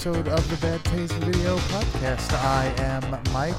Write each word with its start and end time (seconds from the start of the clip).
episode 0.00 0.28
of 0.28 0.48
the 0.48 0.66
Bad 0.66 0.82
Taste 0.86 1.12
Video 1.12 1.58
Podcast. 1.58 2.32
I 2.32 2.72
am 2.84 3.02
Mike. 3.34 3.54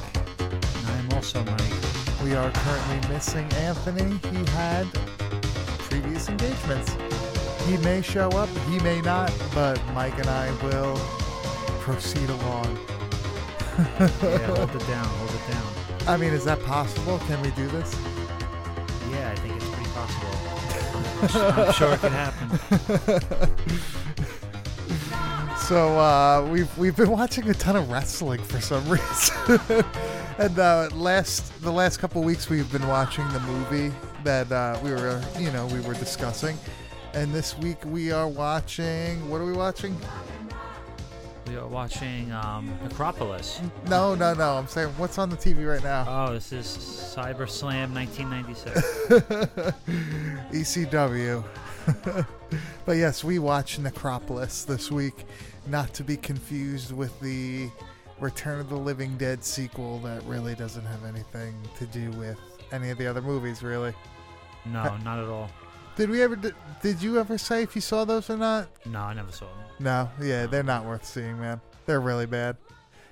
I'm 0.88 1.14
also 1.14 1.44
Mike. 1.44 2.24
We 2.24 2.34
are 2.34 2.50
currently 2.50 3.14
missing 3.14 3.46
Anthony. 3.54 4.18
He 4.32 4.44
had 4.54 4.92
previous 5.88 6.30
engagements. 6.30 6.96
He 7.68 7.78
may 7.86 8.02
show 8.02 8.30
up, 8.30 8.50
he 8.72 8.80
may 8.80 9.02
not, 9.02 9.32
but 9.54 9.80
Mike 9.94 10.18
and 10.18 10.30
I 10.30 10.52
will 10.64 10.98
proceed 11.82 12.28
along. 12.28 12.76
Yeah, 13.78 14.08
hold 14.56 14.72
it 14.72 14.88
down, 14.88 15.06
hold 15.06 15.30
it 15.30 15.52
down. 15.52 16.08
I 16.08 16.18
mean, 16.18 16.34
is 16.34 16.46
that 16.46 16.60
possible? 16.64 17.20
Can 17.28 17.40
we 17.44 17.52
do 17.52 17.68
this? 17.68 17.96
Yeah, 19.12 19.30
I 19.30 19.36
think 19.36 19.58
it's 19.58 19.70
pretty 19.70 19.92
possible. 19.92 21.68
I'm 21.68 21.72
sure 21.74 21.94
it 21.94 22.00
can 22.00 22.12
happen. 22.12 23.92
So 25.72 25.98
uh, 25.98 26.46
we've 26.52 26.78
we've 26.78 26.98
been 26.98 27.12
watching 27.12 27.50
a 27.50 27.54
ton 27.54 27.78
of 27.78 27.90
wrestling 27.90 28.44
for 28.44 28.60
some 28.60 28.84
reason, 28.90 29.86
and 30.38 30.60
uh, 30.60 30.90
last 30.92 31.62
the 31.62 31.72
last 31.72 31.96
couple 32.00 32.22
weeks 32.24 32.50
we've 32.50 32.70
been 32.74 32.86
watching 32.90 33.26
the 33.30 33.40
movie 33.40 33.96
that 34.26 34.52
uh, 34.52 34.78
we 34.84 34.92
were 34.92 35.24
you 35.40 35.50
know 35.52 35.68
we 35.68 35.80
were 35.80 35.94
discussing, 35.94 36.58
and 37.14 37.34
this 37.34 37.58
week 37.60 37.78
we 37.86 38.12
are 38.12 38.28
watching. 38.28 39.30
What 39.30 39.40
are 39.40 39.46
we 39.46 39.54
watching? 39.54 39.96
We 41.48 41.56
are 41.56 41.68
watching 41.68 42.34
um, 42.34 42.78
Necropolis. 42.84 43.62
No, 43.88 44.14
no, 44.14 44.34
no. 44.34 44.58
I'm 44.58 44.68
saying 44.68 44.90
what's 44.98 45.18
on 45.18 45.30
the 45.30 45.38
TV 45.38 45.66
right 45.66 45.84
now. 45.84 46.06
Oh, 46.06 46.34
this 46.34 46.52
is 46.52 46.68
Cyber 46.68 47.50
Slam 47.50 47.94
1996. 47.94 49.74
ECW. 50.52 51.46
but 52.86 52.98
yes, 52.98 53.24
we 53.24 53.40
watched 53.40 53.80
Necropolis 53.80 54.64
this 54.64 54.92
week, 54.92 55.26
not 55.68 55.94
to 55.96 56.04
be 56.04 56.18
confused 56.18 56.92
with 56.92 57.20
the 57.22 57.70
Return 58.20 58.60
of 58.60 58.70
the 58.70 58.76
Living 58.78 59.18
Dead 59.18 59.44
sequel 59.44 60.00
that 60.00 60.24
really 60.24 60.56
doesn't 60.56 60.86
have 60.86 61.04
anything 61.06 61.56
to 61.78 61.86
do 61.88 62.12
with 62.12 62.38
any 62.72 62.90
of 62.90 62.98
the 62.98 63.08
other 63.08 63.22
movies, 63.22 63.64
really. 63.64 63.94
No, 64.66 64.96
not 64.98 65.20
at 65.20 65.26
all. 65.28 65.50
Did 65.96 66.10
we 66.10 66.22
ever? 66.22 66.36
Did, 66.36 66.56
did 66.82 67.02
you 67.02 67.20
ever 67.20 67.38
say 67.38 67.64
if 67.64 67.76
you 67.76 67.82
saw 67.82 68.06
those 68.06 68.30
or 68.30 68.38
not? 68.38 68.70
No, 68.86 69.00
I 69.02 69.14
never 69.14 69.32
saw 69.32 69.46
them. 69.46 69.66
No. 69.80 70.10
Yeah, 70.22 70.46
they're 70.46 70.64
not 70.64 70.86
worth 70.86 71.06
seeing, 71.06 71.40
man. 71.40 71.60
They're 71.86 72.00
really 72.00 72.28
bad. 72.28 72.58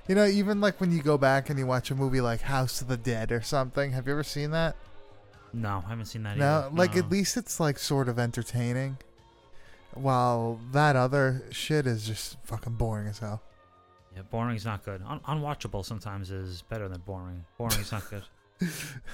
You 0.08 0.16
know, 0.16 0.25
even 0.25 0.61
like 0.61 0.80
when 0.80 0.92
you 0.92 1.02
go 1.03 1.17
back 1.17 1.50
and 1.50 1.59
you 1.59 1.66
watch 1.66 1.92
a 1.92 1.95
movie 1.95 2.22
like 2.22 2.42
House 2.42 2.81
of 2.81 2.88
the 2.88 2.97
Dead 2.97 3.31
or 3.31 3.42
something. 3.42 3.92
Have 3.92 4.08
you 4.08 4.14
ever 4.14 4.23
seen 4.23 4.52
that? 4.52 4.75
No, 5.53 5.83
I 5.86 5.89
haven't 5.89 6.05
seen 6.05 6.23
that 6.23 6.38
No, 6.38 6.66
either. 6.67 6.75
like 6.75 6.94
No. 6.95 7.00
at 7.02 7.09
least 7.09 7.36
it's 7.36 7.59
like 7.59 7.80
sort 7.80 8.08
of 8.08 8.17
entertaining. 8.20 8.97
While 9.94 10.59
that 10.72 10.95
other 10.95 11.44
shit 11.52 11.88
is 11.88 12.06
just 12.06 12.38
fucking 12.44 12.73
boring 12.73 13.08
as 13.08 13.20
hell. 13.20 13.42
Yeah, 14.16 14.23
boring's 14.23 14.66
not 14.66 14.84
good. 14.84 15.02
Un- 15.06 15.22
unwatchable 15.22 15.86
sometimes 15.86 16.32
is 16.32 16.62
better 16.64 16.88
than 16.88 17.02
boring. 17.02 17.45
Boring's 17.58 17.92
not 17.92 18.04
good. 18.10 18.23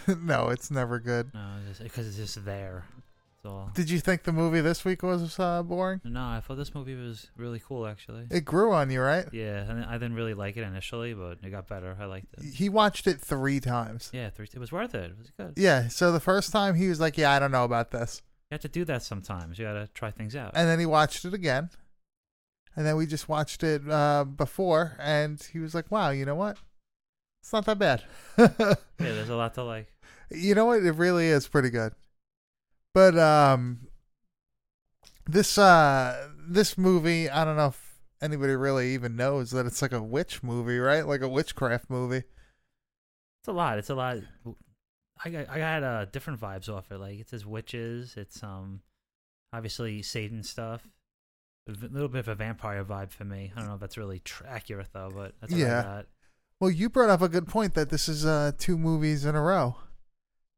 no, 0.23 0.49
it's 0.49 0.71
never 0.71 0.99
good. 0.99 1.33
No, 1.33 1.47
because 1.81 2.07
it's 2.07 2.17
just 2.17 2.45
there. 2.45 2.85
Did 3.73 3.89
you 3.89 3.99
think 3.99 4.23
the 4.23 4.31
movie 4.31 4.61
this 4.61 4.85
week 4.85 5.03
was 5.03 5.39
uh, 5.39 5.61
boring? 5.63 6.01
No, 6.03 6.21
I 6.21 6.39
thought 6.39 6.57
this 6.57 6.73
movie 6.73 6.95
was 6.95 7.27
really 7.37 7.61
cool, 7.65 7.85
actually. 7.85 8.27
It 8.31 8.45
grew 8.45 8.71
on 8.71 8.89
you, 8.89 9.01
right? 9.01 9.25
Yeah, 9.31 9.69
and 9.69 9.85
I 9.85 9.93
didn't 9.93 10.15
really 10.15 10.33
like 10.33 10.57
it 10.57 10.63
initially, 10.63 11.13
but 11.13 11.37
it 11.43 11.49
got 11.51 11.67
better. 11.67 11.95
I 11.99 12.05
liked 12.05 12.27
it. 12.37 12.55
He 12.55 12.69
watched 12.69 13.07
it 13.07 13.19
three 13.19 13.59
times. 13.59 14.09
Yeah, 14.13 14.29
three. 14.29 14.47
It 14.51 14.59
was 14.59 14.71
worth 14.71 14.95
it. 14.95 15.11
It 15.11 15.17
was 15.17 15.31
good. 15.37 15.53
Yeah, 15.57 15.89
so 15.89 16.11
the 16.11 16.19
first 16.19 16.51
time 16.51 16.75
he 16.75 16.87
was 16.87 16.99
like, 16.99 17.17
"Yeah, 17.17 17.31
I 17.31 17.39
don't 17.39 17.51
know 17.51 17.65
about 17.65 17.91
this," 17.91 18.21
You 18.49 18.55
have 18.55 18.61
to 18.61 18.67
do 18.67 18.85
that 18.85 19.01
sometimes. 19.01 19.57
You 19.57 19.65
got 19.65 19.73
to 19.73 19.87
try 19.93 20.11
things 20.11 20.35
out. 20.35 20.51
and 20.55 20.69
then 20.69 20.79
he 20.79 20.85
watched 20.85 21.25
it 21.25 21.33
again, 21.33 21.69
and 22.75 22.85
then 22.85 22.95
we 22.95 23.05
just 23.05 23.27
watched 23.27 23.63
it 23.63 23.81
uh, 23.89 24.23
before, 24.23 24.95
and 24.99 25.41
he 25.51 25.59
was 25.59 25.73
like, 25.73 25.89
"Wow, 25.91 26.11
you 26.11 26.25
know 26.25 26.35
what? 26.35 26.57
It's 27.41 27.51
not 27.51 27.65
that 27.65 27.79
bad." 27.79 28.03
yeah, 28.37 28.75
there's 28.97 29.29
a 29.29 29.35
lot 29.35 29.53
to 29.55 29.63
like. 29.63 29.91
you 30.29 30.53
know 30.53 30.65
what? 30.65 30.83
It 30.83 30.91
really 30.91 31.27
is 31.27 31.47
pretty 31.47 31.69
good. 31.69 31.93
But 32.93 33.17
um, 33.17 33.87
this 35.27 35.57
uh, 35.57 36.29
this 36.47 36.77
movie, 36.77 37.29
I 37.29 37.43
don't 37.45 37.57
know 37.57 37.67
if 37.67 37.99
anybody 38.21 38.55
really 38.55 38.93
even 38.93 39.15
knows 39.15 39.51
that 39.51 39.65
it's 39.65 39.81
like 39.81 39.91
a 39.91 40.01
witch 40.01 40.43
movie, 40.43 40.77
right? 40.77 41.05
Like 41.05 41.21
a 41.21 41.27
witchcraft 41.27 41.89
movie. 41.89 42.23
It's 43.41 43.47
a 43.47 43.53
lot. 43.53 43.77
It's 43.79 43.89
a 43.89 43.95
lot. 43.95 44.17
I 45.23 45.29
got 45.29 45.49
I 45.49 45.57
got 45.59 45.83
uh, 45.83 46.05
different 46.05 46.39
vibes 46.39 46.69
off 46.69 46.91
it. 46.91 46.97
Like 46.99 47.19
it 47.19 47.29
says 47.29 47.45
witches. 47.45 48.15
It's 48.17 48.43
um 48.43 48.81
obviously 49.53 50.01
Satan 50.01 50.43
stuff. 50.43 50.87
A 51.67 51.71
little 51.71 52.09
bit 52.09 52.19
of 52.19 52.27
a 52.27 52.35
vampire 52.35 52.83
vibe 52.83 53.11
for 53.11 53.23
me. 53.25 53.51
I 53.55 53.59
don't 53.59 53.69
know 53.69 53.75
if 53.75 53.79
that's 53.79 53.97
really 53.97 54.19
tr- 54.19 54.45
accurate 54.45 54.89
though, 54.93 55.11
but 55.13 55.33
that's 55.39 55.51
what 55.51 55.59
Yeah. 55.59 55.79
I 55.79 55.83
got. 55.83 56.05
Well, 56.59 56.69
you 56.69 56.89
brought 56.89 57.09
up 57.09 57.21
a 57.21 57.29
good 57.29 57.47
point 57.47 57.73
that 57.73 57.89
this 57.89 58.07
is 58.07 58.25
uh 58.25 58.51
two 58.57 58.77
movies 58.77 59.25
in 59.25 59.35
a 59.35 59.41
row 59.41 59.77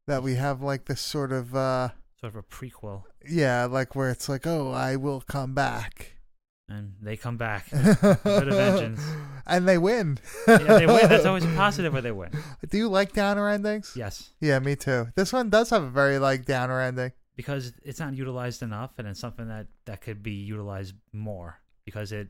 that 0.06 0.22
we 0.22 0.34
have 0.34 0.60
like 0.62 0.84
this 0.86 1.00
sort 1.00 1.32
of 1.32 1.54
uh 1.54 1.90
Sort 2.20 2.34
of 2.34 2.36
a 2.36 2.42
prequel, 2.42 3.04
yeah, 3.28 3.64
like 3.66 3.94
where 3.94 4.10
it's 4.10 4.28
like, 4.28 4.44
oh, 4.44 4.72
I 4.72 4.96
will 4.96 5.20
come 5.20 5.54
back. 5.54 6.17
And 6.68 6.94
they 7.00 7.16
come 7.16 7.36
back. 7.36 7.70
Bit 7.70 8.02
of 8.24 8.48
vengeance. 8.54 9.00
and 9.46 9.66
they 9.66 9.78
win. 9.78 10.18
yeah, 10.46 10.56
they 10.58 10.86
win. 10.86 11.08
That's 11.08 11.24
always 11.26 11.44
a 11.44 11.48
positive 11.56 11.92
where 11.92 12.02
they 12.02 12.12
win. 12.12 12.30
Do 12.68 12.76
you 12.76 12.88
like 12.88 13.12
downer 13.12 13.48
endings? 13.48 13.92
Yes, 13.96 14.30
Yeah, 14.40 14.58
me 14.58 14.76
too. 14.76 15.08
This 15.14 15.32
one 15.32 15.50
does 15.50 15.70
have 15.70 15.82
a 15.82 15.90
very 15.90 16.18
like 16.18 16.44
downer 16.44 16.80
ending. 16.80 17.12
because 17.36 17.72
it's 17.84 18.00
not 18.00 18.14
utilized 18.14 18.62
enough, 18.62 18.92
and 18.98 19.08
it's 19.08 19.20
something 19.20 19.48
that 19.48 19.66
that 19.86 20.00
could 20.00 20.22
be 20.22 20.32
utilized 20.32 20.94
more 21.12 21.60
because 21.84 22.12
it 22.12 22.28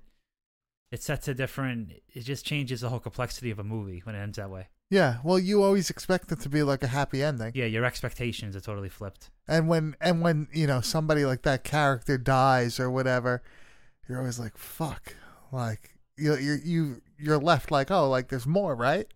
it 0.91 1.03
sets 1.03 1.29
a 1.29 1.35
different. 1.35 1.93
It 2.15 2.21
just 2.23 2.47
changes 2.47 2.81
the 2.81 2.89
whole 2.89 3.01
complexity 3.01 3.51
of 3.51 3.59
a 3.59 3.65
movie 3.65 4.01
when 4.05 4.15
it 4.15 4.21
ends 4.23 4.37
that 4.39 4.49
way. 4.51 4.69
Yeah, 4.91 5.19
well, 5.23 5.39
you 5.39 5.63
always 5.63 5.91
expect 5.91 6.33
it 6.33 6.41
to 6.41 6.49
be 6.49 6.63
like 6.63 6.83
a 6.83 6.87
happy 6.87 7.23
ending, 7.23 7.53
Yeah, 7.55 7.67
your 7.67 7.85
expectations 7.85 8.57
are 8.57 8.61
totally 8.63 8.89
flipped. 8.89 9.29
and 9.47 9.69
when 9.69 9.95
and 10.01 10.23
when 10.23 10.49
you 10.51 10.67
know 10.67 10.81
somebody 10.81 11.27
like 11.27 11.43
that 11.43 11.63
character 11.63 12.17
dies 12.17 12.81
or 12.81 12.91
whatever, 12.91 13.43
you're 14.09 14.19
always 14.19 14.39
like, 14.39 14.57
"Fuck!" 14.57 15.15
Like 15.53 15.95
you 16.17 16.37
you 16.37 16.59
you 16.65 17.03
you're 17.19 17.39
left 17.39 17.71
like, 17.71 17.91
"Oh, 17.91 18.09
like 18.09 18.29
there's 18.29 18.47
more, 18.47 18.75
right?" 18.75 19.07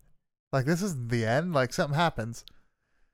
Like 0.51 0.65
this 0.65 0.81
isn't 0.81 1.09
the 1.09 1.25
end. 1.25 1.53
Like 1.53 1.73
something 1.73 1.95
happens. 1.95 2.45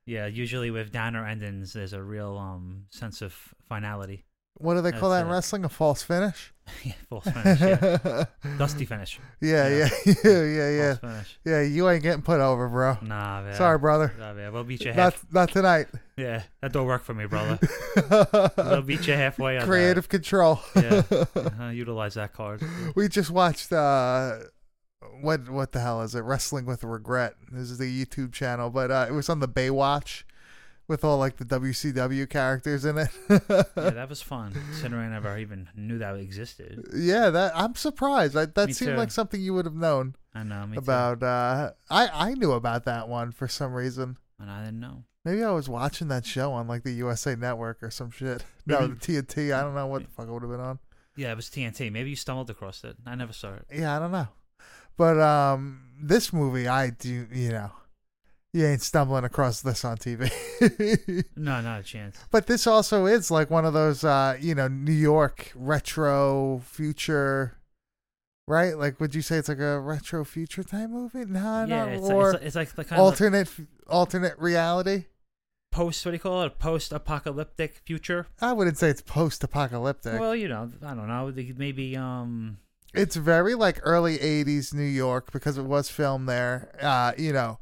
Yeah, 0.06 0.26
usually 0.26 0.70
with 0.70 0.92
downer 0.92 1.26
endings, 1.26 1.72
there's 1.72 1.92
a 1.92 2.02
real 2.02 2.36
um 2.36 2.86
sense 2.90 3.22
of 3.22 3.34
finality. 3.68 4.24
What 4.60 4.74
do 4.74 4.82
they 4.82 4.92
call 4.92 5.10
That's 5.10 5.20
that 5.22 5.26
in 5.26 5.30
it. 5.30 5.34
wrestling? 5.34 5.64
A 5.64 5.68
false 5.68 6.02
finish. 6.02 6.52
Yeah, 6.84 6.92
Full 7.08 7.20
finish, 7.20 7.60
yeah. 7.60 8.24
Dusty 8.58 8.84
finish. 8.86 9.18
Yeah, 9.40 9.66
yeah, 9.68 9.88
Yeah. 10.06 10.14
yeah, 10.24 10.42
yeah, 10.44 10.70
yeah. 10.70 10.94
False 10.94 11.12
finish. 11.14 11.38
Yeah, 11.44 11.62
you 11.62 11.88
ain't 11.90 12.04
getting 12.04 12.22
put 12.22 12.38
over, 12.40 12.68
bro. 12.68 12.96
Nah, 13.02 13.42
man. 13.42 13.54
Sorry, 13.54 13.76
brother. 13.76 14.14
Nah, 14.16 14.34
man. 14.34 14.52
We'll 14.52 14.62
beat 14.62 14.82
you 14.84 14.92
Not 14.94 15.14
half. 15.14 15.26
not 15.32 15.50
tonight. 15.50 15.88
Yeah, 16.16 16.42
that 16.60 16.72
don't 16.72 16.86
work 16.86 17.02
for 17.02 17.12
me, 17.12 17.26
brother. 17.26 17.58
We'll 18.56 18.82
beat 18.82 19.06
you 19.08 19.14
halfway 19.14 19.58
on. 19.58 19.66
Creative 19.66 20.08
control. 20.08 20.60
Yeah. 20.76 21.02
Uh, 21.60 21.70
utilize 21.70 22.14
that 22.14 22.32
card. 22.34 22.62
we 22.94 23.08
just 23.08 23.30
watched 23.32 23.72
uh 23.72 24.36
what 25.22 25.48
what 25.50 25.72
the 25.72 25.80
hell 25.80 26.02
is 26.02 26.14
it 26.14 26.20
wrestling 26.20 26.66
with 26.66 26.84
regret 26.84 27.34
this 27.50 27.70
is 27.70 27.78
the 27.78 28.04
youtube 28.04 28.32
channel 28.32 28.68
but 28.70 28.90
uh 28.90 29.06
it 29.08 29.12
was 29.12 29.28
on 29.28 29.40
the 29.40 29.48
baywatch 29.48 30.22
with 30.90 31.04
all 31.04 31.16
like 31.18 31.36
the 31.36 31.44
wcw 31.44 32.28
characters 32.28 32.84
in 32.84 32.98
it 32.98 33.08
Yeah, 33.30 33.38
that 33.76 34.08
was 34.08 34.20
fun. 34.20 34.52
Considering 34.52 35.06
I 35.10 35.12
never 35.12 35.38
even 35.38 35.68
knew 35.76 35.98
that 35.98 36.16
existed. 36.16 36.84
yeah 36.94 37.30
that 37.30 37.52
i'm 37.56 37.74
surprised 37.76 38.36
I, 38.36 38.46
that 38.46 38.66
Me 38.66 38.72
seemed 38.72 38.90
too. 38.92 38.96
like 38.96 39.10
something 39.12 39.40
you 39.40 39.54
would 39.54 39.64
have 39.66 39.74
known 39.74 40.16
I 40.34 40.42
know. 40.42 40.66
Me 40.66 40.74
too. 40.76 40.80
about 40.80 41.22
uh 41.22 41.70
i 41.88 42.08
i 42.12 42.34
knew 42.34 42.52
about 42.52 42.84
that 42.84 43.08
one 43.08 43.32
for 43.32 43.48
some 43.48 43.72
reason 43.72 44.16
And 44.40 44.50
I 44.50 44.64
didn't 44.64 44.80
know. 44.80 45.04
maybe 45.24 45.42
i 45.44 45.50
was 45.52 45.68
watching 45.68 46.08
that 46.08 46.26
show 46.26 46.52
on 46.52 46.66
like 46.66 46.82
the 46.82 46.92
usa 46.92 47.36
network 47.36 47.82
or 47.82 47.90
some 47.90 48.10
shit 48.10 48.44
no 48.66 48.86
the 48.88 48.96
tnt 48.96 49.54
i 49.54 49.60
don't 49.62 49.74
know 49.74 49.86
what 49.86 50.02
the 50.02 50.08
fuck 50.10 50.26
it 50.28 50.32
would 50.32 50.42
have 50.42 50.50
been 50.50 50.60
on 50.60 50.78
Yeah, 51.16 51.32
it 51.32 51.36
was 51.36 51.50
TNT. 51.50 51.90
Maybe 51.92 52.10
you 52.10 52.16
stumbled 52.16 52.48
across 52.50 52.82
it. 52.84 52.96
I 53.04 53.14
never 53.14 53.32
saw 53.34 53.54
it. 53.54 53.64
Yeah, 53.74 53.94
I 53.96 53.98
don't 53.98 54.12
know. 54.12 54.28
But 54.96 55.18
um 55.20 55.82
this 56.02 56.32
movie 56.32 56.66
I 56.68 56.90
do 56.90 57.26
you 57.32 57.50
know 57.50 57.70
you 58.52 58.66
ain't 58.66 58.82
stumbling 58.82 59.24
across 59.24 59.60
this 59.60 59.84
on 59.84 59.96
TV. 59.96 60.30
No, 61.36 61.60
not 61.62 61.80
a 61.80 61.82
chance. 61.82 62.18
but 62.30 62.46
this 62.46 62.66
also 62.66 63.06
is 63.06 63.30
like 63.30 63.50
one 63.50 63.64
of 63.64 63.72
those 63.72 64.04
uh, 64.04 64.36
you 64.40 64.54
know, 64.54 64.68
New 64.68 64.92
York 64.92 65.52
retro 65.54 66.60
future 66.64 67.56
right? 68.46 68.76
Like 68.76 69.00
would 69.00 69.14
you 69.14 69.22
say 69.22 69.36
it's 69.36 69.48
like 69.48 69.60
a 69.60 69.80
retro 69.80 70.24
future 70.24 70.62
type 70.62 70.90
movie? 70.90 71.24
No, 71.24 71.64
yeah, 71.64 71.84
no. 71.84 71.88
it's, 71.88 72.10
or 72.10 72.32
like, 72.32 72.34
it's, 72.34 72.34
like, 72.34 72.42
it's 72.42 72.56
like 72.56 72.74
the 72.74 72.84
kind 72.84 73.00
of 73.00 73.06
alternate 73.06 73.48
alternate 73.88 74.38
reality? 74.38 75.04
post. 75.70 76.04
What 76.04 76.12
do 76.12 76.16
you 76.16 76.20
call 76.20 76.42
it? 76.42 76.58
Post-apocalyptic 76.58 77.76
future. 77.84 78.26
I 78.40 78.52
wouldn't 78.52 78.78
say 78.78 78.90
it's 78.90 79.02
post 79.02 79.42
apocalyptic. 79.44 80.20
Well, 80.20 80.34
you 80.34 80.48
know, 80.48 80.70
I 80.84 80.94
don't 80.94 81.08
know. 81.08 81.32
Maybe 81.56 81.96
um, 81.96 82.58
it's 82.94 83.16
very 83.16 83.54
like 83.54 83.80
early 83.82 84.18
80s 84.18 84.74
New 84.74 84.82
York 84.82 85.32
because 85.32 85.58
it 85.58 85.64
was 85.64 85.88
filmed 85.88 86.28
there. 86.28 86.72
Uh, 86.80 87.12
you 87.16 87.32
know, 87.32 87.58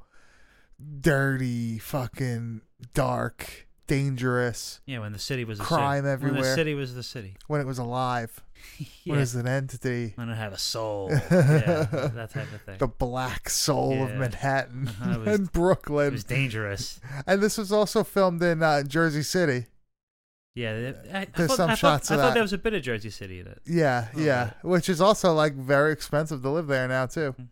dirty, 1.01 1.79
fucking 1.79 2.61
dark, 2.95 3.67
dangerous, 3.87 4.81
Yeah, 4.87 5.01
when 5.01 5.13
the 5.13 5.19
city 5.19 5.45
was 5.45 5.61
a 5.61 5.63
Crime 5.63 5.99
city. 5.99 6.03
When 6.05 6.13
everywhere. 6.13 6.43
the 6.43 6.55
city 6.55 6.75
was 6.75 6.95
the 6.95 7.03
city. 7.03 7.37
when 7.47 7.61
it 7.61 7.67
was 7.67 7.79
alive, 7.79 8.43
yeah. 8.79 8.87
when 9.13 9.19
it 9.19 9.23
was 9.23 9.35
an 9.35 9.49
entity, 9.49 10.13
when 10.17 10.29
it 10.29 10.35
had 10.37 10.53
a 10.53 10.59
soul. 10.59 11.09
yeah, 11.31 11.87
that 11.91 12.31
type 12.33 12.53
of 12.53 12.63
thing. 12.63 12.79
the 12.79 12.89
black 12.89 13.49
soul 13.51 14.03
of 14.05 14.15
Manhattan 14.15 14.89
Uh-huh, 14.89 15.19
was- 15.21 15.29
and 15.41 15.47
It 15.49 15.53
Brooklyn. 15.53 16.13
was 16.13 16.25
dangerous. 16.25 17.01
and 17.27 17.43
this 17.43 17.59
was 17.59 17.73
also 17.73 18.05
filmed 18.05 18.43
in 18.43 18.63
uh, 18.63 18.83
Jersey 18.85 19.23
City. 19.23 19.67
Yeah, 20.55 20.93
I, 21.13 21.19
I 21.21 21.25
There's 21.37 21.51
thought, 21.51 21.57
some 21.57 21.71
I 21.71 21.75
shots 21.77 22.09
thought, 22.09 22.15
of 22.15 22.21
I 22.21 22.29
thought 22.29 22.35
there 22.35 22.43
was 22.43 22.53
a 22.53 22.59
bit 22.59 22.75
of 22.75 22.83
Jersey 22.83 23.11
City 23.11 23.39
in 23.39 23.47
it. 23.47 23.61
Yeah, 23.65 24.09
Oh, 24.15 24.19
yeah, 24.21 24.51
which 24.63 24.89
is 24.89 25.01
also 25.01 25.33
like 25.33 25.55
very 25.55 25.93
expensive 25.93 26.43
to 26.43 26.51
live 26.51 26.67
there 26.67 26.89
now 26.89 27.07
too. 27.07 27.33
Hmm. 27.37 27.45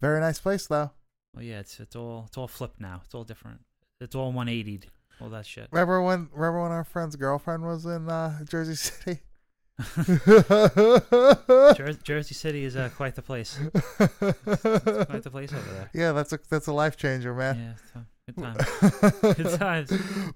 Very 0.00 0.18
nice 0.20 0.40
place 0.40 0.66
though. 0.66 0.90
Well, 1.34 1.44
yeah, 1.44 1.60
it's 1.60 1.80
it's 1.80 1.96
all 1.96 2.24
it's 2.26 2.36
all 2.36 2.48
flipped 2.48 2.80
now. 2.80 3.02
It's 3.04 3.14
all 3.14 3.24
different. 3.24 3.60
It's 4.00 4.14
all 4.14 4.32
180'd. 4.32 4.86
All 5.20 5.28
that 5.28 5.46
shit. 5.46 5.68
Remember 5.70 6.02
when? 6.02 6.28
Remember 6.32 6.62
when 6.62 6.72
our 6.72 6.84
friend's 6.84 7.16
girlfriend 7.16 7.64
was 7.64 7.84
in 7.84 8.08
uh, 8.08 8.44
Jersey 8.44 8.74
City? 8.74 9.20
Jer- 10.26 11.98
Jersey 12.02 12.34
City 12.34 12.64
is 12.64 12.76
uh, 12.76 12.90
quite 12.96 13.14
the 13.14 13.22
place. 13.22 13.58
Quite 13.98 15.22
the 15.22 15.30
place 15.30 15.52
over 15.52 15.72
there. 15.72 15.90
yeah, 15.94 16.12
that's 16.12 16.32
a 16.32 16.38
that's 16.48 16.66
a 16.66 16.72
life 16.72 16.96
changer, 16.96 17.34
man. 17.34 17.56
Yeah, 17.56 17.74
so, 17.92 18.00
good 18.26 18.42
times. 18.42 19.36
Good 19.36 19.58
times. 19.58 19.92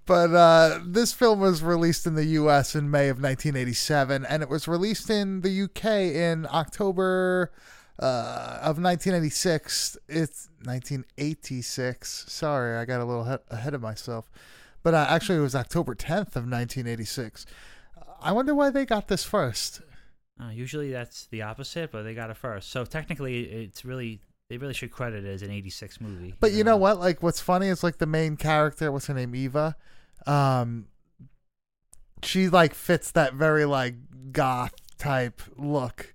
but 0.06 0.34
uh, 0.34 0.80
this 0.86 1.12
film 1.12 1.40
was 1.40 1.62
released 1.62 2.06
in 2.06 2.14
the 2.14 2.24
U.S. 2.24 2.74
in 2.74 2.90
May 2.90 3.08
of 3.08 3.16
1987, 3.16 4.24
and 4.24 4.42
it 4.42 4.48
was 4.48 4.68
released 4.68 5.10
in 5.10 5.40
the 5.42 5.50
U.K. 5.50 6.30
in 6.30 6.46
October 6.50 7.52
uh, 7.98 8.58
of 8.60 8.78
1986. 8.78 9.96
It's 10.08 10.48
1986. 10.64 12.26
Sorry, 12.28 12.76
I 12.76 12.84
got 12.84 13.00
a 13.00 13.04
little 13.04 13.24
he- 13.24 13.54
ahead 13.54 13.74
of 13.74 13.80
myself. 13.80 14.30
But 14.82 14.94
uh, 14.94 15.06
actually, 15.08 15.38
it 15.38 15.42
was 15.42 15.54
October 15.54 15.94
10th 15.94 16.36
of 16.36 16.44
1986. 16.44 17.46
I 18.20 18.32
wonder 18.32 18.54
why 18.54 18.70
they 18.70 18.84
got 18.84 19.08
this 19.08 19.24
first. 19.24 19.80
Uh, 20.40 20.50
usually 20.50 20.90
that's 20.90 21.26
the 21.26 21.42
opposite, 21.42 21.92
but 21.92 22.02
they 22.02 22.14
got 22.14 22.30
it 22.30 22.36
first. 22.36 22.70
So 22.70 22.84
technically, 22.84 23.44
it's 23.44 23.84
really 23.84 24.20
they 24.48 24.56
really 24.56 24.74
should 24.74 24.90
credit 24.90 25.24
it 25.24 25.28
as 25.28 25.42
an 25.42 25.50
'86 25.50 26.00
movie. 26.00 26.34
But 26.40 26.52
you 26.52 26.64
know 26.64 26.76
what? 26.76 26.98
Like, 26.98 27.22
what's 27.22 27.40
funny 27.40 27.68
is 27.68 27.84
like 27.84 27.98
the 27.98 28.06
main 28.06 28.36
character. 28.36 28.90
What's 28.90 29.06
her 29.06 29.14
name? 29.14 29.34
Eva. 29.34 29.76
Um, 30.26 30.86
she 32.22 32.48
like 32.48 32.74
fits 32.74 33.10
that 33.12 33.34
very 33.34 33.64
like 33.64 33.94
goth 34.32 34.74
type 34.98 35.42
look 35.56 36.13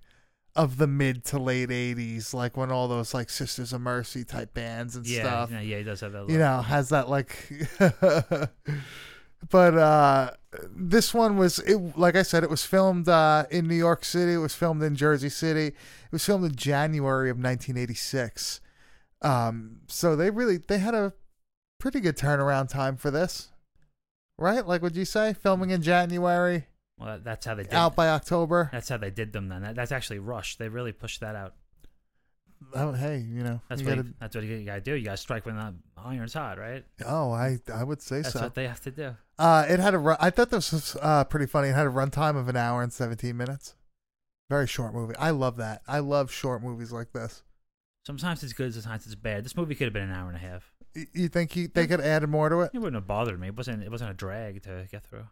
of 0.56 0.76
the 0.78 0.86
mid 0.86 1.24
to 1.26 1.38
late 1.38 1.68
'80s, 1.70 2.34
like 2.34 2.56
when 2.56 2.70
all 2.70 2.88
those 2.88 3.14
like 3.14 3.30
Sisters 3.30 3.72
of 3.72 3.80
Mercy 3.80 4.24
type 4.24 4.52
bands 4.54 4.96
and 4.96 5.06
Yeah, 5.06 5.20
stuff. 5.22 5.50
yeah, 5.52 5.60
yeah, 5.60 5.78
he 5.78 5.84
does 5.84 6.00
have 6.00 6.12
that. 6.12 6.22
Look. 6.22 6.30
You 6.30 6.38
know, 6.38 6.60
has 6.62 6.88
that 6.90 7.08
like. 7.08 7.50
but 9.50 9.74
uh 9.78 10.30
this 10.74 11.14
one 11.14 11.36
was 11.36 11.58
it 11.60 11.76
like 11.96 12.16
I 12.16 12.22
said, 12.22 12.42
it 12.44 12.50
was 12.50 12.64
filmed 12.64 13.08
uh 13.08 13.44
in 13.50 13.66
New 13.68 13.74
York 13.76 14.04
City. 14.04 14.34
It 14.34 14.38
was 14.38 14.54
filmed 14.54 14.82
in 14.82 14.96
Jersey 14.96 15.28
City. 15.30 15.66
It 15.68 16.12
was 16.12 16.24
filmed 16.24 16.44
in 16.44 16.54
January 16.56 17.30
of 17.30 17.36
1986. 17.36 18.60
Um, 19.22 19.80
so 19.86 20.16
they 20.16 20.30
really 20.30 20.56
they 20.58 20.78
had 20.78 20.94
a 20.94 21.12
pretty 21.78 22.00
good 22.00 22.16
turnaround 22.16 22.68
time 22.68 22.96
for 22.96 23.10
this, 23.10 23.52
right? 24.38 24.66
Like, 24.66 24.82
would 24.82 24.96
you 24.96 25.04
say 25.04 25.34
filming 25.34 25.70
in 25.70 25.82
January, 25.82 26.66
well, 27.00 27.18
that's 27.22 27.46
how 27.46 27.54
they 27.54 27.64
did. 27.64 27.74
out 27.74 27.96
by 27.96 28.08
October? 28.08 28.68
That's 28.72 28.88
how 28.88 28.96
they 28.96 29.10
did 29.10 29.32
them. 29.32 29.48
Then 29.48 29.62
that, 29.62 29.74
that's 29.74 29.92
actually 29.92 30.18
rushed. 30.18 30.58
They 30.58 30.68
really 30.68 30.92
pushed 30.92 31.20
that 31.20 31.34
out. 31.34 31.54
Oh, 32.74 32.92
hey, 32.92 33.18
you 33.26 33.42
know, 33.42 33.62
That's 33.70 33.80
you 33.80 33.88
what 33.88 33.96
gotta, 33.96 34.08
you, 34.08 34.14
that's 34.20 34.34
what 34.36 34.44
you, 34.44 34.64
gotta 34.64 34.82
do. 34.82 34.94
You 34.94 35.06
gotta 35.06 35.16
strike 35.16 35.46
when 35.46 35.56
the 35.56 35.74
iron's 35.96 36.34
hot, 36.34 36.58
right? 36.58 36.84
oh, 37.06 37.32
I 37.32 37.58
I 37.72 37.82
would 37.84 38.02
say 38.02 38.16
That's 38.20 38.34
so. 38.34 38.38
That's 38.40 38.50
what 38.50 38.54
they 38.54 38.68
have 38.68 38.82
to 38.82 38.90
do. 38.90 39.16
Uh, 39.38 39.64
it 39.66 39.80
had 39.80 39.94
a 39.94 39.98
run. 39.98 40.18
I 40.20 40.28
thought 40.28 40.50
this 40.50 40.70
was 40.72 40.94
uh 41.00 41.24
pretty 41.24 41.46
funny. 41.46 41.68
It 41.68 41.74
had 41.74 41.86
a 41.86 41.90
runtime 41.90 42.36
of 42.36 42.48
an 42.48 42.56
hour 42.56 42.82
and 42.82 42.92
17 42.92 43.34
minutes. 43.34 43.76
Very 44.50 44.66
short 44.66 44.92
movie. 44.92 45.16
I 45.16 45.30
love 45.30 45.56
that. 45.56 45.80
I 45.88 46.00
love 46.00 46.30
short 46.30 46.62
movies 46.62 46.92
like 46.92 47.12
this. 47.12 47.42
Sometimes 48.04 48.42
it's 48.42 48.52
good, 48.52 48.74
sometimes 48.74 49.06
it's 49.06 49.14
bad. 49.14 49.44
This 49.44 49.56
movie 49.56 49.74
could 49.74 49.86
have 49.86 49.92
been 49.94 50.10
an 50.10 50.12
hour 50.12 50.28
and 50.28 50.36
a 50.36 50.40
half. 50.40 50.70
You 51.14 51.28
think 51.28 51.52
he, 51.52 51.66
they 51.66 51.86
could 51.86 52.00
add 52.00 52.28
more 52.28 52.48
to 52.48 52.60
it? 52.62 52.72
It 52.74 52.78
wouldn't 52.78 52.96
have 52.96 53.06
bothered 53.06 53.38
me. 53.40 53.48
It 53.48 53.56
wasn't. 53.56 53.82
It 53.82 53.90
wasn't 53.90 54.10
a 54.10 54.14
drag 54.14 54.62
to 54.64 54.86
get 54.90 55.04
through. 55.04 55.26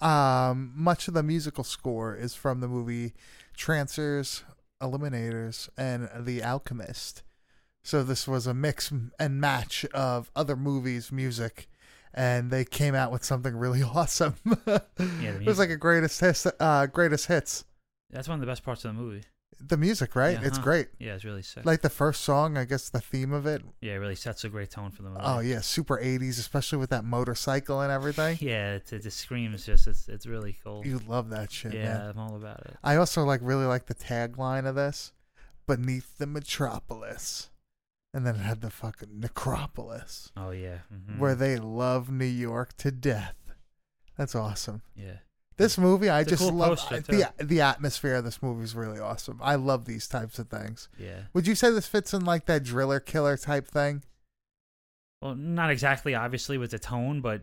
Um, 0.00 0.72
much 0.74 1.08
of 1.08 1.14
the 1.14 1.22
musical 1.22 1.64
score 1.64 2.14
is 2.14 2.34
from 2.34 2.60
the 2.60 2.68
movie 2.68 3.12
Trancers, 3.54 4.44
Eliminators, 4.82 5.68
and 5.76 6.08
The 6.18 6.42
Alchemist. 6.42 7.22
So 7.82 8.02
this 8.02 8.28
was 8.28 8.46
a 8.46 8.54
mix 8.54 8.92
and 9.18 9.40
match 9.40 9.84
of 9.86 10.30
other 10.36 10.56
movies' 10.56 11.10
music, 11.10 11.68
and 12.12 12.50
they 12.50 12.64
came 12.64 12.94
out 12.94 13.12
with 13.12 13.24
something 13.24 13.56
really 13.56 13.82
awesome. 13.94 14.34
the 14.44 14.82
it 14.96 15.46
was 15.46 15.58
like 15.58 15.70
a 15.70 15.76
greatest 15.76 16.20
hits, 16.20 16.46
uh, 16.58 16.86
greatest 16.86 17.26
hits. 17.26 17.64
That's 18.10 18.28
one 18.28 18.36
of 18.36 18.40
the 18.40 18.46
best 18.46 18.64
parts 18.64 18.84
of 18.84 18.94
the 18.94 19.00
movie. 19.00 19.22
The 19.62 19.76
music, 19.76 20.16
right? 20.16 20.38
Yeah, 20.40 20.46
It's 20.46 20.56
huh. 20.56 20.64
great. 20.64 20.88
Yeah, 20.98 21.14
it's 21.14 21.24
really 21.24 21.42
sick. 21.42 21.64
Like 21.66 21.82
the 21.82 21.90
first 21.90 22.22
song, 22.22 22.56
I 22.56 22.64
guess 22.64 22.88
the 22.88 23.00
theme 23.00 23.32
of 23.32 23.44
it. 23.46 23.62
yeah, 23.80 23.92
it 23.92 23.96
really 23.96 24.14
sets 24.14 24.42
a 24.44 24.48
great 24.48 24.70
tone 24.70 24.90
for 24.90 25.02
the 25.02 25.10
movie. 25.10 25.20
Oh 25.24 25.40
yeah, 25.40 25.60
super 25.60 25.98
'80s, 25.98 26.38
especially 26.38 26.78
with 26.78 26.90
that 26.90 27.04
motorcycle 27.04 27.80
and 27.80 27.92
everything. 27.92 28.38
Yeah, 28.40 28.74
it, 28.76 28.92
it 28.92 29.02
just 29.02 29.18
screams. 29.18 29.66
Just 29.66 29.86
it's 29.86 30.08
it's 30.08 30.26
really 30.26 30.56
cool. 30.64 30.86
You 30.86 31.00
love 31.06 31.28
that 31.30 31.52
shit, 31.52 31.74
yeah, 31.74 31.84
man. 31.98 32.10
I'm 32.10 32.18
all 32.18 32.36
about 32.36 32.60
it. 32.60 32.76
I 32.82 32.96
also 32.96 33.22
like 33.24 33.40
really 33.42 33.66
like 33.66 33.86
the 33.86 33.94
tagline 33.94 34.66
of 34.66 34.74
this, 34.74 35.12
"Beneath 35.66 36.16
the 36.18 36.26
Metropolis," 36.26 37.50
and 38.14 38.26
then 38.26 38.36
it 38.36 38.40
had 38.40 38.60
the 38.62 38.70
fucking 38.70 39.20
Necropolis, 39.20 40.32
Oh 40.36 40.50
yeah. 40.52 40.78
mhm. 40.92 41.18
where 41.18 41.34
they 41.34 41.56
love 41.58 42.10
New 42.10 42.24
York 42.24 42.76
to 42.78 42.90
death. 42.90 43.34
That's 44.16 44.34
awesome. 44.34 44.82
Yeah. 44.96 45.18
This 45.60 45.78
movie, 45.78 46.08
I 46.08 46.20
It's 46.20 46.30
just 46.30 46.42
cool 46.42 46.52
love 46.52 46.78
poster, 46.78 47.00
too. 47.02 47.22
the 47.38 47.44
the 47.44 47.60
atmosphere 47.60 48.14
of 48.16 48.24
this 48.24 48.42
movie 48.42 48.64
is 48.64 48.74
really 48.74 48.98
awesome. 48.98 49.38
I 49.42 49.54
love 49.56 49.84
these 49.84 50.08
types 50.08 50.38
of 50.38 50.48
things. 50.48 50.88
Yeah. 50.98 51.22
Would 51.34 51.46
you 51.46 51.54
say 51.54 51.70
this 51.70 51.86
fits 51.86 52.12
in 52.14 52.24
like 52.24 52.46
that 52.46 52.64
driller 52.64 52.98
killer 53.00 53.36
type 53.36 53.68
thing? 53.68 54.02
Well, 55.20 55.34
not 55.34 55.70
exactly, 55.70 56.14
obviously, 56.14 56.56
with 56.56 56.70
the 56.70 56.78
tone, 56.78 57.20
but 57.20 57.42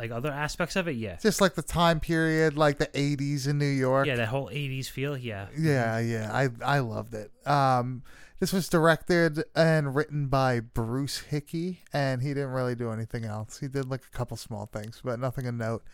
like 0.00 0.10
other 0.10 0.32
aspects 0.32 0.74
of 0.74 0.88
it, 0.88 0.96
yeah. 0.96 1.16
Just 1.22 1.40
like 1.40 1.54
the 1.54 1.62
time 1.62 2.00
period, 2.00 2.56
like 2.56 2.78
the 2.78 2.88
'80s 2.88 3.46
in 3.46 3.58
New 3.58 3.66
York. 3.66 4.06
Yeah, 4.08 4.16
that 4.16 4.28
whole 4.28 4.48
'80s 4.48 4.88
feel. 4.88 5.16
Yeah. 5.16 5.46
Yeah, 5.56 6.00
yeah, 6.00 6.30
I 6.32 6.48
I 6.64 6.80
loved 6.80 7.14
it. 7.14 7.30
Um, 7.46 8.02
this 8.40 8.52
was 8.52 8.68
directed 8.68 9.44
and 9.54 9.94
written 9.94 10.26
by 10.26 10.58
Bruce 10.58 11.18
Hickey, 11.20 11.82
and 11.92 12.20
he 12.20 12.30
didn't 12.30 12.50
really 12.50 12.74
do 12.74 12.90
anything 12.90 13.24
else. 13.24 13.60
He 13.60 13.68
did 13.68 13.88
like 13.88 14.02
a 14.12 14.16
couple 14.16 14.36
small 14.36 14.66
things, 14.66 15.00
but 15.04 15.20
nothing 15.20 15.46
of 15.46 15.54
note. 15.54 15.84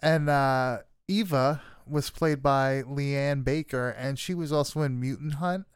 And 0.00 0.30
uh, 0.30 0.78
Eva 1.08 1.60
was 1.86 2.10
played 2.10 2.42
by 2.42 2.82
LeeAnne 2.82 3.44
Baker, 3.44 3.88
and 3.90 4.18
she 4.18 4.34
was 4.34 4.52
also 4.52 4.82
in 4.82 5.00
Mutant 5.00 5.34
Hunt, 5.34 5.66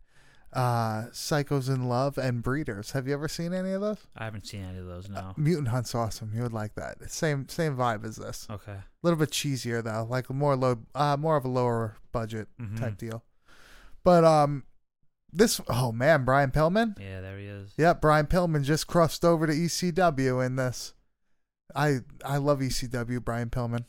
uh, 0.52 1.06
Psychos 1.12 1.68
in 1.68 1.88
Love, 1.88 2.16
and 2.16 2.42
Breeders. 2.42 2.92
Have 2.92 3.06
you 3.08 3.14
ever 3.14 3.28
seen 3.28 3.52
any 3.52 3.72
of 3.72 3.80
those? 3.80 4.06
I 4.16 4.24
haven't 4.24 4.46
seen 4.46 4.62
any 4.64 4.78
of 4.78 4.86
those. 4.86 5.08
No. 5.08 5.34
Mutant 5.36 5.68
Hunt's 5.68 5.94
awesome. 5.94 6.32
You 6.34 6.42
would 6.42 6.52
like 6.52 6.74
that. 6.76 7.10
Same 7.10 7.48
same 7.48 7.76
vibe 7.76 8.04
as 8.04 8.16
this. 8.16 8.46
Okay. 8.50 8.72
A 8.72 8.84
little 9.02 9.18
bit 9.18 9.30
cheesier 9.30 9.82
though, 9.82 10.06
like 10.08 10.30
more 10.30 10.56
low, 10.56 10.78
uh, 10.94 11.16
more 11.18 11.36
of 11.36 11.44
a 11.44 11.48
lower 11.48 11.96
budget 12.12 12.48
Mhm. 12.60 12.78
type 12.78 12.96
deal. 12.96 13.24
But 14.04 14.24
um, 14.24 14.62
this 15.32 15.60
oh 15.68 15.90
man, 15.92 16.24
Brian 16.24 16.52
Pillman. 16.52 16.98
Yeah, 17.00 17.20
there 17.20 17.38
he 17.38 17.46
is. 17.46 17.72
Yep, 17.76 18.00
Brian 18.00 18.26
Pillman 18.26 18.62
just 18.62 18.86
crossed 18.86 19.24
over 19.24 19.46
to 19.46 19.52
ECW 19.52 20.40
in 20.46 20.56
this. 20.56 20.94
I 21.74 21.98
I 22.24 22.36
love 22.38 22.60
ECW, 22.60 23.22
Brian 23.22 23.50
Pillman. 23.50 23.84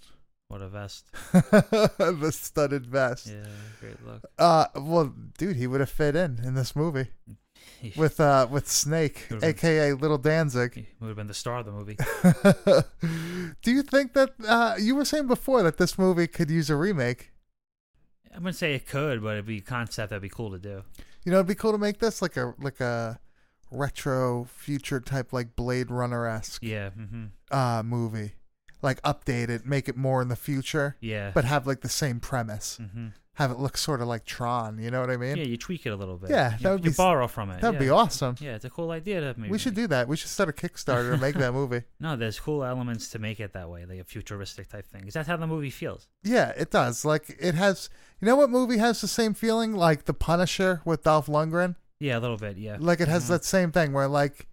What 0.50 0.62
a 0.62 0.70
vest. 0.70 1.06
the 1.34 2.32
studded 2.34 2.86
vest. 2.86 3.28
Yeah, 3.28 3.46
great 3.82 4.06
look. 4.06 4.24
Uh, 4.40 4.68
well, 4.76 5.14
dude, 5.38 5.58
he 5.58 5.68
would 5.68 5.82
have 5.82 5.90
fit 5.90 6.16
in 6.16 6.40
in 6.44 6.54
this 6.56 6.74
movie 6.76 7.08
with 7.98 8.20
uh 8.22 8.48
with 8.50 8.68
Snake, 8.70 9.26
Could've 9.28 9.42
been- 9.42 9.50
aka 9.50 9.94
Little 9.94 10.18
Danzig. 10.18 10.74
He 10.76 10.88
would 11.02 11.08
have 11.10 11.18
been 11.18 11.28
the 11.28 11.34
star 11.34 11.60
of 11.60 11.66
the 11.66 11.72
movie. 11.74 11.98
Do 13.62 13.72
you 13.72 13.82
think 13.84 14.14
that 14.14 14.32
uh 14.48 14.76
you 14.80 14.96
were 14.96 15.06
saying 15.06 15.28
before 15.28 15.64
that 15.64 15.78
this 15.78 15.98
movie 15.98 16.28
could 16.28 16.50
use 16.50 16.70
a 16.70 16.76
remake? 16.78 17.32
I 18.34 18.38
wouldn't 18.38 18.56
say 18.56 18.74
it 18.76 18.88
could, 18.88 19.22
but 19.22 19.34
it'd 19.34 19.46
be 19.48 19.58
a 19.58 19.62
concept 19.62 20.12
that'd 20.12 20.22
be 20.22 20.30
cool 20.30 20.52
to 20.52 20.60
do. 20.60 20.84
You 21.26 21.32
know, 21.32 21.40
it'd 21.40 21.48
be 21.48 21.56
cool 21.56 21.72
to 21.74 21.78
make 21.78 22.00
this 22.00 22.22
like 22.22 22.38
a 22.38 22.54
like 22.60 22.80
a 22.80 23.20
retro 23.70 24.46
future 24.46 25.02
type 25.02 25.34
like 25.34 25.58
Blade 25.58 25.92
Runner 25.92 26.26
esque 26.26 26.64
Yeah. 26.64 26.92
hmm 26.92 27.26
uh 27.52 27.84
movie. 27.84 28.32
Like 28.90 29.02
update 29.04 29.50
it, 29.50 29.66
make 29.66 29.88
it 29.90 29.98
more 29.98 30.22
in 30.22 30.30
the 30.30 30.36
future, 30.36 30.96
Yeah. 31.02 31.32
but 31.34 31.44
have 31.46 31.68
like 31.68 31.82
the 31.82 31.90
same 32.04 32.20
premise. 32.20 32.80
hmm 32.82 33.08
Have 33.34 33.52
it 33.52 33.60
look 33.60 33.78
sort 33.78 34.02
of 34.02 34.08
like 34.08 34.24
Tron, 34.26 34.80
you 34.84 34.90
know 34.90 35.00
what 35.02 35.12
I 35.12 35.18
mean? 35.18 35.38
yeah, 35.38 35.44
you 35.44 35.58
tweak 35.58 35.86
it 35.86 35.90
a 35.92 35.96
little 35.96 36.18
bit. 36.18 36.30
Yeah, 36.32 36.54
you, 36.58 36.64
that 36.64 36.72
would 36.72 36.86
you 36.86 36.92
be 36.92 36.96
borrow 36.96 37.28
from 37.28 37.52
it. 37.52 37.62
That'd 37.62 37.80
yeah. 37.80 37.86
be 37.88 37.92
awesome. 37.92 38.36
Yeah, 38.40 38.56
it's 38.58 38.66
a 38.66 38.70
cool 38.78 38.90
idea 38.92 39.18
to 39.22 39.30
maybe. 39.40 39.52
We 39.52 39.60
should 39.60 39.76
do 39.76 39.86
that. 39.94 40.08
We 40.08 40.16
should 40.18 40.30
start 40.38 40.50
a 40.50 40.54
Kickstarter 40.62 41.12
to 41.14 41.18
make 41.18 41.36
that 41.36 41.54
movie. 41.62 41.84
No, 42.00 42.16
there's 42.16 42.40
cool 42.40 42.64
elements 42.64 43.10
to 43.14 43.20
make 43.20 43.40
it 43.46 43.54
that 43.54 43.70
way, 43.70 43.86
like 43.86 44.00
a 44.00 44.04
futuristic 44.06 44.70
type 44.70 44.88
thing. 44.88 45.06
Is 45.08 45.14
that 45.14 45.28
how 45.28 45.38
the 45.38 45.46
movie 45.48 45.70
feels. 45.70 46.08
Yeah, 46.24 46.50
it 46.64 46.72
does. 46.72 47.06
Like 47.06 47.26
it 47.40 47.54
has 47.56 47.90
you 48.22 48.26
know 48.28 48.36
what 48.36 48.50
movie 48.50 48.80
has 48.80 49.02
the 49.02 49.08
same 49.20 49.34
feeling? 49.36 49.72
Like 49.88 50.06
The 50.06 50.14
Punisher 50.16 50.82
with 50.86 51.04
Dolph 51.04 51.28
Lundgren? 51.28 51.76
Yeah, 52.00 52.18
a 52.18 52.22
little 52.22 52.38
bit. 52.38 52.58
Yeah. 52.58 52.78
Like 52.80 53.02
it 53.02 53.08
has 53.08 53.26
Mhm. 53.26 53.30
that 53.34 53.46
same 53.46 53.72
thing 53.72 53.94
where 53.94 54.08
like 54.08 54.48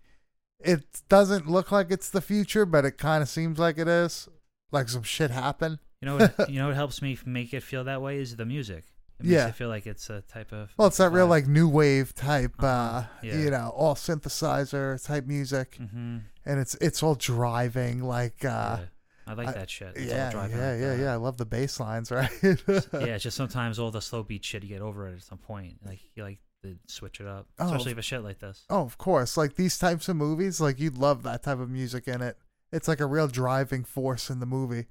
it 0.64 1.02
doesn't 1.08 1.46
look 1.48 1.70
like 1.72 1.90
it's 1.90 2.08
the 2.10 2.20
future, 2.20 2.64
but 2.66 2.84
it 2.84 2.98
kind 2.98 3.22
of 3.22 3.28
seems 3.28 3.58
like 3.58 3.78
it 3.78 3.88
is. 3.88 4.28
like 4.72 4.88
some 4.88 5.02
shit 5.04 5.30
happen. 5.30 5.78
You 6.02 6.06
know, 6.08 6.16
what, 6.16 6.48
you 6.50 6.58
know 6.58 6.66
what 6.66 6.74
helps 6.76 7.00
me 7.00 7.16
make 7.24 7.54
it 7.54 7.62
feel 7.62 7.84
that 7.84 8.02
way 8.02 8.18
is 8.18 8.36
the 8.36 8.44
music. 8.44 8.84
It 9.20 9.24
makes 9.26 9.32
Yeah. 9.32 9.48
it 9.48 9.54
feel 9.54 9.68
like 9.68 9.86
it's 9.86 10.10
a 10.10 10.22
type 10.22 10.52
of. 10.52 10.72
Well, 10.76 10.88
it's 10.88 10.96
that 10.96 11.12
real 11.12 11.28
like 11.28 11.46
new 11.46 11.68
wave 11.68 12.14
type, 12.14 12.54
uh, 12.62 12.66
Uh-huh, 12.66 13.06
yeah. 13.22 13.38
you 13.38 13.50
know, 13.50 13.72
all 13.76 13.94
synthesizer 13.94 15.02
type 15.04 15.26
music, 15.26 15.78
Mhm. 15.80 16.22
and 16.44 16.58
it's 16.60 16.74
it's 16.76 17.02
all 17.02 17.14
driving 17.14 18.02
like. 18.02 18.44
uh 18.44 18.78
yeah. 18.80 18.84
I 19.26 19.32
like 19.32 19.48
I- 19.48 19.52
that 19.52 19.70
shit. 19.70 19.92
It's 19.96 20.10
Yeah, 20.10 20.46
yeah, 20.48 20.74
yeah, 20.76 20.94
yeah. 20.96 21.12
I 21.12 21.16
love 21.16 21.36
the 21.38 21.46
bass 21.46 21.80
lines, 21.80 22.10
right? 22.18 22.28
yeah, 22.42 23.14
it's 23.14 23.22
just 23.24 23.36
sometimes 23.36 23.78
all 23.78 23.90
the 23.90 24.02
slow 24.02 24.22
beat 24.22 24.44
shit 24.44 24.62
you 24.62 24.68
get 24.68 24.82
over 24.82 25.08
it 25.08 25.14
at 25.14 25.22
some 25.22 25.38
point. 25.38 25.78
Like 25.86 26.00
you 26.14 26.22
like 26.24 26.40
to 26.64 26.76
switch 26.86 27.20
it 27.20 27.26
up, 27.26 27.46
Oh, 27.58 27.66
especially 27.66 27.92
if 27.92 27.98
it's 27.98 28.06
shit 28.06 28.22
like 28.24 28.40
this. 28.40 28.64
Oh, 28.68 28.80
of 28.82 28.98
course. 28.98 29.36
Like 29.36 29.54
these 29.54 29.78
types 29.78 30.08
of 30.08 30.16
movies, 30.16 30.60
like 30.60 30.80
you'd 30.80 30.98
love 30.98 31.22
that 31.22 31.42
type 31.44 31.60
of 31.60 31.70
music 31.70 32.08
in 32.08 32.20
it. 32.20 32.36
It's 32.72 32.88
like 32.88 32.98
a 33.00 33.06
real 33.06 33.28
driving 33.28 33.84
force 33.84 34.28
in 34.30 34.40
the 34.40 34.46
movie. 34.46 34.86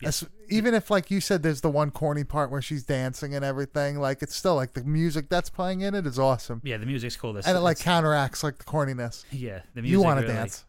Yes. 0.00 0.22
As- 0.22 0.28
even 0.48 0.72
if, 0.74 0.90
like 0.90 1.10
you 1.10 1.20
said, 1.20 1.42
there's 1.42 1.60
the 1.60 1.68
one 1.70 1.90
corny 1.90 2.24
part 2.24 2.50
where 2.50 2.62
she's 2.62 2.84
dancing 2.84 3.34
and 3.34 3.44
everything, 3.44 3.98
like 3.98 4.22
it's 4.22 4.34
still 4.34 4.54
like 4.54 4.72
the 4.72 4.84
music 4.84 5.28
that's 5.28 5.50
playing 5.50 5.82
in 5.82 5.94
it 5.94 6.06
is 6.06 6.18
awesome, 6.18 6.62
Yeah, 6.64 6.78
the 6.78 6.86
music's 6.86 7.16
cool. 7.16 7.32
This 7.34 7.46
and 7.46 7.56
it 7.56 7.60
like 7.60 7.78
counteracts 7.78 8.42
like 8.42 8.56
the 8.58 8.64
corniness. 8.64 9.24
yeah, 9.32 9.60
the 9.74 9.82
music. 9.82 9.92
You 9.92 10.00
want 10.02 10.20
to 10.20 10.22
really, 10.26 10.34
dance? 10.38 10.64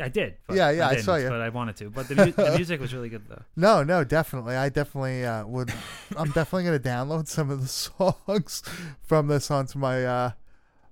I 0.00 0.08
did. 0.08 0.36
But 0.46 0.56
Yeah, 0.56 0.70
yeah, 0.70 0.88
I 0.88 0.90
didn't, 0.90 1.04
saw 1.04 1.16
you. 1.16 1.28
But 1.28 1.40
I 1.40 1.48
wanted 1.48 1.76
to. 1.76 1.90
But 1.90 2.08
the, 2.08 2.16
mu- 2.16 2.32
the 2.32 2.54
music 2.56 2.80
was 2.80 2.92
really 2.92 3.08
good 3.08 3.22
though. 3.28 3.42
No, 3.56 3.82
no, 3.82 4.04
definitely. 4.04 4.54
I 4.54 4.68
definitely 4.68 5.24
uh, 5.24 5.46
would. 5.46 5.72
I'm 6.16 6.30
definitely 6.32 6.64
gonna 6.64 6.78
download 6.78 7.28
some 7.28 7.50
of 7.50 7.62
the 7.62 7.68
songs 8.26 8.62
from 9.02 9.28
this 9.28 9.50
onto 9.50 9.78
my 9.78 10.04
uh, 10.04 10.30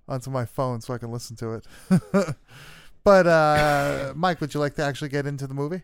onto 0.09 0.31
my 0.31 0.47
phone 0.47 0.81
so 0.81 0.95
I 0.95 0.99
can 0.99 1.13
listen 1.13 1.37
to 1.37 1.53
it. 1.55 1.67
but 3.05 3.27
uh, 3.27 4.15
Mike, 4.17 4.41
would 4.41 4.55
you 4.55 4.61
like 4.61 4.75
to 4.77 4.83
actually 4.83 5.11
get 5.11 5.27
into 5.27 5.47
the 5.47 5.55
movie? 5.55 5.83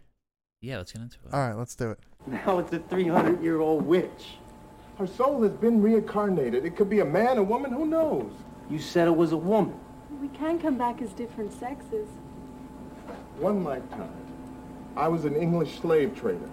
Yeah, 0.63 0.79
let's 0.79 0.93
get 0.93 1.03
into 1.03 1.19
it. 1.27 1.35
All 1.35 1.41
right, 1.41 1.57
let's 1.57 1.75
do 1.75 1.91
it. 1.91 1.99
Now 2.27 2.59
it's 2.59 2.73
a 2.73 2.79
300 2.79 3.43
year 3.43 3.61
old 3.61 3.85
witch. 3.85 4.39
Her 4.99 5.07
soul 5.07 5.43
has 5.43 5.53
been 5.53 5.81
reincarnated. 5.81 6.67
It 6.67 6.77
could 6.77 6.91
be 6.91 7.01
a 7.01 7.05
man, 7.05 7.39
a 7.39 7.43
woman, 7.43 7.73
who 7.73 7.87
knows? 7.87 8.33
You 8.69 8.79
said 8.79 9.09
it 9.09 9.17
was 9.17 9.33
a 9.33 9.37
woman. 9.37 9.79
We 10.21 10.29
can 10.29 10.59
come 10.59 10.77
back 10.77 11.01
as 11.01 11.15
different 11.15 11.53
sexes. 11.53 12.07
One 13.41 13.65
lifetime, 13.65 14.13
I 14.97 15.09
was 15.09 15.25
an 15.25 15.35
English 15.35 15.81
slave 15.81 16.15
trader. 16.15 16.51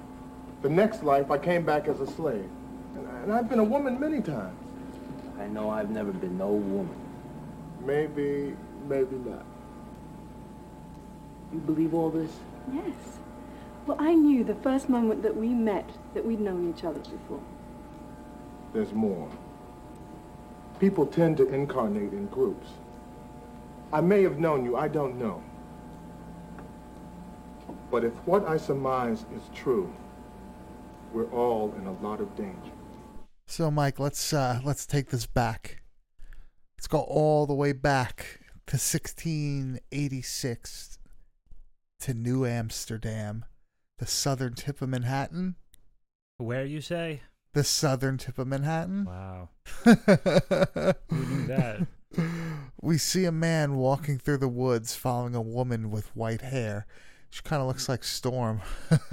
The 0.62 0.70
next 0.70 1.04
life, 1.04 1.30
I 1.30 1.38
came 1.38 1.66
back 1.66 1.90
as 1.90 2.00
a 2.00 2.08
slave. 2.08 2.50
And, 2.96 3.08
and 3.24 3.34
I've 3.34 3.50
been 3.50 3.60
a 3.60 3.64
woman 3.64 4.00
many 4.00 4.22
times. 4.22 4.58
I 5.38 5.48
know 5.48 5.70
I've 5.70 5.90
never 5.90 6.14
been 6.14 6.38
no 6.38 6.48
woman. 6.48 6.96
Maybe, 7.86 8.56
maybe 8.88 9.18
not. 9.18 9.46
You 11.54 11.60
believe 11.60 11.94
all 11.94 12.10
this? 12.10 12.32
Yes. 12.74 12.96
Well, 13.86 13.98
I 14.00 14.14
knew 14.14 14.46
the 14.46 14.56
first 14.56 14.88
moment 14.88 15.24
that 15.24 15.36
we 15.36 15.50
met 15.50 15.90
that 16.14 16.26
we'd 16.26 16.40
known 16.40 16.74
each 16.74 16.86
other 16.86 17.00
before. 17.00 17.42
There's 18.72 18.94
more. 18.94 19.30
People 20.80 21.06
tend 21.06 21.36
to 21.38 21.54
incarnate 21.54 22.14
in 22.14 22.28
groups. 22.28 22.70
I 23.92 24.00
may 24.00 24.24
have 24.24 24.40
known 24.40 24.64
you, 24.64 24.78
I 24.78 24.88
don't 24.88 25.20
know. 25.20 25.44
But 27.90 28.04
if 28.04 28.14
what 28.26 28.46
I 28.46 28.58
surmise 28.58 29.26
is 29.36 29.44
true, 29.56 29.94
we're 31.14 31.32
all 31.32 31.74
in 31.78 31.88
a 31.88 31.94
lot 31.94 32.20
of 32.20 32.36
danger. 32.36 32.74
So, 33.46 33.72
Mike, 33.72 34.00
let's 34.00 34.34
uh, 34.34 34.60
let's 34.64 34.86
take 34.86 35.10
this 35.10 35.26
back. 35.26 35.84
Let's 36.78 36.88
go 36.88 37.00
all 37.00 37.46
the 37.46 37.54
way 37.54 37.72
back 37.72 38.42
to 38.68 38.76
1686 38.76 41.00
to 42.02 42.14
New 42.14 42.46
Amsterdam, 42.46 43.46
the 43.98 44.06
southern 44.06 44.54
tip 44.54 44.82
of 44.82 44.90
Manhattan. 44.90 45.56
Where 46.38 46.66
you 46.66 46.82
say? 46.82 47.22
The 47.54 47.64
southern 47.64 48.18
tip 48.18 48.38
of 48.38 48.48
Manhattan. 48.48 49.06
Wow. 49.06 49.50
Who 49.86 51.26
knew 51.26 51.48
that? 51.48 51.88
we 52.82 52.98
see 52.98 53.26
a 53.26 53.32
man 53.32 53.78
walking 53.78 54.20
through 54.20 54.38
the 54.38 54.48
woods 54.48 54.96
following 54.96 55.34
a 55.34 55.42
woman 55.42 55.90
with 55.90 56.16
white 56.16 56.42
hair. 56.42 56.86
She 57.30 57.42
kind 57.44 57.62
of 57.62 57.68
looks 57.68 57.88
like 57.90 58.04
Storm. 58.04 58.62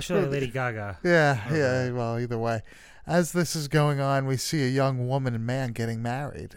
She 0.00 0.12
was 0.12 0.26
Lady 0.28 0.48
Gaga. 0.48 0.98
Yeah, 1.02 1.42
Okay. 1.46 1.58
yeah. 1.58 1.90
Well, 1.90 2.18
either 2.18 2.38
way, 2.38 2.62
as 3.06 3.32
this 3.32 3.56
is 3.56 3.68
going 3.68 4.00
on, 4.00 4.26
we 4.26 4.36
see 4.36 4.64
a 4.64 4.68
young 4.68 5.08
woman 5.08 5.34
and 5.34 5.46
man 5.46 5.72
getting 5.72 6.02
married, 6.02 6.54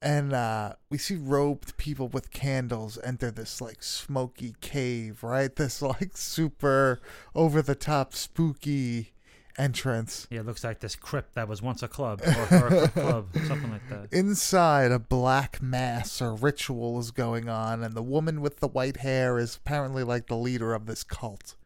and 0.00 0.32
uh, 0.32 0.74
we 0.90 0.98
see 0.98 1.16
robed 1.16 1.76
people 1.76 2.08
with 2.08 2.30
candles 2.30 2.98
enter 3.02 3.30
this 3.30 3.60
like 3.60 3.82
smoky 3.82 4.54
cave. 4.60 5.22
Right, 5.22 5.54
this 5.56 5.82
like 5.82 6.16
super 6.16 7.00
over 7.34 7.60
the 7.62 7.74
top 7.74 8.14
spooky 8.14 9.12
entrance. 9.58 10.26
Yeah, 10.30 10.40
it 10.40 10.46
looks 10.46 10.64
like 10.64 10.80
this 10.80 10.96
crypt 10.96 11.34
that 11.34 11.48
was 11.48 11.62
once 11.62 11.82
a 11.82 11.88
club 11.88 12.22
or, 12.22 12.56
or 12.56 12.66
a 12.84 12.88
club, 12.88 13.28
something 13.46 13.70
like 13.70 13.88
that. 13.88 14.12
Inside, 14.12 14.92
a 14.92 14.98
black 14.98 15.62
mass 15.62 16.20
or 16.20 16.34
ritual 16.34 16.98
is 16.98 17.10
going 17.10 17.48
on, 17.48 17.82
and 17.82 17.94
the 17.94 18.02
woman 18.02 18.40
with 18.40 18.60
the 18.60 18.68
white 18.68 18.98
hair 18.98 19.38
is 19.38 19.56
apparently 19.56 20.02
like 20.02 20.26
the 20.26 20.36
leader 20.36 20.74
of 20.74 20.86
this 20.86 21.02
cult. 21.02 21.56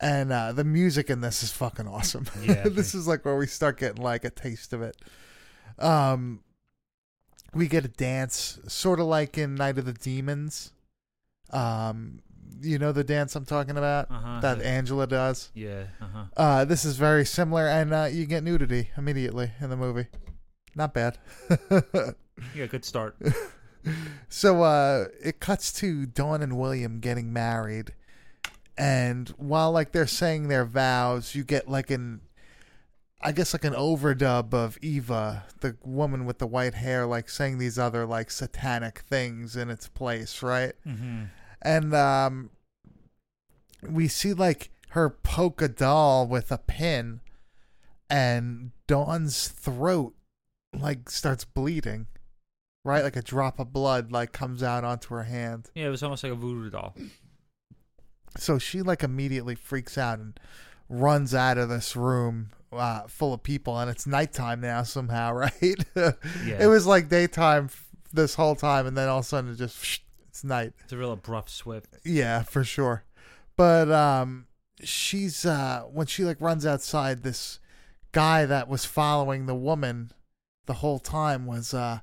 And 0.00 0.32
uh, 0.32 0.52
the 0.52 0.64
music 0.64 1.10
in 1.10 1.20
this 1.22 1.42
is 1.42 1.50
fucking 1.50 1.88
awesome. 1.88 2.26
Yeah, 2.42 2.68
this 2.68 2.94
is 2.94 3.08
like 3.08 3.24
where 3.24 3.36
we 3.36 3.46
start 3.46 3.78
getting 3.78 4.02
like 4.02 4.24
a 4.24 4.30
taste 4.30 4.72
of 4.72 4.82
it. 4.82 4.96
Um, 5.78 6.40
we 7.52 7.66
get 7.66 7.84
a 7.84 7.88
dance, 7.88 8.60
sort 8.68 9.00
of 9.00 9.06
like 9.06 9.36
in 9.36 9.54
Night 9.54 9.78
of 9.78 9.86
the 9.86 9.92
Demons. 9.92 10.72
Um, 11.50 12.20
you 12.60 12.78
know 12.78 12.92
the 12.92 13.04
dance 13.04 13.34
I'm 13.36 13.44
talking 13.44 13.76
about 13.76 14.10
Uh-huh. 14.10 14.40
that 14.40 14.60
Angela 14.62 15.06
does. 15.06 15.50
Yeah. 15.54 15.84
Uh 16.00 16.06
huh. 16.12 16.24
Uh, 16.36 16.64
this 16.64 16.84
is 16.84 16.96
very 16.96 17.24
similar, 17.24 17.66
and 17.68 17.92
uh, 17.92 18.08
you 18.10 18.26
get 18.26 18.42
nudity 18.44 18.90
immediately 18.96 19.52
in 19.60 19.70
the 19.70 19.76
movie. 19.76 20.06
Not 20.74 20.94
bad. 20.94 21.18
Yeah, 22.54 22.66
good 22.66 22.84
start. 22.84 23.16
so 24.28 24.62
uh, 24.62 25.06
it 25.22 25.40
cuts 25.40 25.72
to 25.74 26.06
Dawn 26.06 26.40
and 26.40 26.56
William 26.56 27.00
getting 27.00 27.32
married, 27.32 27.94
and 28.76 29.28
while 29.30 29.72
like 29.72 29.90
they're 29.90 30.06
saying 30.06 30.46
their 30.46 30.64
vows, 30.64 31.34
you 31.34 31.42
get 31.42 31.68
like 31.68 31.90
an, 31.90 32.20
I 33.20 33.32
guess 33.32 33.52
like 33.54 33.64
an 33.64 33.74
overdub 33.74 34.54
of 34.54 34.78
Eva, 34.82 35.44
the 35.62 35.76
woman 35.84 36.26
with 36.26 36.38
the 36.38 36.46
white 36.46 36.74
hair, 36.74 37.06
like 37.06 37.28
saying 37.28 37.58
these 37.58 37.76
other 37.76 38.06
like 38.06 38.30
satanic 38.30 39.00
things 39.00 39.56
in 39.56 39.68
its 39.68 39.88
place, 39.88 40.40
right? 40.42 40.74
Mm-hmm. 40.86 41.24
And 41.62 41.94
um, 41.94 42.50
we 43.88 44.08
see 44.08 44.32
like 44.32 44.70
her 44.90 45.10
poke 45.10 45.62
a 45.62 45.68
doll 45.68 46.26
with 46.26 46.50
a 46.50 46.58
pin, 46.58 47.20
and 48.08 48.70
Dawn's 48.86 49.48
throat 49.48 50.14
like 50.78 51.10
starts 51.10 51.44
bleeding, 51.44 52.06
right? 52.84 53.02
Like 53.02 53.16
a 53.16 53.22
drop 53.22 53.58
of 53.58 53.72
blood 53.72 54.12
like 54.12 54.32
comes 54.32 54.62
out 54.62 54.84
onto 54.84 55.14
her 55.14 55.24
hand. 55.24 55.70
Yeah, 55.74 55.86
it 55.86 55.90
was 55.90 56.02
almost 56.02 56.22
like 56.22 56.32
a 56.32 56.36
voodoo 56.36 56.70
doll. 56.70 56.94
So 58.36 58.58
she 58.58 58.82
like 58.82 59.02
immediately 59.02 59.54
freaks 59.54 59.98
out 59.98 60.18
and 60.18 60.38
runs 60.88 61.34
out 61.34 61.58
of 61.58 61.68
this 61.68 61.96
room 61.96 62.50
uh, 62.72 63.02
full 63.08 63.34
of 63.34 63.42
people, 63.42 63.78
and 63.78 63.90
it's 63.90 64.06
nighttime 64.06 64.60
now 64.60 64.82
somehow, 64.82 65.32
right? 65.34 65.84
Yeah. 65.94 66.58
It 66.60 66.68
was 66.68 66.86
like 66.86 67.08
daytime 67.08 67.66
f- 67.66 67.86
this 68.12 68.34
whole 68.34 68.54
time, 68.54 68.86
and 68.86 68.96
then 68.96 69.08
all 69.08 69.18
of 69.18 69.24
a 69.24 69.28
sudden 69.28 69.50
it 69.50 69.56
just 69.56 70.00
it's 70.38 70.44
night. 70.44 70.72
It's 70.84 70.92
a 70.92 70.96
real 70.96 71.10
abrupt 71.10 71.50
swift. 71.50 71.96
Yeah, 72.04 72.44
for 72.44 72.62
sure. 72.62 73.02
But 73.56 73.90
um 73.90 74.46
she's 74.84 75.44
uh 75.44 75.82
when 75.90 76.06
she 76.06 76.24
like 76.24 76.40
runs 76.40 76.64
outside 76.64 77.22
this 77.22 77.58
guy 78.12 78.46
that 78.46 78.68
was 78.68 78.84
following 78.84 79.46
the 79.46 79.54
woman 79.54 80.12
the 80.66 80.74
whole 80.74 81.00
time 81.00 81.44
was 81.44 81.74
uh 81.74 81.98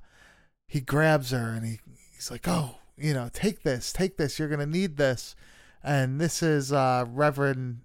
he 0.67 0.81
grabs 0.81 1.31
her 1.31 1.51
and 1.51 1.65
he 1.65 1.79
he's 2.13 2.29
like, 2.29 2.45
"Oh, 2.45 2.79
you 2.97 3.13
know, 3.13 3.29
take 3.31 3.63
this, 3.63 3.93
take 3.93 4.17
this. 4.17 4.37
You're 4.37 4.49
going 4.49 4.59
to 4.59 4.65
need 4.65 4.97
this." 4.97 5.35
And 5.81 6.19
this 6.19 6.43
is 6.43 6.73
uh 6.73 7.05
Reverend 7.07 7.81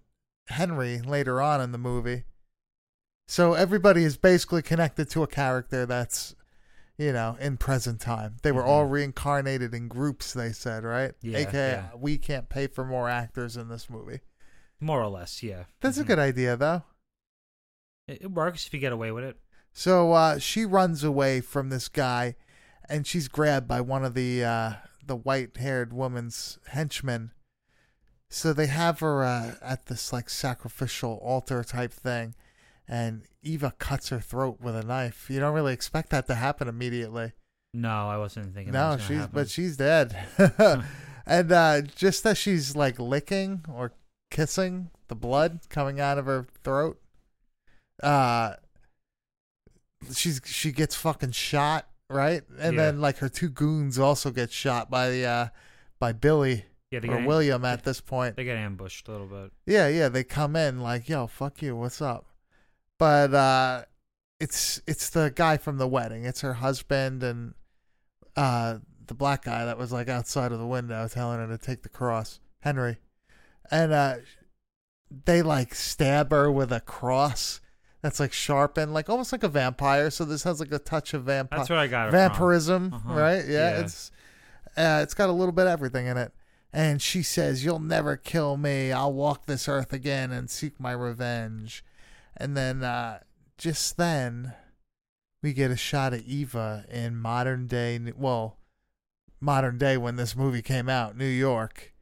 Henry 0.49 1.00
later 1.00 1.40
on 1.40 1.61
in 1.61 1.71
the 1.71 1.78
movie. 1.78 2.25
So 3.28 3.52
everybody 3.52 4.02
is 4.02 4.16
basically 4.16 4.62
connected 4.62 5.09
to 5.11 5.23
a 5.23 5.28
character 5.28 5.87
that's 5.87 6.35
you 7.00 7.14
know, 7.14 7.35
in 7.40 7.57
present 7.57 7.99
time. 7.99 8.37
They 8.42 8.52
were 8.52 8.62
all 8.64 8.87
Mhm. 8.87 8.90
reincarnated 8.90 9.73
in 9.73 9.88
groups, 9.88 10.35
they 10.35 10.52
said, 10.52 10.85
right? 10.85 11.14
Yeah, 11.23 11.38
AKA, 11.38 11.71
yeah. 11.73 11.90
we 11.97 12.19
can't 12.19 12.50
pay 12.50 12.66
for 12.66 12.85
more 12.85 13.09
actors 13.09 13.57
in 13.57 13.69
this 13.71 13.88
movie. 13.88 14.21
More 14.80 15.00
or 15.00 15.09
less, 15.09 15.42
yeah. 15.42 15.64
That's 15.80 15.97
a 15.97 16.04
Mhm. 16.04 16.09
good 16.09 16.19
idea, 16.19 16.57
though. 16.59 16.85
It, 18.07 18.21
it 18.23 18.30
works 18.33 18.66
if 18.66 18.75
you 18.75 18.80
get 18.80 18.92
away 18.92 19.11
with 19.12 19.25
it. 19.25 19.38
So 19.73 20.12
uh, 20.12 20.38
she 20.38 20.66
runs 20.66 21.02
away 21.02 21.40
from 21.40 21.71
this 21.71 21.88
guy, 21.88 22.37
and 22.87 23.07
she's 23.07 23.28
grabbed 23.28 23.66
by 23.66 23.80
one 23.80 24.04
of 24.04 24.12
the 24.12 24.45
uh, 24.45 24.73
the 25.02 25.16
white 25.16 25.57
haired 25.57 25.95
woman's 25.95 26.59
henchmen. 26.69 27.33
So 28.28 28.52
they 28.52 28.66
have 28.66 29.00
her 29.00 29.25
uh, 29.25 29.54
at 29.62 29.87
this 29.87 30.12
like 30.12 30.28
sacrificial 30.28 31.14
altar 31.23 31.64
type 31.64 31.92
thing, 31.95 32.35
and 32.91 33.23
Eva 33.43 33.73
cuts 33.79 34.09
her 34.11 34.21
throat 34.21 34.59
with 34.61 34.75
a 34.77 34.83
knife. 34.83 35.31
You 35.31 35.39
don't 35.41 35.55
really 35.55 35.73
expect 35.73 36.11
that 36.11 36.27
to 36.27 36.35
happen 36.35 36.67
immediately. 36.69 37.33
No, 37.73 38.09
I 38.09 38.19
wasn't 38.19 38.53
thinking. 38.53 38.73
that 38.73 38.79
No, 38.91 38.93
was 38.97 39.03
she's 39.07 39.17
happen. 39.19 39.31
but 39.33 39.49
she's 39.49 39.77
dead. 39.77 40.17
and 41.27 41.53
uh, 41.53 41.83
just 41.83 42.25
that 42.25 42.37
she's 42.37 42.75
like 42.75 42.99
licking 42.99 43.65
or 43.73 43.93
kissing, 44.33 44.91
the 45.09 45.15
blood 45.15 45.61
coming 45.71 46.01
out 46.01 46.19
of 46.19 46.27
her 46.27 46.47
throat. 46.65 47.01
Uh, 48.03 48.55
she's 50.13 50.41
she 50.45 50.73
gets 50.73 50.95
fucking 50.95 51.33
shot, 51.33 51.87
right? 52.09 52.43
And 52.59 52.75
Yeah. 52.77 52.87
then 52.87 53.01
like 53.01 53.19
her 53.19 53.29
two 53.29 53.49
goons 53.49 53.99
also 53.99 54.31
get 54.31 54.51
shot 54.51 54.91
by 54.91 55.11
the 55.11 55.25
uh 55.27 55.49
by 55.99 56.13
Billy 56.13 56.65
Yeah, 56.91 57.01
they 57.01 57.09
or 57.09 57.25
William 57.27 57.65
at 57.65 57.85
this 57.85 58.01
point. 58.01 58.37
they 58.37 58.45
get 58.45 58.57
ambushed 58.57 59.07
a 59.09 59.13
little 59.13 59.27
bit. 59.27 59.53
Yeah, 59.67 59.89
yeah, 59.89 60.09
they 60.09 60.25
come 60.25 60.57
in 60.57 60.81
like, 60.81 61.09
"Yo, 61.09 61.27
fuck 61.27 61.63
you, 61.63 61.77
what's 61.77 62.01
up?" 62.03 62.27
But 63.00 63.35
uh 63.35 63.83
it's 64.38 64.80
it's 64.87 65.11
the 65.11 65.33
guy 65.35 65.57
from 65.57 65.78
the 65.78 65.88
wedding. 65.88 66.25
It's 66.25 66.42
her 66.42 66.54
husband 66.54 67.23
and 67.25 67.54
uh 68.37 68.78
the 69.07 69.14
black 69.14 69.45
guy 69.47 69.64
that 69.64 69.76
was 69.78 69.90
like 69.90 70.09
outside 70.09 70.52
of 70.52 70.59
the 70.61 70.66
window 70.66 71.09
telling 71.09 71.38
her 71.40 71.49
to 71.49 71.59
take 71.59 71.83
the 71.83 71.88
cross, 71.88 72.38
Henry. 72.61 72.99
And 73.71 73.92
uh 73.92 74.16
they 75.25 75.42
like 75.42 75.75
stab 75.75 76.30
her 76.30 76.52
with 76.52 76.71
a 76.73 76.80
cross 76.80 77.61
that's 78.02 78.21
like 78.21 78.33
sharpened, 78.33 78.95
like 78.95 79.09
almost 79.11 79.33
like 79.33 79.42
a 79.42 79.49
vampire. 79.49 80.11
So 80.11 80.25
this 80.25 80.45
has 80.45 80.61
like 80.61 80.71
a 80.73 80.78
touch 80.78 81.12
of 81.14 81.25
vampire 81.25 81.59
That's 81.59 81.71
where 81.71 81.78
I 81.78 81.87
got 81.87 82.11
vampirism, 82.12 82.92
Uh-huh. 82.95 83.14
right? 83.14 83.45
Yeah, 83.47 83.71
Yeah. 83.71 83.80
it's 83.80 84.11
uh, 84.76 85.00
it's 85.02 85.14
got 85.14 85.28
a 85.28 85.33
little 85.33 85.52
bit 85.52 85.66
of 85.66 85.73
everything 85.73 86.07
in 86.07 86.16
it. 86.19 86.33
And 86.73 87.02
she 87.02 87.23
says, 87.25 87.64
"You'll 87.64 87.80
never 87.80 88.16
kill 88.16 88.57
me. 88.57 88.92
I'll 88.92 89.12
walk 89.12 89.47
this 89.47 89.69
earth 89.69 89.92
again 89.92 90.30
and 90.30 90.49
seek 90.49 90.78
my 90.78 90.92
revenge." 90.92 91.83
And 92.41 92.57
then, 92.57 92.83
uh, 92.83 93.21
just 93.59 93.97
then, 93.97 94.55
we 95.43 95.53
get 95.53 95.71
a 95.71 95.77
shot 95.77 96.13
of 96.15 96.23
Eva 96.27 96.85
in 96.91 97.17
modern 97.17 97.67
day, 97.67 97.99
well, 98.17 98.57
modern 99.41 99.79
day 99.79 99.97
when 99.97 100.17
this 100.17 100.35
movie 100.35 100.63
came 100.63 100.89
out, 100.89 101.17
New 101.17 101.27
York. 101.27 101.93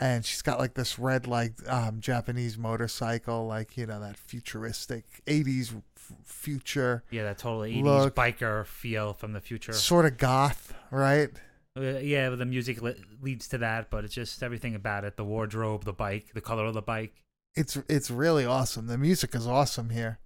And 0.00 0.24
she's 0.24 0.42
got 0.42 0.58
like 0.60 0.74
this 0.74 0.96
red, 0.98 1.26
like 1.26 1.54
um, 1.68 2.00
Japanese 2.00 2.56
motorcycle, 2.56 3.46
like 3.48 3.76
you 3.76 3.84
know 3.84 3.98
that 3.98 4.16
futuristic 4.16 5.04
'80s 5.26 5.74
f- 5.96 6.12
future, 6.24 7.02
Yeah, 7.10 7.24
that 7.24 7.38
totally 7.38 7.74
80s 7.74 7.82
Look. 7.84 8.14
biker 8.14 8.64
feel 8.64 9.12
from 9.12 9.32
the 9.32 9.40
future. 9.40 9.72
sort 9.72 10.06
of 10.06 10.16
goth, 10.16 10.72
right? 10.92 11.30
Uh, 11.76 11.98
yeah, 11.98 12.28
the 12.30 12.44
music 12.46 12.80
le- 12.80 12.94
leads 13.20 13.48
to 13.48 13.58
that, 13.58 13.90
but 13.90 14.04
it's 14.04 14.14
just 14.14 14.40
everything 14.40 14.76
about 14.76 15.04
it 15.04 15.16
the 15.16 15.24
wardrobe, 15.24 15.84
the 15.84 15.92
bike, 15.92 16.28
the 16.32 16.40
color 16.40 16.66
of 16.66 16.74
the 16.74 16.82
bike. 16.82 17.14
It's 17.58 17.76
it's 17.88 18.10
really 18.10 18.44
awesome. 18.44 18.86
The 18.86 18.96
music 18.98 19.34
is 19.34 19.46
awesome 19.46 19.90
here. 19.90 20.20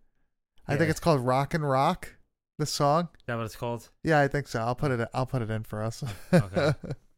I 0.69 0.73
think 0.73 0.87
Yeah. 0.87 0.91
it's 0.91 1.01
called 1.01 1.21
Rock 1.21 1.55
and 1.55 1.69
Rock. 1.69 2.17
The 2.59 2.67
song. 2.67 3.09
Is 3.19 3.25
that 3.27 3.37
what 3.37 3.47
it's 3.47 3.57
called? 3.57 3.89
Yeah, 4.05 4.21
I 4.21 4.29
think 4.29 4.47
so. 4.47 4.61
I'll 4.61 4.75
put 4.75 4.91
it. 4.91 5.09
I'll 5.15 5.27
put 5.27 5.41
it 5.43 5.51
in 5.51 5.65
for 5.65 5.83
us. 5.83 6.05
Okay. 6.33 6.73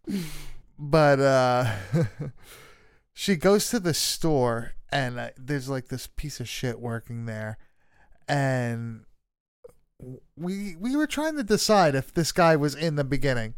but 0.79 1.19
uh, 1.21 1.73
she 3.13 3.35
goes 3.37 3.69
to 3.71 3.81
the 3.81 3.93
store 3.95 4.75
and 4.91 5.19
uh, 5.19 5.31
there's 5.37 5.69
like 5.69 5.89
this 5.89 6.07
piece 6.07 6.39
of 6.39 6.49
shit 6.49 6.79
working 6.81 7.27
there, 7.27 7.59
and 8.29 9.05
we 10.37 10.77
we 10.77 10.95
were 10.95 11.09
trying 11.09 11.37
to 11.37 11.43
decide 11.43 11.95
if 11.97 12.15
this 12.15 12.31
guy 12.31 12.55
was 12.55 12.75
in 12.77 12.95
the 12.95 13.05
beginning. 13.05 13.55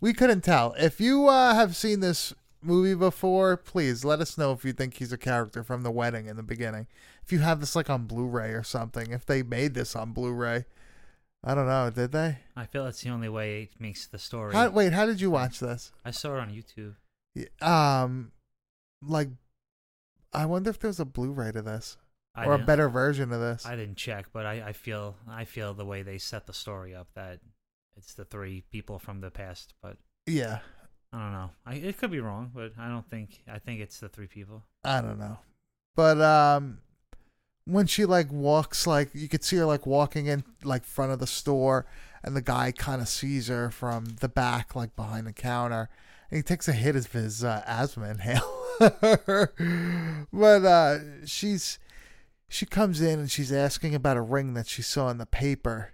We 0.00 0.12
couldn't 0.12 0.42
tell. 0.42 0.74
If 0.78 1.00
you 1.00 1.28
uh, 1.28 1.54
have 1.54 1.74
seen 1.74 2.00
this 2.00 2.34
movie 2.64 2.94
before, 2.94 3.56
please 3.56 4.04
let 4.04 4.20
us 4.20 4.36
know 4.38 4.52
if 4.52 4.64
you 4.64 4.72
think 4.72 4.94
he's 4.94 5.12
a 5.12 5.18
character 5.18 5.62
from 5.62 5.82
the 5.82 5.90
wedding 5.90 6.26
in 6.26 6.36
the 6.36 6.42
beginning. 6.42 6.86
If 7.24 7.32
you 7.32 7.40
have 7.40 7.60
this 7.60 7.76
like 7.76 7.90
on 7.90 8.06
Blu-ray 8.06 8.50
or 8.52 8.62
something, 8.62 9.12
if 9.12 9.24
they 9.26 9.42
made 9.42 9.74
this 9.74 9.94
on 9.94 10.12
Blu-ray, 10.12 10.64
I 11.42 11.54
don't 11.54 11.66
know. 11.66 11.90
Did 11.90 12.12
they? 12.12 12.38
I 12.56 12.66
feel 12.66 12.84
that's 12.84 13.02
the 13.02 13.10
only 13.10 13.28
way 13.28 13.62
it 13.64 13.80
makes 13.80 14.06
the 14.06 14.18
story. 14.18 14.54
How, 14.54 14.70
wait, 14.70 14.92
how 14.92 15.06
did 15.06 15.20
you 15.20 15.30
watch 15.30 15.60
this? 15.60 15.92
I 16.04 16.10
saw 16.10 16.36
it 16.36 16.40
on 16.40 16.50
YouTube. 16.50 16.94
Yeah, 17.34 18.02
Um, 18.02 18.32
like, 19.02 19.28
I 20.32 20.46
wonder 20.46 20.70
if 20.70 20.78
there's 20.78 21.00
a 21.00 21.04
Blu-ray 21.04 21.52
to 21.52 21.62
this 21.62 21.96
I 22.34 22.46
or 22.46 22.54
a 22.54 22.58
better 22.58 22.88
version 22.88 23.32
of 23.32 23.40
this. 23.40 23.66
I 23.66 23.76
didn't 23.76 23.96
check, 23.96 24.26
but 24.32 24.46
I, 24.46 24.68
I 24.68 24.72
feel 24.72 25.16
I 25.28 25.44
feel 25.44 25.74
the 25.74 25.84
way 25.84 26.02
they 26.02 26.18
set 26.18 26.46
the 26.46 26.52
story 26.52 26.94
up 26.94 27.08
that 27.14 27.40
it's 27.96 28.14
the 28.14 28.24
three 28.24 28.64
people 28.72 28.98
from 28.98 29.20
the 29.20 29.30
past. 29.30 29.74
But 29.82 29.98
yeah, 30.26 30.60
I 31.14 31.18
don't 31.20 31.32
know. 31.32 31.50
I, 31.64 31.74
it 31.74 31.96
could 31.96 32.10
be 32.10 32.18
wrong, 32.18 32.50
but 32.52 32.72
I 32.76 32.88
don't 32.88 33.08
think. 33.08 33.44
I 33.46 33.60
think 33.60 33.80
it's 33.80 34.00
the 34.00 34.08
three 34.08 34.26
people. 34.26 34.64
I 34.82 35.00
don't 35.00 35.18
know, 35.18 35.38
but 35.94 36.20
um, 36.20 36.78
when 37.66 37.86
she 37.86 38.04
like 38.04 38.32
walks, 38.32 38.84
like 38.84 39.10
you 39.14 39.28
could 39.28 39.44
see 39.44 39.56
her 39.56 39.64
like 39.64 39.86
walking 39.86 40.26
in 40.26 40.42
like 40.64 40.84
front 40.84 41.12
of 41.12 41.20
the 41.20 41.28
store, 41.28 41.86
and 42.24 42.34
the 42.34 42.42
guy 42.42 42.72
kind 42.72 43.00
of 43.00 43.06
sees 43.08 43.46
her 43.46 43.70
from 43.70 44.16
the 44.20 44.28
back, 44.28 44.74
like 44.74 44.96
behind 44.96 45.28
the 45.28 45.32
counter, 45.32 45.88
and 46.30 46.38
he 46.38 46.42
takes 46.42 46.66
a 46.66 46.72
hit 46.72 46.96
of 46.96 47.12
his 47.12 47.44
uh, 47.44 47.62
asthma 47.64 48.10
inhaler. 48.10 49.52
but 50.32 50.64
uh, 50.64 50.98
she's 51.26 51.78
she 52.48 52.66
comes 52.66 53.00
in 53.00 53.20
and 53.20 53.30
she's 53.30 53.52
asking 53.52 53.94
about 53.94 54.16
a 54.16 54.22
ring 54.22 54.54
that 54.54 54.66
she 54.66 54.82
saw 54.82 55.10
in 55.10 55.18
the 55.18 55.26
paper, 55.26 55.92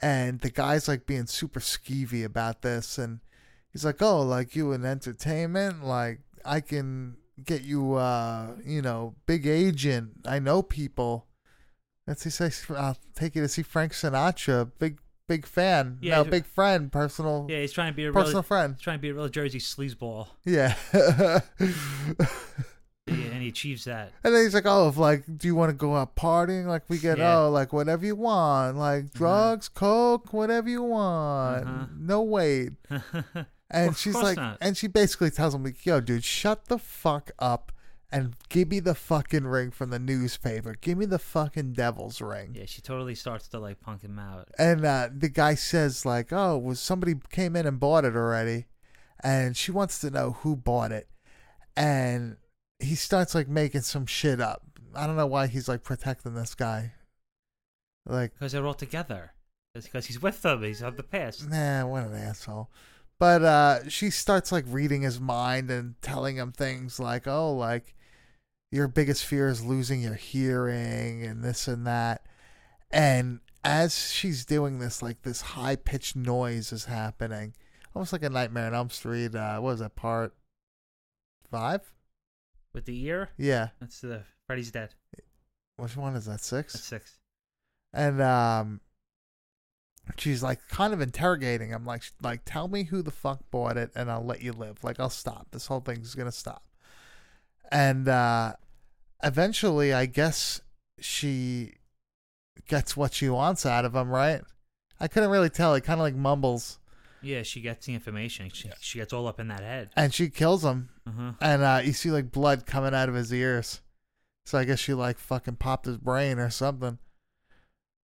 and 0.00 0.42
the 0.42 0.50
guy's 0.50 0.86
like 0.86 1.06
being 1.06 1.26
super 1.26 1.58
skeevy 1.58 2.24
about 2.24 2.62
this, 2.62 2.98
and 2.98 3.18
he's 3.72 3.84
like, 3.84 4.00
"Oh, 4.02 4.22
like 4.22 4.54
you 4.56 4.72
in 4.72 4.84
entertainment, 4.84 5.84
like 5.84 6.20
I 6.44 6.60
can." 6.60 7.16
Get 7.42 7.62
you, 7.62 7.94
uh, 7.94 8.56
you 8.66 8.82
know, 8.82 9.14
big 9.24 9.46
agent. 9.46 10.10
I 10.26 10.38
know 10.40 10.60
people. 10.62 11.26
Let's 12.06 12.20
see, 12.22 12.28
say, 12.28 12.50
I'll 12.76 12.98
take 13.14 13.34
you 13.34 13.40
to 13.40 13.48
see 13.48 13.62
Frank 13.62 13.92
Sinatra. 13.92 14.70
Big, 14.78 14.98
big 15.26 15.46
fan. 15.46 15.96
Yeah, 16.02 16.16
no, 16.16 16.24
big 16.24 16.44
friend. 16.44 16.92
Personal, 16.92 17.46
Yeah, 17.48 17.60
he's 17.62 17.72
trying 17.72 17.92
to 17.92 17.96
be 17.96 18.04
a 18.04 18.12
personal 18.12 18.34
real, 18.40 18.42
friend. 18.42 18.74
he's 18.74 18.82
trying 18.82 18.98
to 18.98 19.00
be 19.00 19.08
a 19.08 19.14
real 19.14 19.30
Jersey 19.30 19.58
sleazeball, 19.58 20.26
Yeah. 20.44 20.74
and 23.06 23.42
he 23.42 23.48
achieves 23.48 23.84
that. 23.84 24.12
And 24.22 24.34
then 24.34 24.44
he's 24.44 24.52
like, 24.54 24.66
"Oh, 24.66 24.88
if 24.88 24.98
like, 24.98 25.24
do 25.38 25.48
you 25.48 25.54
want 25.54 25.70
to 25.70 25.74
go 25.76 25.96
out 25.96 26.16
partying? 26.16 26.66
Like, 26.66 26.82
we 26.90 26.98
get 26.98 27.16
Yeah. 27.16 27.38
oh, 27.38 27.50
like 27.50 27.72
whatever 27.72 28.04
you 28.04 28.16
want, 28.16 28.76
like 28.76 29.12
drugs, 29.14 29.70
coke, 29.70 30.34
whatever 30.34 30.68
you 30.68 30.82
want, 30.82 31.66
Uh-huh. 31.66 31.86
no 31.98 32.22
wait." 32.22 32.72
And 33.70 33.90
Of 33.90 33.98
she's 33.98 34.14
like, 34.14 34.36
not. 34.36 34.58
and 34.60 34.76
she 34.76 34.86
basically 34.88 35.30
tells 35.30 35.54
him, 35.54 35.62
like, 35.64 35.84
"Yo, 35.86 36.00
dude, 36.00 36.24
shut 36.24 36.66
the 36.66 36.78
fuck 36.78 37.30
up 37.38 37.70
and 38.12 38.34
give 38.48 38.68
me 38.68 38.80
the 38.80 38.94
fucking 38.96 39.44
ring 39.46 39.70
from 39.70 39.90
the 39.90 39.98
newspaper. 40.00 40.74
Give 40.80 40.98
me 40.98 41.06
the 41.06 41.18
fucking 41.20 41.74
devil's 41.74 42.20
ring." 42.20 42.54
yeah, 42.58 42.64
she 42.66 42.80
totally 42.82 43.14
starts 43.14 43.46
to 43.48 43.58
like 43.60 43.80
punk 43.80 44.02
him 44.02 44.18
out. 44.18 44.48
And 44.58 44.84
uh, 44.84 45.08
the 45.16 45.28
guy 45.28 45.54
says, 45.54 46.04
like, 46.04 46.32
"Oh, 46.32 46.58
was 46.58 46.80
somebody 46.80 47.14
came 47.30 47.54
in 47.54 47.66
and 47.66 47.78
bought 47.78 48.04
it 48.04 48.16
already?" 48.16 48.66
And 49.22 49.56
she 49.56 49.70
wants 49.70 50.00
to 50.00 50.10
know 50.10 50.32
who 50.40 50.56
bought 50.56 50.90
it, 50.92 51.08
and 51.76 52.36
he 52.80 52.94
starts 52.94 53.34
like 53.34 53.48
making 53.48 53.82
some 53.82 54.06
shit 54.06 54.40
up. 54.40 54.62
I 54.94 55.06
don't 55.06 55.16
know 55.16 55.26
why 55.26 55.46
he's 55.46 55.68
like 55.68 55.84
protecting 55.84 56.34
this 56.34 56.54
guy. 56.56 56.94
Like, 58.06 58.32
Because 58.32 58.52
they're 58.52 58.66
all 58.66 58.74
together. 58.74 59.34
It's 59.74 59.84
because 59.86 60.06
he's 60.06 60.20
with 60.20 60.42
them. 60.42 60.62
He's 60.64 60.82
of 60.82 60.96
the 60.96 61.02
past. 61.04 61.48
nah, 61.48 61.86
what 61.86 62.04
an 62.04 62.14
asshole. 62.14 62.70
But 63.20 63.42
uh, 63.44 63.88
she 63.88 64.10
starts 64.10 64.50
like 64.50 64.64
reading 64.66 65.02
his 65.02 65.20
mind 65.20 65.70
and 65.70 65.94
telling 66.02 66.36
him 66.36 66.50
things 66.52 66.98
like, 66.98 67.28
"Oh, 67.28 67.52
like 67.52 67.94
your 68.72 68.88
biggest 68.88 69.24
fear 69.24 69.48
is 69.48 69.62
losing 69.64 70.00
your 70.00 70.14
hearing 70.14 71.22
and 71.22 71.44
this 71.44 71.68
and 71.68 71.86
that." 71.86 72.24
And 72.90 73.40
as 73.62 74.10
she's 74.10 74.44
doing 74.46 74.78
this, 74.80 75.02
like 75.02 75.22
this 75.22 75.42
high 75.42 75.76
pitched 75.76 76.16
noise 76.16 76.72
is 76.72 76.86
happening, 76.86 77.54
almost 77.94 78.12
like 78.12 78.22
a 78.24 78.30
Nightmare 78.30 78.66
on 78.66 78.74
Elm 78.74 78.90
Street. 78.90 79.34
Uh, 79.34 79.60
what 79.60 79.72
was 79.72 79.80
that 79.80 79.94
part? 79.96 80.34
Five? 81.50 81.92
With 82.72 82.86
the 82.86 83.04
ear, 83.04 83.30
Yeah. 83.36 83.68
that's 83.80 84.00
the 84.00 84.22
Freddy's 84.46 84.70
dead. 84.70 84.94
Which 85.76 85.96
one 85.96 86.14
is 86.16 86.24
that? 86.26 86.40
Six? 86.40 86.72
That's 86.72 86.84
six. 86.84 87.18
and 87.92 88.20
um 88.22 88.80
she's 90.18 90.42
like 90.42 90.60
kind 90.68 90.92
of 90.92 91.00
interrogating 91.00 91.70
him 91.70 91.84
like 91.84 92.02
like 92.22 92.42
tell 92.44 92.68
me 92.68 92.84
who 92.84 93.02
the 93.02 93.10
fuck 93.10 93.40
bought 93.50 93.76
it 93.76 93.90
and 93.94 94.10
I'll 94.10 94.24
let 94.24 94.42
you 94.42 94.52
live. 94.52 94.82
Like 94.82 94.98
I'll 95.00 95.10
stop. 95.10 95.48
This 95.52 95.66
whole 95.66 95.80
thing's 95.80 96.14
to 96.14 96.32
stop. 96.32 96.62
And 97.70 98.08
uh 98.08 98.54
eventually 99.22 99.92
I 99.92 100.06
guess 100.06 100.60
she 100.98 101.74
gets 102.66 102.96
what 102.96 103.12
she 103.14 103.28
wants 103.28 103.66
out 103.66 103.84
of 103.84 103.94
him 103.94 104.08
right? 104.10 104.42
I 104.98 105.08
couldn't 105.08 105.30
really 105.30 105.50
tell. 105.50 105.74
He 105.74 105.80
kind 105.80 106.00
of 106.00 106.04
like 106.04 106.14
mumbles. 106.14 106.78
Yeah, 107.22 107.42
she 107.42 107.60
gets 107.60 107.84
the 107.86 107.92
information. 107.94 108.50
She, 108.52 108.70
she 108.80 108.98
gets 108.98 109.12
all 109.12 109.26
up 109.26 109.38
in 109.40 109.48
that 109.48 109.60
head. 109.60 109.90
and 109.94 110.14
she 110.14 110.30
kills 110.30 110.64
him. 110.64 110.88
Uh-huh. 111.06 111.32
and 111.40 111.62
uh 111.62 111.80
you 111.84 111.92
see 111.92 112.10
like 112.10 112.30
blood 112.30 112.66
coming 112.66 112.94
out 112.94 113.08
of 113.08 113.14
his 113.14 113.32
ears. 113.32 113.80
So 114.46 114.58
I 114.58 114.64
guess 114.64 114.78
she 114.78 114.94
like 114.94 115.18
fucking 115.18 115.56
popped 115.56 115.86
his 115.86 115.98
brain 115.98 116.38
or 116.38 116.50
something 116.50 116.98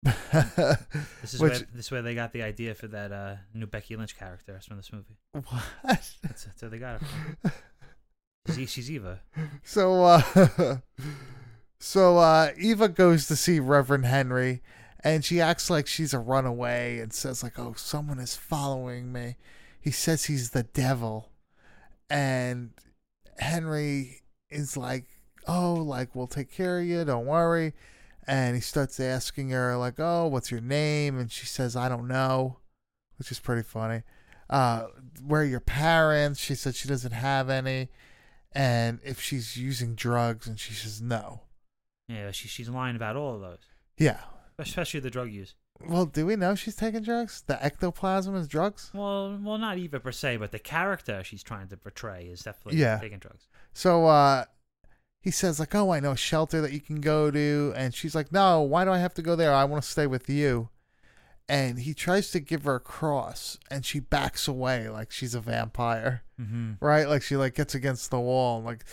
This 1.21 1.35
is 1.35 1.39
Which- 1.39 1.51
where 1.51 1.59
this 1.73 1.85
is 1.85 1.91
where 1.91 2.01
they 2.01 2.15
got 2.15 2.33
the 2.33 2.41
idea 2.43 2.73
for 2.73 2.87
that 2.87 3.11
uh, 3.11 3.35
new 3.53 3.67
Becky 3.67 3.95
Lynch 3.95 4.17
character 4.17 4.59
from 4.67 4.77
this 4.77 4.91
movie. 4.91 5.17
what 5.33 5.63
That's, 5.83 6.17
that's 6.23 6.61
where 6.61 6.69
they 6.71 6.79
got 6.79 7.01
it 7.01 7.07
from. 7.07 7.51
She's, 8.55 8.71
she's 8.71 8.89
Eva. 8.89 9.19
So 9.63 10.03
uh 10.03 10.77
so 11.79 12.17
uh 12.17 12.49
Eva 12.57 12.89
goes 12.89 13.27
to 13.27 13.35
see 13.35 13.59
Reverend 13.59 14.05
Henry 14.05 14.61
and 15.03 15.23
she 15.23 15.39
acts 15.41 15.69
like 15.69 15.87
she's 15.87 16.13
a 16.13 16.19
runaway 16.19 16.99
and 16.99 17.13
says 17.13 17.43
like, 17.43 17.57
"Oh, 17.59 17.73
someone 17.75 18.19
is 18.19 18.35
following 18.35 19.11
me." 19.11 19.37
He 19.79 19.91
says 19.91 20.25
he's 20.25 20.51
the 20.51 20.63
devil. 20.63 21.31
And 22.09 22.71
Henry 23.39 24.21
is 24.49 24.77
like, 24.77 25.05
"Oh, 25.47 25.73
like 25.73 26.15
we'll 26.15 26.27
take 26.27 26.51
care 26.51 26.79
of 26.79 26.85
you. 26.85 27.03
Don't 27.03 27.25
worry." 27.25 27.73
And 28.27 28.55
he 28.55 28.61
starts 28.61 28.99
asking 28.99 29.49
her 29.49 29.75
like, 29.77 29.95
"Oh, 29.99 30.27
what's 30.27 30.51
your 30.51 30.61
name?" 30.61 31.17
And 31.17 31.31
she 31.31 31.45
says, 31.45 31.75
"I 31.75 31.89
don't 31.89 32.07
know," 32.07 32.59
which 33.17 33.31
is 33.31 33.39
pretty 33.39 33.63
funny. 33.63 34.03
Uh, 34.49 34.87
where 35.25 35.41
are 35.41 35.45
your 35.45 35.59
parents? 35.61 36.39
She 36.39 36.55
said 36.55 36.75
she 36.75 36.87
doesn't 36.87 37.13
have 37.13 37.49
any, 37.49 37.89
and 38.51 38.99
if 39.03 39.21
she's 39.21 39.57
using 39.57 39.95
drugs, 39.95 40.45
and 40.47 40.59
she 40.59 40.73
says 40.73 41.01
no. 41.01 41.41
Yeah, 42.07 42.31
she, 42.31 42.47
she's 42.49 42.67
lying 42.69 42.95
about 42.97 43.15
all 43.15 43.35
of 43.35 43.41
those, 43.41 43.59
Yeah. 43.97 44.19
especially 44.59 44.99
the 44.99 45.09
drug 45.09 45.31
use. 45.31 45.55
Well, 45.87 46.05
do 46.05 46.25
we 46.25 46.35
know 46.35 46.53
she's 46.55 46.75
taking 46.75 47.01
drugs? 47.01 47.43
The 47.47 47.63
ectoplasm 47.63 48.35
is 48.35 48.47
drugs. 48.49 48.91
Well, 48.93 49.39
well, 49.41 49.57
not 49.57 49.77
Eva 49.77 49.99
per 50.01 50.11
se, 50.11 50.37
but 50.37 50.51
the 50.51 50.59
character 50.59 51.23
she's 51.23 51.41
trying 51.41 51.69
to 51.69 51.77
portray 51.77 52.25
is 52.25 52.41
definitely 52.43 52.79
Yeah. 52.81 52.99
taking 52.99 53.19
drugs. 53.19 53.47
So 53.73 54.05
uh 54.05 54.45
he 55.21 55.31
says 55.31 55.59
like, 55.59 55.73
"Oh, 55.75 55.91
I 55.91 55.99
know 55.99 56.11
a 56.11 56.17
shelter 56.17 56.61
that 56.61 56.73
you 56.73 56.79
can 56.81 56.99
go 56.99 57.29
to." 57.31 57.73
And 57.75 57.93
she's 57.93 58.15
like, 58.15 58.31
"No, 58.31 58.61
why 58.61 58.83
do 58.85 58.91
I 58.91 58.97
have 58.97 59.13
to 59.15 59.21
go 59.21 59.35
there? 59.35 59.53
I 59.53 59.63
want 59.65 59.83
to 59.83 59.89
stay 59.89 60.07
with 60.07 60.27
you." 60.29 60.69
And 61.49 61.79
he 61.79 61.93
tries 61.93 62.31
to 62.31 62.39
give 62.39 62.63
her 62.63 62.75
a 62.75 62.79
cross 62.79 63.57
and 63.69 63.85
she 63.85 63.99
backs 63.99 64.47
away 64.47 64.87
like 64.89 65.11
she's 65.11 65.35
a 65.35 65.41
vampire, 65.41 66.23
Mm-hmm. 66.39 66.73
right? 66.79 67.07
Like 67.09 67.21
she 67.23 67.35
like 67.35 67.55
gets 67.55 67.75
against 67.75 68.09
the 68.09 68.19
wall 68.19 68.57
and 68.57 68.65
like 68.65 68.85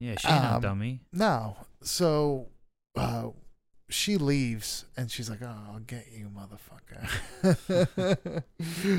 Yeah, 0.00 0.16
she's 0.18 0.30
Um, 0.30 0.62
dummy. 0.62 1.00
no. 1.12 1.56
So 1.82 2.48
uh 2.96 3.28
she 3.90 4.16
leaves 4.16 4.86
and 4.96 5.10
she's 5.10 5.28
like, 5.28 5.40
"Oh, 5.42 5.54
I'll 5.72 5.80
get 5.80 6.06
you, 6.16 6.30
motherfucker." 6.34 7.06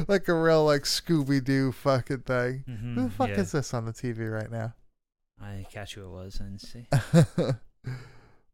like 0.07 0.27
a 0.27 0.33
real 0.35 0.65
like 0.65 0.83
Scooby 0.83 1.43
Doo 1.43 1.71
fucking 1.71 2.19
thing. 2.19 2.63
Mm-hmm. 2.69 2.95
Who 2.95 3.03
the 3.05 3.09
fuck 3.09 3.29
yeah. 3.29 3.39
is 3.39 3.51
this 3.53 3.73
on 3.73 3.85
the 3.85 3.91
TV 3.93 4.31
right 4.31 4.51
now? 4.51 4.73
I 5.43 5.65
catch 5.71 5.95
who 5.95 6.05
it 6.05 6.09
was 6.09 6.39
and 6.39 6.59
see. 6.59 6.87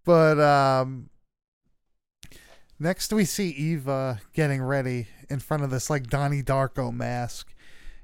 but 0.05 0.39
um 0.39 1.09
next 2.79 3.13
we 3.13 3.25
see 3.25 3.49
Eva 3.49 4.21
getting 4.33 4.61
ready 4.61 5.07
in 5.29 5.39
front 5.39 5.63
of 5.63 5.69
this 5.69 5.89
like 5.89 6.07
Donnie 6.07 6.41
Darko 6.41 6.91
mask 6.91 7.53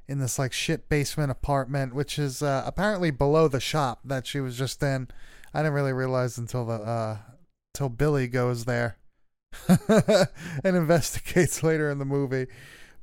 in 0.07 0.19
this 0.19 0.37
like 0.37 0.53
shit 0.53 0.87
basement 0.87 1.31
apartment 1.31 1.95
which 1.95 2.19
is 2.19 2.43
uh, 2.43 2.63
apparently 2.65 3.09
below 3.09 3.47
the 3.47 3.59
shop 3.59 4.01
that 4.05 4.27
she 4.27 4.39
was 4.39 4.57
just 4.57 4.81
in. 4.83 5.07
I 5.53 5.59
didn't 5.59 5.73
really 5.73 5.93
realize 5.93 6.37
until 6.37 6.65
the 6.65 6.73
uh 6.73 7.17
till 7.73 7.89
Billy 7.89 8.27
goes 8.27 8.65
there 8.65 8.97
and 9.67 10.77
investigates 10.77 11.63
later 11.63 11.89
in 11.89 11.97
the 11.97 12.05
movie. 12.05 12.45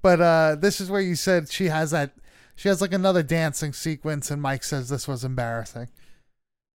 But 0.00 0.20
uh 0.20 0.56
this 0.60 0.80
is 0.80 0.90
where 0.90 1.00
you 1.00 1.16
said 1.16 1.50
she 1.50 1.66
has 1.66 1.90
that 1.90 2.12
she 2.56 2.68
has 2.68 2.80
like 2.80 2.92
another 2.92 3.22
dancing 3.22 3.72
sequence 3.72 4.30
and 4.30 4.40
Mike 4.42 4.62
says 4.64 4.88
this 4.88 5.06
was 5.08 5.24
embarrassing 5.24 5.88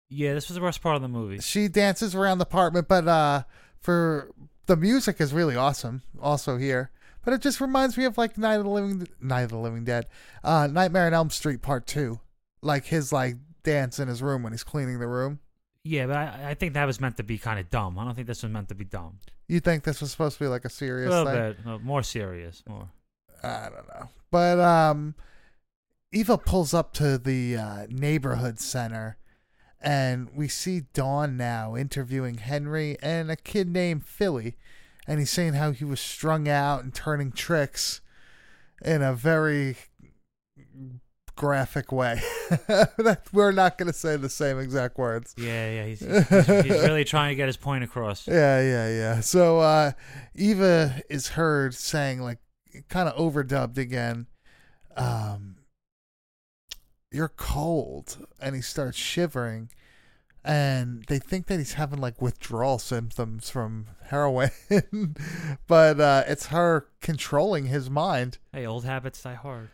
Yeah, 0.09 0.33
this 0.33 0.47
was 0.47 0.55
the 0.55 0.61
worst 0.61 0.81
part 0.81 0.95
of 0.95 1.01
the 1.01 1.07
movie. 1.07 1.39
she 1.39 1.67
dances 1.67 2.15
around 2.15 2.37
the 2.39 2.43
apartment, 2.45 2.87
but 2.87 3.07
uh, 3.07 3.43
for 3.79 4.31
the 4.65 4.75
music 4.75 5.19
is 5.21 5.33
really 5.33 5.55
awesome. 5.55 6.01
Also 6.21 6.57
here, 6.57 6.91
but 7.23 7.33
it 7.33 7.41
just 7.41 7.61
reminds 7.61 7.97
me 7.97 8.05
of 8.05 8.17
like 8.17 8.37
Night 8.37 8.55
of 8.55 8.63
the 8.63 8.69
Living, 8.69 9.07
Night 9.21 9.41
of 9.43 9.49
the 9.51 9.57
Living 9.57 9.83
Dead, 9.85 10.07
uh, 10.43 10.67
Nightmare 10.67 11.07
on 11.07 11.13
Elm 11.13 11.29
Street 11.29 11.61
Part 11.61 11.87
Two, 11.87 12.19
like 12.61 12.85
his 12.85 13.11
like 13.13 13.35
dance 13.63 13.99
in 13.99 14.07
his 14.07 14.21
room 14.21 14.43
when 14.43 14.51
he's 14.53 14.63
cleaning 14.63 14.99
the 14.99 15.07
room. 15.07 15.39
Yeah, 15.83 16.07
but 16.07 16.17
I, 16.17 16.49
I 16.49 16.53
think 16.53 16.73
that 16.73 16.83
was 16.85 16.99
meant 16.99 17.15
to 17.17 17.23
be 17.23 17.37
kind 17.37 17.59
of 17.59 17.69
dumb. 17.69 17.97
I 17.97 18.03
don't 18.03 18.13
think 18.13 18.27
this 18.27 18.43
was 18.43 18.51
meant 18.51 18.67
to 18.69 18.75
be 18.75 18.83
dumb. 18.83 19.19
You 19.47 19.61
think 19.61 19.83
this 19.85 20.01
was 20.01 20.11
supposed 20.11 20.37
to 20.37 20.43
be 20.43 20.47
like 20.47 20.65
a 20.65 20.67
A 20.67 20.71
serious 20.71 21.09
little 21.09 21.25
thing? 21.31 21.35
bit 21.35 21.57
uh, 21.65 21.77
more 21.79 22.03
serious, 22.03 22.61
more. 22.67 22.89
I 23.43 23.69
don't 23.73 23.87
know, 23.87 24.09
but 24.31 24.59
um, 24.59 25.15
Eva 26.11 26.37
pulls 26.37 26.73
up 26.73 26.93
to 26.93 27.17
the 27.17 27.57
uh, 27.57 27.85
neighborhood 27.89 28.59
center, 28.59 29.17
and 29.81 30.29
we 30.35 30.47
see 30.47 30.81
Dawn 30.93 31.37
now 31.37 31.75
interviewing 31.75 32.37
Henry 32.37 32.97
and 33.01 33.29
a 33.29 33.35
kid 33.35 33.67
named 33.69 34.05
Philly, 34.05 34.55
and 35.05 35.19
he's 35.19 35.31
saying 35.31 35.53
how 35.53 35.71
he 35.71 35.83
was 35.83 35.99
strung 35.99 36.47
out 36.47 36.83
and 36.83 36.93
turning 36.93 37.31
tricks 37.31 38.01
in 38.83 39.01
a 39.01 39.13
very 39.13 39.75
graphic 41.35 41.91
way. 41.91 42.21
that 42.49 43.21
we're 43.31 43.51
not 43.51 43.77
going 43.77 43.87
to 43.87 43.97
say 43.97 44.17
the 44.17 44.29
same 44.29 44.59
exact 44.59 44.97
words. 44.97 45.35
Yeah, 45.37 45.69
yeah, 45.69 45.85
he's, 45.85 45.99
he's, 45.99 46.29
he's 46.29 46.83
really 46.83 47.03
trying 47.05 47.29
to 47.29 47.35
get 47.35 47.47
his 47.47 47.57
point 47.57 47.83
across. 47.83 48.27
Yeah, 48.27 48.61
yeah, 48.61 48.89
yeah. 48.89 49.19
So 49.21 49.59
uh 49.59 49.91
Eva 50.35 51.01
is 51.09 51.29
heard 51.29 51.75
saying 51.75 52.21
like 52.21 52.39
kind 52.89 53.07
of 53.07 53.15
overdubbed 53.15 53.77
again, 53.77 54.27
um 54.95 55.56
you're 57.11 57.29
cold 57.29 58.25
and 58.39 58.55
he 58.55 58.61
starts 58.61 58.97
shivering 58.97 59.69
and 60.43 61.03
they 61.07 61.19
think 61.19 61.47
that 61.47 61.57
he's 61.57 61.73
having 61.73 61.99
like 61.99 62.21
withdrawal 62.21 62.77
symptoms 62.79 63.49
from 63.49 63.87
heroin 64.05 64.49
but 65.67 65.99
uh 65.99 66.23
it's 66.27 66.47
her 66.47 66.87
controlling 67.01 67.65
his 67.67 67.89
mind 67.89 68.37
Hey, 68.53 68.65
old 68.65 68.85
habits 68.85 69.21
die 69.23 69.33
hard. 69.35 69.69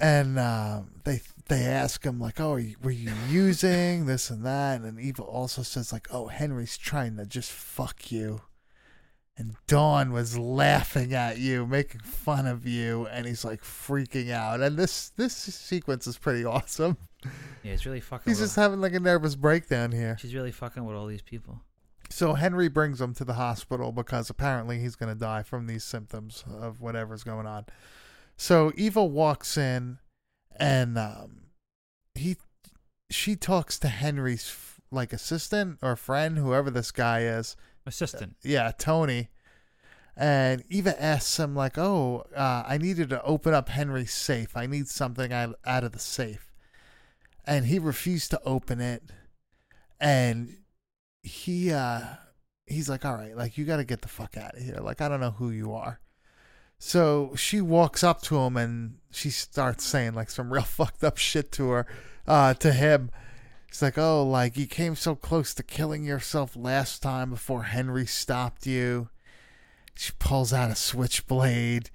and 0.00 0.38
uh, 0.38 0.82
they 1.04 1.20
they 1.48 1.62
ask 1.64 2.02
him 2.04 2.18
like, 2.18 2.40
"Oh, 2.40 2.58
were 2.82 2.90
you 2.90 3.12
using 3.28 4.06
this 4.06 4.30
and 4.30 4.44
that?" 4.46 4.80
And 4.80 4.98
Eva 4.98 5.22
also 5.22 5.62
says 5.62 5.92
like, 5.92 6.08
"Oh, 6.10 6.28
Henry's 6.28 6.78
trying 6.78 7.16
to 7.18 7.26
just 7.26 7.52
fuck 7.52 8.10
you." 8.10 8.40
And 9.36 9.56
Dawn 9.66 10.12
was 10.12 10.38
laughing 10.38 11.12
at 11.12 11.38
you, 11.38 11.66
making 11.66 12.02
fun 12.02 12.46
of 12.46 12.66
you, 12.66 13.08
and 13.08 13.26
he's 13.26 13.44
like 13.44 13.62
freaking 13.62 14.30
out. 14.30 14.60
And 14.60 14.76
this 14.76 15.10
this 15.10 15.34
sequence 15.34 16.06
is 16.06 16.18
pretty 16.18 16.44
awesome. 16.44 16.96
Yeah, 17.64 17.72
he's 17.72 17.84
really 17.84 18.00
fucking. 18.00 18.30
He's 18.30 18.38
just 18.38 18.54
having 18.54 18.80
like 18.80 18.94
a 18.94 19.00
nervous 19.00 19.34
breakdown 19.34 19.90
here. 19.90 20.16
She's 20.20 20.34
really 20.34 20.52
fucking 20.52 20.84
with 20.84 20.96
all 20.96 21.06
these 21.06 21.22
people. 21.22 21.60
So 22.10 22.34
Henry 22.34 22.68
brings 22.68 23.00
him 23.00 23.14
to 23.14 23.24
the 23.24 23.34
hospital 23.34 23.90
because 23.90 24.30
apparently 24.30 24.78
he's 24.78 24.94
going 24.94 25.12
to 25.12 25.18
die 25.18 25.42
from 25.42 25.66
these 25.66 25.82
symptoms 25.82 26.44
of 26.48 26.80
whatever's 26.80 27.24
going 27.24 27.46
on. 27.46 27.66
So 28.36 28.72
Eva 28.76 29.04
walks 29.04 29.56
in, 29.56 29.98
and 30.56 30.98
um, 30.98 31.46
he, 32.14 32.36
she 33.10 33.36
talks 33.36 33.78
to 33.80 33.88
Henry's 33.88 34.54
like 34.90 35.12
assistant 35.12 35.78
or 35.82 35.96
friend, 35.96 36.38
whoever 36.38 36.70
this 36.70 36.92
guy 36.92 37.22
is. 37.22 37.56
Assistant. 37.86 38.36
Yeah, 38.42 38.72
Tony. 38.76 39.28
And 40.16 40.62
Eva 40.68 41.00
asks 41.02 41.38
him 41.38 41.56
like, 41.56 41.76
"Oh, 41.76 42.24
uh, 42.36 42.64
I 42.66 42.78
needed 42.78 43.10
to 43.10 43.22
open 43.22 43.52
up 43.52 43.68
Henry's 43.68 44.12
safe. 44.12 44.56
I 44.56 44.66
need 44.66 44.88
something 44.88 45.32
out, 45.32 45.58
out 45.64 45.84
of 45.84 45.92
the 45.92 45.98
safe." 45.98 46.52
And 47.44 47.66
he 47.66 47.78
refused 47.78 48.30
to 48.30 48.40
open 48.44 48.80
it. 48.80 49.02
And 50.00 50.58
he 51.22 51.72
uh 51.72 52.02
he's 52.66 52.88
like, 52.88 53.04
"All 53.04 53.14
right, 53.16 53.36
like 53.36 53.58
you 53.58 53.64
got 53.64 53.78
to 53.78 53.84
get 53.84 54.02
the 54.02 54.08
fuck 54.08 54.36
out 54.36 54.56
of 54.56 54.62
here. 54.62 54.78
Like 54.80 55.00
I 55.00 55.08
don't 55.08 55.20
know 55.20 55.32
who 55.32 55.50
you 55.50 55.72
are." 55.72 56.00
So 56.78 57.32
she 57.34 57.60
walks 57.60 58.04
up 58.04 58.22
to 58.22 58.38
him 58.38 58.56
and 58.56 58.98
she 59.10 59.30
starts 59.30 59.84
saying 59.84 60.14
like 60.14 60.30
some 60.30 60.52
real 60.52 60.62
fucked 60.64 61.02
up 61.02 61.16
shit 61.16 61.50
to 61.52 61.70
her, 61.70 61.86
uh, 62.26 62.54
to 62.54 62.72
him. 62.72 63.10
She's 63.74 63.82
like, 63.82 63.98
"Oh, 63.98 64.22
like 64.22 64.56
you 64.56 64.68
came 64.68 64.94
so 64.94 65.16
close 65.16 65.52
to 65.54 65.64
killing 65.64 66.04
yourself 66.04 66.54
last 66.54 67.02
time 67.02 67.30
before 67.30 67.64
Henry 67.64 68.06
stopped 68.06 68.68
you." 68.68 69.08
She 69.96 70.12
pulls 70.20 70.52
out 70.52 70.70
a 70.70 70.76
switchblade 70.76 71.90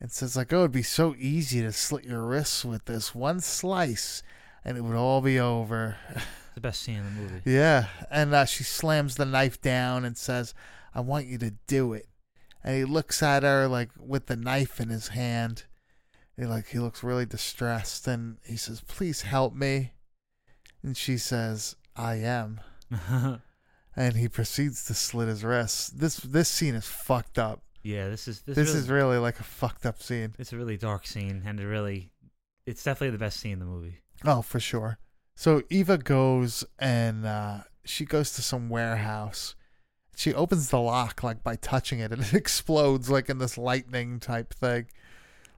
and 0.00 0.10
says 0.10 0.36
like, 0.36 0.54
"Oh, 0.54 0.60
it'd 0.60 0.72
be 0.72 0.82
so 0.82 1.14
easy 1.18 1.60
to 1.60 1.70
slit 1.70 2.04
your 2.04 2.24
wrists 2.24 2.64
with 2.64 2.86
this 2.86 3.14
one 3.14 3.40
slice, 3.40 4.22
and 4.64 4.78
it 4.78 4.80
would 4.80 4.96
all 4.96 5.20
be 5.20 5.38
over." 5.38 5.98
The 6.54 6.62
best 6.62 6.80
scene 6.80 7.00
in 7.00 7.04
the 7.04 7.10
movie. 7.10 7.42
Yeah, 7.44 7.88
and 8.10 8.32
uh, 8.32 8.46
she 8.46 8.64
slams 8.64 9.16
the 9.16 9.26
knife 9.26 9.60
down 9.60 10.06
and 10.06 10.16
says, 10.16 10.54
"I 10.94 11.00
want 11.00 11.26
you 11.26 11.36
to 11.36 11.50
do 11.66 11.92
it." 11.92 12.08
And 12.64 12.74
he 12.74 12.84
looks 12.86 13.22
at 13.22 13.42
her 13.42 13.68
like 13.68 13.90
with 13.98 14.28
the 14.28 14.36
knife 14.36 14.80
in 14.80 14.88
his 14.88 15.08
hand. 15.08 15.64
He 16.38 16.46
like 16.46 16.68
he 16.68 16.78
looks 16.78 17.02
really 17.02 17.26
distressed, 17.26 18.08
and 18.08 18.38
he 18.46 18.56
says, 18.56 18.80
"Please 18.80 19.20
help 19.20 19.54
me." 19.54 19.92
And 20.82 20.96
she 20.96 21.18
says, 21.18 21.76
"I 21.96 22.16
am." 22.16 22.60
And 23.94 24.16
he 24.16 24.26
proceeds 24.26 24.84
to 24.86 24.94
slit 24.94 25.28
his 25.28 25.44
wrists. 25.44 25.90
This 25.90 26.16
this 26.16 26.48
scene 26.48 26.74
is 26.74 26.86
fucked 26.86 27.38
up. 27.38 27.60
yeah, 27.82 28.08
this 28.08 28.26
is 28.26 28.40
this, 28.40 28.56
This 28.56 28.68
really, 28.68 28.80
is 28.80 28.88
really 28.88 29.18
like 29.18 29.38
a 29.38 29.42
fucked 29.42 29.84
up 29.84 30.02
scene. 30.02 30.34
it's 30.38 30.52
a 30.54 30.56
really 30.56 30.78
dark 30.78 31.06
scene, 31.06 31.42
and 31.44 31.60
it 31.60 31.66
really, 31.66 32.10
it's 32.64 32.82
definitely 32.82 33.10
the 33.10 33.18
best 33.18 33.38
scene 33.38 33.52
in 33.52 33.58
the 33.58 33.66
movie. 33.66 33.98
Oh, 34.24 34.40
for 34.40 34.60
sure. 34.60 34.96
So 35.34 35.62
Eva 35.68 35.98
goes 35.98 36.64
and 36.78 37.26
uh, 37.26 37.58
she 37.84 38.06
goes 38.06 38.32
to 38.32 38.42
some 38.42 38.70
warehouse. 38.70 39.56
She 40.16 40.32
opens 40.32 40.70
the 40.70 40.80
lock 40.80 41.22
like 41.22 41.42
by 41.44 41.56
touching 41.56 41.98
it, 42.00 42.12
and 42.12 42.22
it 42.22 42.32
explodes 42.42 43.10
like 43.10 43.28
in 43.28 43.36
this 43.38 43.58
lightning 43.58 44.20
type 44.20 44.54
thing. 44.54 44.86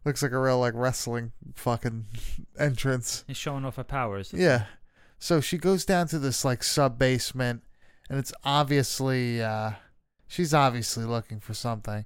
Looks 0.04 0.24
like 0.24 0.32
a 0.32 0.40
real 0.40 0.58
like 0.58 0.74
wrestling 0.74 1.30
fucking 1.54 2.06
entrance. 2.58 3.22
He's 3.28 3.36
showing 3.36 3.64
off 3.64 3.76
her 3.76 3.84
powers. 3.84 4.32
Yeah. 4.32 4.64
So 5.18 5.40
she 5.40 5.56
goes 5.58 5.84
down 5.84 6.08
to 6.08 6.18
this 6.18 6.44
like 6.44 6.62
sub 6.62 6.98
basement, 6.98 7.62
and 8.10 8.18
it's 8.18 8.32
obviously 8.44 9.42
uh, 9.42 9.72
she's 10.26 10.52
obviously 10.54 11.04
looking 11.04 11.40
for 11.40 11.54
something, 11.54 12.04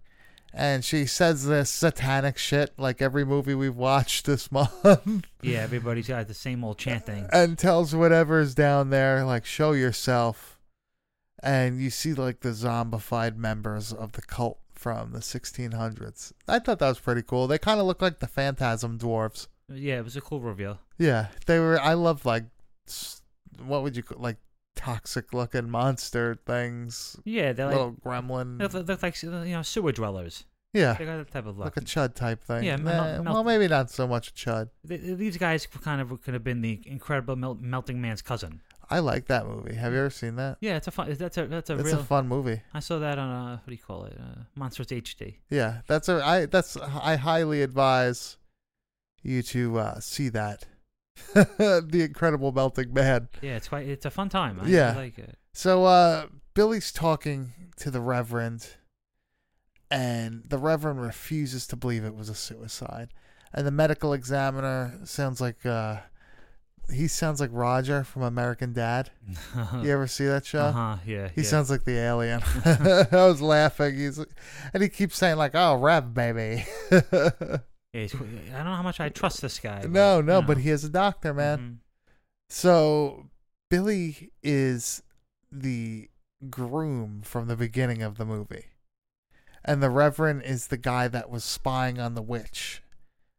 and 0.55 0.85
she 0.85 1.05
says 1.07 1.47
this 1.47 1.69
satanic 1.71 2.39
shit 2.39 2.73
like 2.79 3.03
every 3.03 3.25
movie 3.25 3.55
we've 3.55 3.75
watched 3.77 4.27
this 4.27 4.53
month, 4.53 5.25
Yeah, 5.43 5.61
everybody's 5.61 6.09
got 6.09 6.29
the 6.29 6.35
same 6.35 6.63
old 6.65 6.79
chanting. 6.79 7.27
and 7.33 7.59
tells 7.59 7.95
whatever's 7.95 8.55
down 8.55 8.91
there 8.91 9.25
like 9.25 9.45
show 9.45 9.73
yourself, 9.73 10.59
and 11.43 11.81
you 11.81 11.91
see 11.91 12.15
like 12.15 12.41
the 12.41 12.51
zombified 12.51 13.37
members 13.37 13.93
of 13.93 14.13
the 14.13 14.23
cult 14.23 14.59
from 14.73 15.11
the 15.11 15.19
1600s. 15.19 16.33
I 16.47 16.61
thought 16.61 16.79
that 16.79 16.89
was 16.89 17.01
pretty 17.01 17.23
cool. 17.23 17.49
They 17.49 17.59
kind 17.59 17.81
of 17.81 17.87
look 17.87 18.01
like 18.01 18.21
the 18.21 18.29
phantasm 18.29 18.97
dwarves. 18.97 19.49
Yeah, 19.69 19.99
it 19.99 20.05
was 20.05 20.17
a 20.17 20.21
cool 20.21 20.41
reveal. 20.41 20.79
Yeah, 20.99 21.27
they 21.47 21.59
were. 21.59 21.81
I 21.81 21.95
love 21.95 22.25
like 22.25 22.45
what 23.65 23.83
would 23.83 23.97
you 23.97 24.03
call 24.03 24.21
like 24.21 24.37
toxic 24.77 25.33
looking 25.35 25.69
monster 25.71 26.39
things, 26.47 27.17
Yeah, 27.25 27.53
they're 27.53 27.67
like 27.67 27.75
little 27.77 27.93
gremlin. 28.05 28.59
they 28.59 28.67
look, 28.67 28.87
look 28.89 29.03
like 29.03 29.21
you 29.23 29.31
know 29.31 29.63
sewer 29.63 29.93
dwellers. 29.93 30.45
Yeah, 30.75 30.93
They 30.95 31.07
got 31.07 31.17
that 31.17 31.31
type 31.33 31.47
of 31.47 31.57
look. 31.59 31.65
like 31.65 31.77
a 31.79 31.81
chud 31.81 32.15
type 32.15 32.45
thing. 32.45 32.63
Yeah, 32.63 32.77
mel- 32.77 33.23
mel- 33.23 33.35
well, 33.35 33.45
maybe 33.45 33.67
not 33.69 33.91
so 33.91 34.07
much 34.07 34.29
a 34.29 34.33
chud. 34.33 34.69
Th- 34.87 35.01
th- 35.01 35.17
These 35.17 35.39
guys 35.39 35.67
kind 35.67 36.01
of 36.01 36.21
could 36.23 36.35
have 36.35 36.45
been 36.45 36.61
the 36.61 36.81
incredible 36.85 37.37
mel- 37.37 37.55
melting 37.61 38.01
man's 38.03 38.21
cousin. 38.21 38.61
I 38.91 38.99
like 39.01 39.27
that 39.27 39.47
movie. 39.47 39.75
Have 39.75 39.93
you 39.95 39.99
ever 39.99 40.11
seen 40.11 40.37
that? 40.37 40.59
Yeah, 40.61 40.77
it's 40.77 40.87
a 40.87 40.91
fun. 40.91 41.13
That's 41.13 41.37
a 41.39 41.47
that's 41.47 41.71
a 41.71 41.75
It's 41.75 41.85
real. 41.85 42.01
a 42.01 42.05
fun 42.05 42.29
movie. 42.29 42.61
I 42.75 42.81
saw 42.81 42.99
that 42.99 43.19
on 43.19 43.29
a 43.31 43.51
what 43.57 43.67
do 43.67 43.73
you 43.73 43.79
call 43.83 44.05
it? 44.05 44.17
Uh, 44.19 44.43
Monsters 44.55 44.87
HD. 44.89 45.37
Yeah, 45.51 45.81
that's 45.87 46.09
a. 46.09 46.23
I 46.25 46.47
that's 46.47 46.77
I 46.77 47.17
highly 47.17 47.63
advise 47.63 48.37
you 49.23 49.43
to 49.43 49.79
uh, 49.79 50.01
see 50.01 50.29
that. 50.31 50.67
the 51.35 52.03
Incredible 52.05 52.53
Melting 52.53 52.93
Man. 52.93 53.29
Yeah, 53.43 53.57
it's 53.57 53.69
quite. 53.69 53.89
It's 53.89 54.07
a 54.07 54.11
fun 54.11 54.29
time. 54.29 54.61
I, 54.63 54.69
Yeah. 54.69 54.95
Like 54.97 55.19
it. 55.19 55.37
So 55.53 55.85
uh 55.85 56.27
Billy's 56.55 56.93
talking 56.93 57.53
to 57.77 57.91
the 57.91 58.01
Reverend 58.01 58.77
and 59.91 60.43
the 60.47 60.59
Reverend 60.59 61.01
refuses 61.01 61.67
to 61.69 61.77
believe 61.77 62.05
it 62.05 62.15
was 62.15 62.29
a 62.29 62.35
suicide. 62.35 63.11
And 63.53 63.67
the 63.67 63.71
medical 63.71 64.13
examiner 64.13 64.99
sounds 65.05 65.41
like 65.41 65.65
uh 65.65 65.99
he 66.93 67.07
sounds 67.07 67.39
like 67.41 67.51
Roger 67.53 68.03
from 68.03 68.23
American 68.23 68.73
Dad. 68.73 69.11
You 69.83 69.93
ever 69.93 70.07
see 70.07 70.25
that 70.27 70.47
show? 70.47 70.61
Uh 70.61 70.73
huh. 70.73 70.97
Yeah. 71.07 71.29
He 71.35 71.43
yeah. 71.43 71.47
sounds 71.47 71.71
like 71.71 71.85
the 71.85 71.99
alien. 71.99 72.41
I 72.65 73.27
was 73.27 73.43
laughing. 73.43 73.97
He's 73.97 74.19
and 74.73 74.83
he 74.83 74.89
keeps 74.89 75.17
saying 75.17 75.37
like, 75.37 75.55
"Oh, 75.55 75.75
Rev, 75.75 76.15
baby." 76.15 76.65
I 77.95 78.07
don't 78.07 78.65
know 78.65 78.75
how 78.75 78.83
much 78.83 79.01
I 79.01 79.09
trust 79.09 79.41
this 79.41 79.59
guy. 79.59 79.81
but, 79.83 79.91
no, 79.91 80.21
no, 80.21 80.41
you 80.41 80.47
but 80.47 80.59
he 80.59 80.71
is 80.71 80.85
a 80.85 80.89
doctor, 80.91 81.33
man. 81.33 81.59
Mhm. 81.59 81.77
So 82.51 83.31
Billy 83.71 84.31
is 84.43 85.03
the 85.51 86.09
groom 86.51 87.23
from 87.23 87.49
the 87.49 87.57
beginning 87.57 88.03
of 88.03 88.17
the 88.19 88.25
movie. 88.25 88.67
And 89.65 89.83
the 89.83 89.91
Reverend 89.91 90.43
is 90.43 90.69
the 90.69 90.77
guy 90.77 91.09
that 91.09 91.29
was 91.31 91.45
spying 91.45 91.99
on 91.99 92.15
the 92.15 92.23
witch 92.23 92.83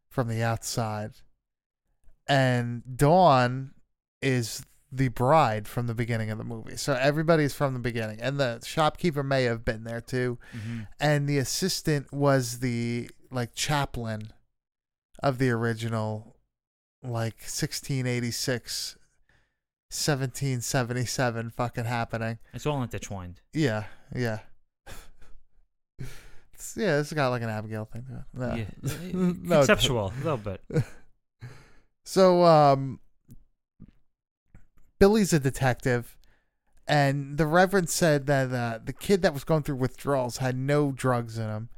from 0.09 0.27
the 0.27 0.43
outside. 0.43 1.11
And 2.27 2.83
Dawn 2.97 3.71
is 4.21 4.65
the 4.91 5.07
bride 5.09 5.67
from 5.67 5.87
the 5.87 5.93
beginning 5.95 6.29
of 6.31 6.37
the 6.37 6.43
movie. 6.43 6.75
So 6.77 6.93
everybody's 6.93 7.53
from 7.53 7.73
the 7.73 7.79
beginning. 7.79 8.19
And 8.19 8.39
the 8.39 8.59
shopkeeper 8.65 9.23
may 9.23 9.43
have 9.43 9.63
been 9.63 9.83
there 9.83 10.01
too. 10.01 10.37
Mhm. 10.53 10.87
And 10.99 11.29
the 11.29 11.37
assistant 11.37 12.11
was 12.11 12.59
the 12.59 13.09
like 13.31 13.53
chaplain 13.53 14.33
of 15.21 15.37
the 15.37 15.49
original 15.49 16.35
like 17.03 17.35
1686 17.41 18.95
1777 19.91 21.49
fucking 21.49 21.85
happening. 21.85 22.37
It's 22.53 22.65
all 22.65 22.83
intertwined. 22.83 23.41
Yeah, 23.53 23.85
yeah. 24.15 24.39
It's- 25.99 26.75
yeah, 26.77 26.99
it's 26.99 27.11
got 27.13 27.29
like 27.29 27.41
an 27.41 27.49
Abigail 27.49 27.85
thing 27.85 28.05
to 28.09 28.15
it. 28.17 28.23
No. 28.33 28.55
Yeah. 28.55 29.11
No, 29.13 29.57
Conceptual, 29.59 30.13
a 30.15 30.23
little 30.23 30.37
bit. 30.37 30.61
So, 32.05 32.43
um, 32.43 32.99
Billy's 34.99 35.31
a 35.31 35.39
detective, 35.39 36.17
and 36.87 37.37
the 37.37 37.45
Reverend 37.45 37.87
said 37.89 38.25
that 38.25 38.51
uh, 38.51 38.79
the 38.83 38.93
kid 38.93 39.21
that 39.21 39.31
was 39.31 39.43
going 39.43 39.61
through 39.61 39.75
withdrawals 39.75 40.37
had 40.37 40.57
no 40.57 40.91
drugs 40.91 41.37
in 41.37 41.47
him. 41.47 41.69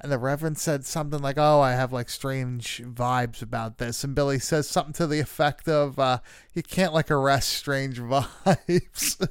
And 0.00 0.12
the 0.12 0.18
Reverend 0.18 0.58
said 0.58 0.84
something 0.84 1.20
like, 1.20 1.38
Oh, 1.38 1.60
I 1.60 1.72
have 1.72 1.92
like 1.92 2.10
strange 2.10 2.82
vibes 2.84 3.40
about 3.42 3.78
this. 3.78 4.04
And 4.04 4.14
Billy 4.14 4.38
says 4.38 4.68
something 4.68 4.92
to 4.94 5.06
the 5.06 5.20
effect 5.20 5.68
of, 5.68 5.98
uh, 5.98 6.18
You 6.54 6.62
can't 6.62 6.92
like 6.92 7.10
arrest 7.10 7.48
strange 7.50 7.98
vibes. 8.00 9.28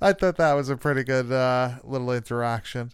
I 0.00 0.12
thought 0.12 0.36
that 0.36 0.52
was 0.54 0.68
a 0.68 0.76
pretty 0.76 1.02
good 1.02 1.32
uh, 1.32 1.78
little 1.82 2.12
interaction. 2.12 2.92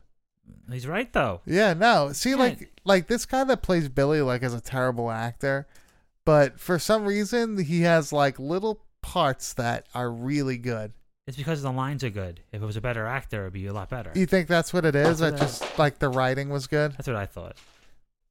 He's 0.70 0.86
right 0.86 1.12
though. 1.12 1.42
Yeah, 1.44 1.74
no. 1.74 2.12
See, 2.12 2.30
Yeah. 2.30 2.36
like 2.36 2.72
like 2.84 3.06
this 3.06 3.26
guy 3.26 3.44
that 3.44 3.62
plays 3.62 3.88
Billy, 3.88 4.22
like 4.22 4.42
is 4.42 4.54
a 4.54 4.60
terrible 4.60 5.10
actor, 5.10 5.66
but 6.24 6.58
for 6.58 6.78
some 6.78 7.04
reason 7.04 7.58
he 7.58 7.82
has 7.82 8.12
like 8.12 8.38
little 8.38 8.80
parts 9.02 9.52
that 9.54 9.86
are 9.94 10.10
really 10.10 10.56
good. 10.56 10.92
It's 11.26 11.36
because 11.36 11.62
the 11.62 11.70
lines 11.70 12.02
are 12.02 12.10
good. 12.10 12.40
If 12.52 12.62
it 12.62 12.64
was 12.66 12.76
a 12.76 12.80
better 12.80 13.06
actor, 13.06 13.42
it'd 13.42 13.52
be 13.52 13.66
a 13.66 13.72
lot 13.72 13.88
better. 13.88 14.10
You 14.14 14.26
think 14.26 14.48
that's 14.48 14.72
what 14.72 14.84
it 14.84 14.94
is? 14.96 15.20
That 15.20 15.32
That's- 15.32 15.60
just 15.60 15.78
like 15.78 15.98
the 16.00 16.08
writing 16.08 16.48
was 16.50 16.66
good. 16.66 16.92
That's 16.92 17.06
what 17.06 17.16
I 17.16 17.26
thought. 17.26 17.56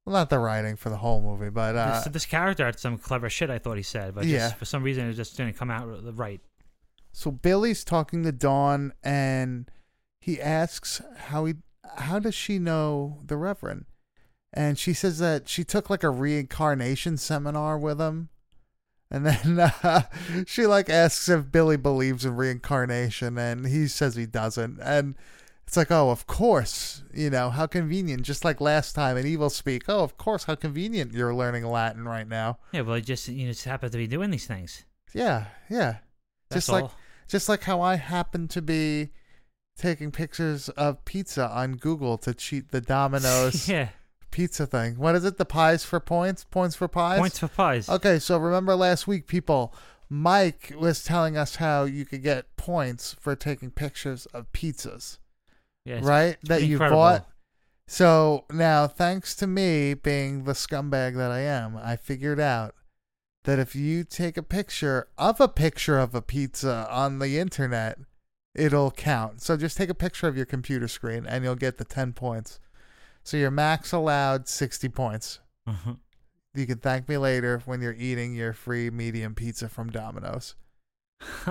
Well, 0.05 0.13
not 0.15 0.29
the 0.29 0.39
writing 0.39 0.75
for 0.75 0.89
the 0.89 0.97
whole 0.97 1.21
movie, 1.21 1.49
but 1.51 1.75
uh, 1.75 2.01
this, 2.03 2.13
this 2.13 2.25
character 2.25 2.65
had 2.65 2.79
some 2.79 2.97
clever 2.97 3.29
shit. 3.29 3.49
I 3.49 3.59
thought 3.59 3.77
he 3.77 3.83
said, 3.83 4.15
but 4.15 4.25
Yeah. 4.25 4.39
just 4.39 4.55
for 4.57 4.65
some 4.65 4.83
reason 4.83 5.07
it 5.07 5.13
just 5.13 5.37
didn't 5.37 5.55
come 5.57 5.69
out 5.71 5.87
right. 6.17 6.41
so 7.13 7.29
Billy's 7.31 7.83
talking 7.83 8.23
to 8.23 8.31
Dawn, 8.31 8.93
and 9.03 9.69
he 10.19 10.41
asks 10.41 11.01
how 11.17 11.45
he 11.45 11.53
how 11.97 12.17
does 12.19 12.33
she 12.35 12.57
know 12.57 13.19
the 13.25 13.37
Reverend, 13.37 13.85
and 14.53 14.77
she 14.79 14.93
says 14.93 15.19
that 15.19 15.47
she 15.47 15.63
took 15.63 15.89
like 15.89 16.03
a 16.03 16.09
reincarnation 16.09 17.17
seminar 17.17 17.77
with 17.77 18.01
him. 18.01 18.29
And 19.11 19.25
then 19.25 19.59
uh, 19.83 20.03
she 20.47 20.65
like 20.65 20.89
asks 20.89 21.27
if 21.27 21.51
Billy 21.51 21.77
believes 21.77 22.25
in 22.25 22.35
reincarnation, 22.35 23.37
and 23.37 23.67
he 23.67 23.87
says 23.87 24.15
he 24.15 24.25
doesn't. 24.25 24.79
And 24.81 25.15
it's 25.67 25.77
like, 25.77 25.91
oh, 25.91 26.09
of 26.09 26.27
course, 26.27 27.03
you 27.13 27.29
know 27.29 27.49
how 27.49 27.67
convenient. 27.67 28.23
Just 28.23 28.45
like 28.45 28.61
last 28.61 28.93
time 28.93 29.17
in 29.17 29.27
Evil 29.27 29.49
Speak, 29.49 29.83
oh, 29.89 30.03
of 30.03 30.17
course, 30.17 30.45
how 30.45 30.55
convenient 30.55 31.13
you're 31.13 31.35
learning 31.35 31.65
Latin 31.65 32.05
right 32.05 32.27
now. 32.27 32.59
Yeah, 32.71 32.81
well, 32.81 32.95
he 32.95 33.01
just 33.01 33.27
you 33.27 33.45
know 33.45 33.51
just 33.51 33.65
happen 33.65 33.91
to 33.91 33.97
be 33.97 34.07
doing 34.07 34.31
these 34.31 34.47
things. 34.47 34.85
Yeah, 35.13 35.45
yeah. 35.69 35.97
That's 36.49 36.65
just 36.65 36.69
like 36.69 36.89
just 37.27 37.49
like 37.49 37.63
how 37.63 37.81
I 37.81 37.95
happen 37.95 38.47
to 38.49 38.61
be 38.61 39.09
taking 39.77 40.11
pictures 40.11 40.69
of 40.69 41.03
pizza 41.05 41.49
on 41.49 41.73
Google 41.73 42.17
to 42.19 42.33
cheat 42.33 42.71
the 42.71 42.81
Domino's 42.81 43.67
yeah, 43.67 43.89
pizza 44.31 44.65
thing. 44.65 44.95
What 44.97 45.15
is 45.15 45.25
it? 45.25 45.37
The 45.37 45.45
pies 45.45 45.83
for 45.83 45.99
points? 45.99 46.43
Points 46.43 46.75
for 46.75 46.87
pies? 46.87 47.19
points 47.19 47.39
for 47.39 47.47
pies. 47.47 47.87
Okay, 47.89 48.17
so 48.19 48.37
remember 48.37 48.75
last 48.75 49.07
week, 49.07 49.27
people, 49.27 49.73
Mike 50.09 50.73
was 50.77 51.03
telling 51.03 51.37
us 51.37 51.57
how 51.57 51.83
you 51.83 52.05
could 52.05 52.23
get 52.23 52.55
points 52.57 53.15
for 53.19 53.35
taking 53.35 53.71
pictures 53.71 54.25
of 54.27 54.51
pizzas, 54.51 55.19
it's- 55.85 56.03
right? 56.03 56.37
That 56.43 56.57
pretty 56.59 56.67
you 56.67 56.79
bought. 56.79 57.27
So 57.87 58.45
now, 58.51 58.87
thanks 58.87 59.35
to 59.35 59.47
me 59.47 59.93
being 59.93 60.45
the 60.45 60.53
scumbag 60.53 61.17
that 61.17 61.31
I 61.31 61.39
am, 61.39 61.75
I 61.77 61.97
figured 61.97 62.39
out 62.39 62.73
that 63.43 63.59
if 63.59 63.75
you 63.75 64.03
take 64.03 64.37
a 64.37 64.43
picture 64.43 65.07
of 65.17 65.41
a 65.41 65.47
picture 65.47 65.97
of 65.99 66.15
a 66.15 66.21
pizza 66.21 66.87
on 66.89 67.19
the 67.19 67.37
internet, 67.37 67.97
it'll 68.55 68.91
count. 68.91 69.41
So 69.41 69.57
just 69.57 69.75
take 69.77 69.89
a 69.89 69.93
picture 69.95 70.27
of 70.27 70.37
your 70.37 70.45
computer 70.45 70.87
screen 70.87 71.25
and 71.25 71.43
you'll 71.43 71.55
get 71.55 71.77
the 71.77 71.83
10 71.85 72.13
points. 72.13 72.59
So 73.23 73.37
your 73.37 73.51
max 73.51 73.91
allowed 73.91 74.47
60 74.47 74.89
points. 74.89 75.39
Mhm. 75.67 75.97
You 76.53 76.65
can 76.65 76.79
thank 76.79 77.07
me 77.07 77.17
later 77.17 77.61
when 77.65 77.81
you're 77.81 77.93
eating 77.93 78.35
your 78.35 78.51
free 78.53 78.89
medium 78.89 79.35
pizza 79.35 79.69
from 79.69 79.89
Domino's. 79.89 80.55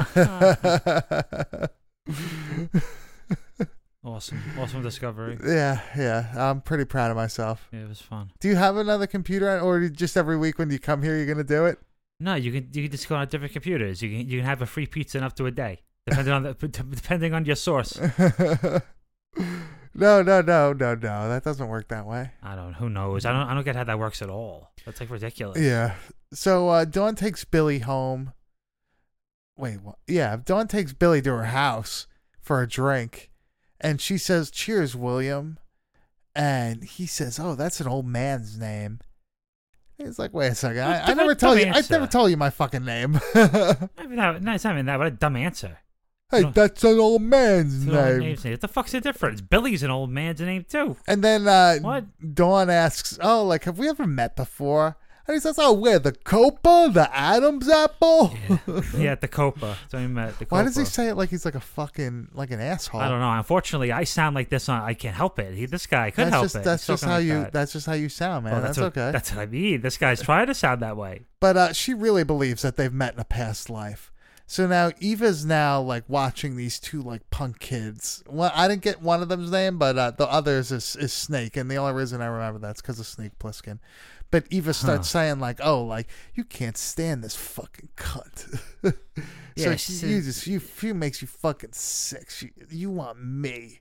awesome, 4.04 4.42
awesome 4.58 4.82
discovery. 4.82 5.38
yeah, 5.46 5.80
yeah. 5.96 6.32
I'm 6.36 6.60
pretty 6.60 6.84
proud 6.84 7.10
of 7.10 7.16
myself. 7.16 7.68
Yeah, 7.72 7.80
it 7.84 7.88
was 7.88 8.00
fun. 8.00 8.30
Do 8.40 8.48
you 8.48 8.56
have 8.56 8.76
another 8.76 9.06
computer, 9.06 9.58
or 9.60 9.88
just 9.88 10.16
every 10.16 10.36
week 10.36 10.58
when 10.58 10.70
you 10.70 10.78
come 10.78 11.02
here, 11.02 11.16
you're 11.16 11.26
gonna 11.26 11.44
do 11.44 11.66
it? 11.66 11.78
No, 12.18 12.34
you 12.34 12.52
can 12.52 12.68
you 12.72 12.82
can 12.82 12.90
just 12.90 13.08
go 13.08 13.16
on 13.16 13.28
different 13.28 13.52
computers. 13.52 14.02
You 14.02 14.10
can 14.10 14.28
you 14.28 14.38
can 14.40 14.46
have 14.46 14.60
a 14.62 14.66
free 14.66 14.86
pizza 14.86 15.18
in 15.18 15.24
up 15.24 15.34
to 15.36 15.46
a 15.46 15.50
day, 15.50 15.80
depending 16.06 16.32
on 16.34 16.42
the 16.42 16.54
depending 16.94 17.32
on 17.34 17.44
your 17.44 17.56
source. 17.56 17.98
no, 19.94 20.22
no, 20.22 20.40
no, 20.40 20.72
no, 20.72 20.94
no. 20.94 21.28
That 21.28 21.42
doesn't 21.44 21.68
work 21.68 21.88
that 21.88 22.06
way. 22.06 22.30
I 22.42 22.54
don't. 22.54 22.74
Who 22.74 22.88
knows? 22.88 23.24
I 23.24 23.32
don't. 23.32 23.48
I 23.48 23.54
don't 23.54 23.64
get 23.64 23.76
how 23.76 23.84
that 23.84 23.98
works 23.98 24.22
at 24.22 24.30
all. 24.30 24.70
That's 24.84 25.00
like 25.00 25.10
ridiculous. 25.10 25.60
Yeah. 25.60 25.94
So 26.32 26.68
uh, 26.68 26.84
Dawn 26.84 27.16
takes 27.16 27.44
Billy 27.44 27.80
home. 27.80 28.32
Wait, 29.56 29.82
what? 29.82 29.96
Yeah, 30.06 30.36
Dawn 30.42 30.68
takes 30.68 30.92
Billy 30.92 31.20
to 31.22 31.30
her 31.30 31.44
house 31.44 32.06
for 32.40 32.62
a 32.62 32.68
drink, 32.68 33.30
and 33.80 34.00
she 34.00 34.16
says, 34.16 34.50
"Cheers, 34.50 34.94
William," 34.96 35.58
and 36.34 36.84
he 36.84 37.06
says, 37.06 37.38
"Oh, 37.40 37.54
that's 37.54 37.80
an 37.80 37.88
old 37.88 38.06
man's 38.06 38.58
name." 38.58 39.00
He's 39.98 40.18
like, 40.18 40.32
"Wait 40.32 40.48
a 40.48 40.54
second, 40.54 40.82
I, 40.82 41.10
I 41.10 41.14
never 41.14 41.34
told 41.34 41.58
you. 41.58 41.66
I 41.66 41.82
never 41.90 42.06
told 42.06 42.30
you 42.30 42.36
my 42.36 42.50
fucking 42.50 42.84
name." 42.84 43.20
I 43.34 43.88
mean, 44.06 44.16
no, 44.16 44.52
it's 44.52 44.64
not 44.64 44.72
even 44.72 44.86
that. 44.86 44.98
What 44.98 45.08
a 45.08 45.10
dumb 45.10 45.36
answer. 45.36 45.78
Hey, 46.30 46.42
No. 46.42 46.50
that's 46.50 46.84
an 46.84 46.98
old 46.98 47.22
man's 47.22 47.86
old 47.88 47.94
name. 47.96 48.18
name's. 48.20 48.44
What 48.44 48.60
the 48.60 48.68
fuck's 48.68 48.92
the 48.92 49.00
difference? 49.00 49.40
Billy's 49.40 49.82
an 49.82 49.90
old 49.90 50.10
man's 50.10 50.40
name 50.40 50.64
too. 50.68 50.96
And 51.06 51.24
then 51.24 51.48
uh, 51.48 51.78
What? 51.80 52.04
Dawn 52.34 52.70
asks, 52.70 53.18
"Oh, 53.22 53.44
like 53.44 53.64
have 53.64 53.78
we 53.78 53.88
ever 53.88 54.06
met 54.06 54.36
before?" 54.36 54.96
And 55.26 55.34
he 55.34 55.40
says, 55.40 55.56
"Oh, 55.58 55.72
where 55.72 55.98
the 55.98 56.12
Copa, 56.12 56.90
the 56.92 57.08
Adam's 57.16 57.68
apple." 57.68 58.34
yeah, 58.96 59.12
at 59.12 59.20
the 59.20 59.28
Copa. 59.28 59.76
So 59.88 59.98
we 59.98 60.06
met 60.08 60.38
the 60.38 60.44
Copa. 60.44 60.54
Why 60.56 60.62
does 60.62 60.76
he 60.76 60.84
say 60.84 61.08
it 61.08 61.14
like 61.16 61.30
he's 61.30 61.44
like 61.44 61.54
a 61.54 61.60
fucking 61.60 62.28
like 62.32 62.50
an 62.50 62.60
asshole? 62.60 63.00
I 63.00 63.08
don't 63.08 63.20
know. 63.20 63.30
Unfortunately, 63.32 63.92
I 63.92 64.04
sound 64.04 64.34
like 64.34 64.48
this. 64.50 64.68
On 64.68 64.80
I 64.82 64.94
can't 64.94 65.14
help 65.14 65.38
it. 65.38 65.54
He, 65.54 65.66
this 65.66 65.86
guy 65.86 66.10
could 66.10 66.26
That's 66.26 66.30
help 66.32 66.44
just 66.44 66.56
it. 66.56 66.64
that's 66.64 66.82
He's 66.82 66.86
just 66.94 67.02
talking 67.02 67.10
how 67.12 67.18
like 67.18 67.26
you 67.26 67.32
that. 67.44 67.52
that's 67.52 67.72
just 67.72 67.86
how 67.86 67.92
you 67.92 68.08
sound, 68.08 68.44
man. 68.44 68.54
Well, 68.54 68.62
that's, 68.62 68.78
what, 68.78 68.86
okay. 68.96 69.10
That's 69.12 69.30
what 69.32 69.40
I 69.40 69.46
mean. 69.46 69.80
This 69.82 69.98
guy's 69.98 70.22
trying 70.22 70.46
to 70.46 70.54
sound 70.54 70.80
that 70.82 70.96
way. 70.96 71.22
But 71.38 71.56
uh, 71.56 71.72
she 71.72 71.92
really 71.94 72.24
believes 72.24 72.62
that 72.62 72.76
they've 72.76 72.92
met 72.92 73.14
in 73.14 73.20
a 73.20 73.24
past 73.24 73.68
life. 73.70 74.12
So 74.50 74.66
now 74.66 74.90
Eva's 74.98 75.46
now 75.46 75.80
like 75.80 76.02
watching 76.08 76.56
these 76.56 76.80
two 76.80 77.02
like 77.02 77.30
punk 77.30 77.60
kids. 77.60 78.24
Well, 78.26 78.50
I 78.52 78.66
didn't 78.66 78.82
get 78.82 79.00
one 79.00 79.22
of 79.22 79.28
them's 79.28 79.52
name, 79.52 79.78
but 79.78 79.96
uh, 79.96 80.10
the 80.10 80.26
others 80.26 80.72
is, 80.72 80.96
is 80.96 81.12
Snake, 81.12 81.56
and 81.56 81.70
the 81.70 81.76
only 81.76 81.92
reason 81.92 82.20
I 82.20 82.26
remember 82.26 82.58
that's 82.58 82.82
because 82.82 82.98
of 82.98 83.06
Snake 83.06 83.38
Plissken. 83.38 83.78
But 84.32 84.46
Eva 84.50 84.74
starts 84.74 85.08
saying 85.08 85.38
like, 85.38 85.60
"Oh, 85.62 85.84
like 85.84 86.08
you 86.34 86.42
can't 86.42 86.76
stand 86.76 87.22
this 87.22 87.36
fucking 87.36 87.90
cunt." 87.96 88.58
so 88.82 88.92
Yeah, 89.54 89.76
she, 89.76 89.92
she- 89.92 90.06
you 90.08 90.20
just 90.20 90.44
you 90.48 90.58
she 90.58 90.92
makes 90.94 91.22
you 91.22 91.28
fucking 91.28 91.74
sick. 91.74 92.28
She, 92.28 92.50
you 92.70 92.90
want 92.90 93.24
me? 93.24 93.78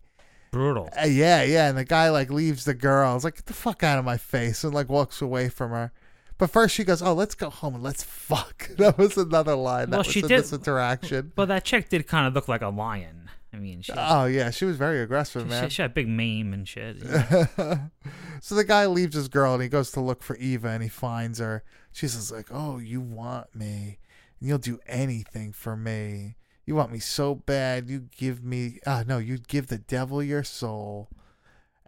Brutal. 0.51 0.87
Uh, 0.95 1.07
yeah, 1.07 1.41
yeah. 1.41 1.69
And 1.69 1.79
the 1.79 1.83
guy 1.83 2.11
like 2.11 2.29
leaves 2.29 2.65
the 2.65 2.75
girl. 2.75 3.15
It's 3.15 3.23
like, 3.23 3.37
get 3.37 3.47
the 3.47 3.53
fuck 3.53 3.81
out 3.81 3.97
of 3.97 4.05
my 4.05 4.17
face, 4.17 4.63
and 4.63 4.75
like 4.75 4.87
walks 4.87 5.19
away 5.19 5.49
from 5.49 5.71
her. 5.71 5.91
But 6.39 6.49
first 6.49 6.73
she 6.73 6.83
goes, 6.83 7.01
"Oh, 7.03 7.13
let's 7.13 7.35
go 7.35 7.51
home 7.51 7.75
and 7.75 7.83
let's 7.83 8.01
fuck." 8.03 8.69
That 8.77 8.97
was 8.97 9.15
another 9.17 9.53
line. 9.55 9.91
That 9.91 9.97
Well, 9.97 9.99
was 9.99 10.07
she 10.07 10.21
in 10.21 10.27
did- 10.27 10.39
this 10.39 10.53
interaction. 10.53 11.31
But 11.35 11.49
that 11.49 11.63
chick 11.65 11.89
did 11.89 12.07
kind 12.07 12.25
of 12.25 12.33
look 12.33 12.47
like 12.47 12.61
a 12.63 12.69
lion. 12.69 13.29
I 13.53 13.57
mean, 13.57 13.81
she, 13.81 13.91
Oh 13.95 14.25
yeah, 14.25 14.51
she 14.51 14.63
was 14.65 14.77
very 14.77 15.01
aggressive, 15.01 15.41
she, 15.43 15.47
man. 15.49 15.69
she 15.69 15.81
had 15.81 15.91
a 15.91 15.93
big 15.93 16.07
mane 16.07 16.53
and 16.53 16.67
shit. 16.67 16.97
so 18.41 18.55
the 18.55 18.63
guy 18.63 18.85
leaves 18.85 19.15
his 19.15 19.27
girl 19.27 19.53
and 19.55 19.63
he 19.63 19.69
goes 19.69 19.91
to 19.91 19.99
look 20.01 20.21
for 20.23 20.35
Eva 20.37 20.69
and 20.69 20.83
he 20.83 20.89
finds 20.89 21.39
her. 21.39 21.63
She's 21.91 22.15
just 22.15 22.31
like, 22.31 22.47
"Oh, 22.51 22.77
you 22.77 23.01
want 23.01 23.53
me? 23.55 23.97
And 24.39 24.47
you'll 24.49 24.59
do 24.59 24.79
anything 24.87 25.51
for 25.51 25.75
me. 25.75 26.35
You 26.65 26.75
want 26.75 26.91
me 26.91 26.99
so 26.99 27.33
bad. 27.35 27.89
You 27.89 28.07
give 28.15 28.43
me 28.43 28.79
ah 28.85 29.03
no, 29.05 29.17
you 29.17 29.39
give 29.39 29.67
the 29.67 29.79
devil 29.79 30.21
your 30.23 30.43
soul." 30.43 31.09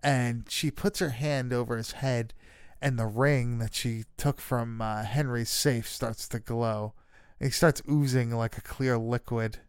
And 0.03 0.45
she 0.49 0.71
puts 0.71 0.97
her 0.99 1.09
hand 1.11 1.53
over 1.53 1.77
his 1.77 1.91
head, 1.91 2.33
and 2.81 2.97
the 2.97 3.05
ring 3.05 3.59
that 3.59 3.73
she 3.75 4.03
took 4.17 4.39
from 4.41 4.81
uh, 4.81 5.03
Henry's 5.03 5.49
safe 5.49 5.87
starts 5.87 6.27
to 6.29 6.39
glow. 6.39 6.93
It 7.39 7.53
starts 7.53 7.81
oozing 7.89 8.31
like 8.31 8.57
a 8.57 8.61
clear 8.61 8.97
liquid. 8.97 9.59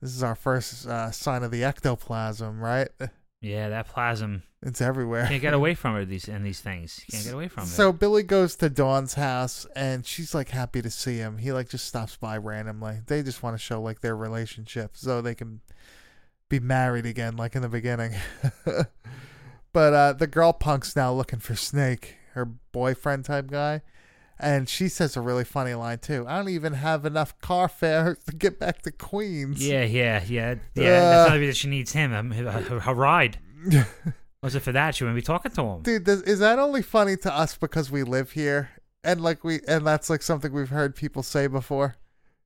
This 0.00 0.14
is 0.14 0.22
our 0.22 0.34
first 0.34 0.86
uh, 0.86 1.10
sign 1.10 1.42
of 1.42 1.50
the 1.50 1.64
ectoplasm, 1.64 2.60
right? 2.60 2.88
yeah, 3.40 3.68
that 3.70 3.88
plasm 3.88 4.42
It's 4.62 4.80
everywhere. 4.80 5.26
can't 5.26 5.40
get 5.42 5.54
away 5.54 5.74
from 5.82 5.94
her. 5.94 6.04
These 6.04 6.28
and 6.28 6.44
these 6.44 6.60
things 6.60 7.00
can't 7.10 7.24
get 7.24 7.32
away 7.34 7.48
from 7.48 7.64
it. 7.64 7.68
So. 7.68 7.92
Billy 7.92 8.22
goes 8.22 8.56
to 8.56 8.68
Dawn's 8.68 9.14
house 9.14 9.66
and 9.74 10.04
she's 10.06 10.34
like 10.34 10.50
happy 10.50 10.82
to 10.82 10.90
see 10.90 11.16
him. 11.16 11.38
He 11.38 11.52
like 11.52 11.68
just 11.70 11.86
stops 11.86 12.16
by 12.16 12.36
randomly. 12.36 13.00
They 13.06 13.22
just 13.22 13.42
want 13.42 13.54
to 13.56 13.62
show 13.62 13.80
like 13.80 14.00
their 14.00 14.16
relationship 14.16 14.92
so 14.96 15.20
they 15.22 15.34
can 15.34 15.60
be 16.48 16.60
married 16.60 17.06
again 17.06 17.36
like 17.36 17.56
in 17.56 17.62
the 17.62 17.68
beginning. 17.68 18.12
but 19.72 19.92
uh 19.94 20.12
the 20.12 20.26
girl 20.26 20.52
punk's 20.52 20.94
now 20.96 21.12
looking 21.12 21.38
for 21.40 21.54
Snake, 21.56 22.16
her 22.36 22.44
boyfriend 22.44 23.24
type 23.24 23.48
guy. 23.50 23.82
And 24.38 24.68
she 24.68 24.88
says 24.88 25.16
a 25.16 25.22
really 25.22 25.44
funny 25.44 25.72
line 25.74 25.98
too. 25.98 26.26
I 26.28 26.36
don't 26.36 26.50
even 26.50 26.74
have 26.74 27.06
enough 27.06 27.38
car 27.40 27.68
fare 27.68 28.16
to 28.26 28.36
get 28.36 28.60
back 28.60 28.82
to 28.82 28.92
Queens. 28.92 29.66
Yeah, 29.66 29.82
yeah, 29.84 30.22
yeah, 30.28 30.56
yeah. 30.74 30.82
Uh, 30.84 31.00
That's 31.00 31.30
not 31.30 31.38
that 31.38 31.56
she 31.56 31.68
needs 31.68 31.92
him. 31.92 32.12
um, 32.12 32.30
Her, 32.30 32.50
her, 32.50 32.80
her 32.80 32.94
ride. 32.94 33.38
Was 34.42 34.54
it 34.54 34.60
for 34.60 34.72
that? 34.72 34.94
She 34.94 35.04
wouldn't 35.04 35.16
be 35.16 35.22
talking 35.22 35.50
to 35.52 35.62
him. 35.62 35.82
Dude, 35.82 36.04
does, 36.04 36.22
is 36.22 36.38
that 36.40 36.58
only 36.58 36.82
funny 36.82 37.16
to 37.16 37.34
us 37.34 37.56
because 37.56 37.90
we 37.90 38.02
live 38.02 38.32
here? 38.32 38.68
And 39.02 39.20
like 39.22 39.42
we 39.42 39.60
and 39.66 39.86
that's 39.86 40.10
like 40.10 40.20
something 40.22 40.52
we've 40.52 40.68
heard 40.68 40.94
people 40.94 41.22
say 41.22 41.46
before. 41.46 41.96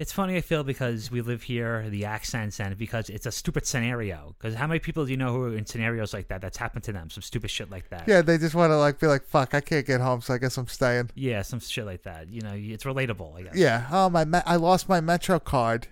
It's 0.00 0.12
funny, 0.12 0.38
I 0.38 0.40
feel, 0.40 0.64
because 0.64 1.10
we 1.10 1.20
live 1.20 1.42
here, 1.42 1.86
the 1.90 2.06
accents, 2.06 2.58
and 2.58 2.74
because 2.78 3.10
it's 3.10 3.26
a 3.26 3.30
stupid 3.30 3.66
scenario. 3.66 4.34
Because 4.38 4.54
how 4.54 4.66
many 4.66 4.80
people 4.80 5.04
do 5.04 5.10
you 5.10 5.18
know 5.18 5.30
who 5.34 5.42
are 5.44 5.54
in 5.54 5.66
scenarios 5.66 6.14
like 6.14 6.28
that? 6.28 6.40
That's 6.40 6.56
happened 6.56 6.84
to 6.84 6.92
them, 6.92 7.10
some 7.10 7.20
stupid 7.20 7.50
shit 7.50 7.70
like 7.70 7.90
that. 7.90 8.08
Yeah, 8.08 8.22
they 8.22 8.38
just 8.38 8.54
want 8.54 8.70
to 8.70 8.78
like 8.78 8.98
be 8.98 9.06
like, 9.06 9.26
"Fuck, 9.26 9.52
I 9.54 9.60
can't 9.60 9.86
get 9.86 10.00
home, 10.00 10.22
so 10.22 10.32
I 10.32 10.38
guess 10.38 10.56
I'm 10.56 10.68
staying." 10.68 11.10
Yeah, 11.14 11.42
some 11.42 11.60
shit 11.60 11.84
like 11.84 12.04
that. 12.04 12.30
You 12.30 12.40
know, 12.40 12.52
it's 12.54 12.84
relatable. 12.84 13.36
I 13.36 13.42
guess. 13.42 13.54
Yeah. 13.54 13.86
Oh 13.92 14.08
my, 14.08 14.24
me- 14.24 14.40
I 14.46 14.56
lost 14.56 14.88
my 14.88 15.02
Metro 15.02 15.38
card. 15.38 15.88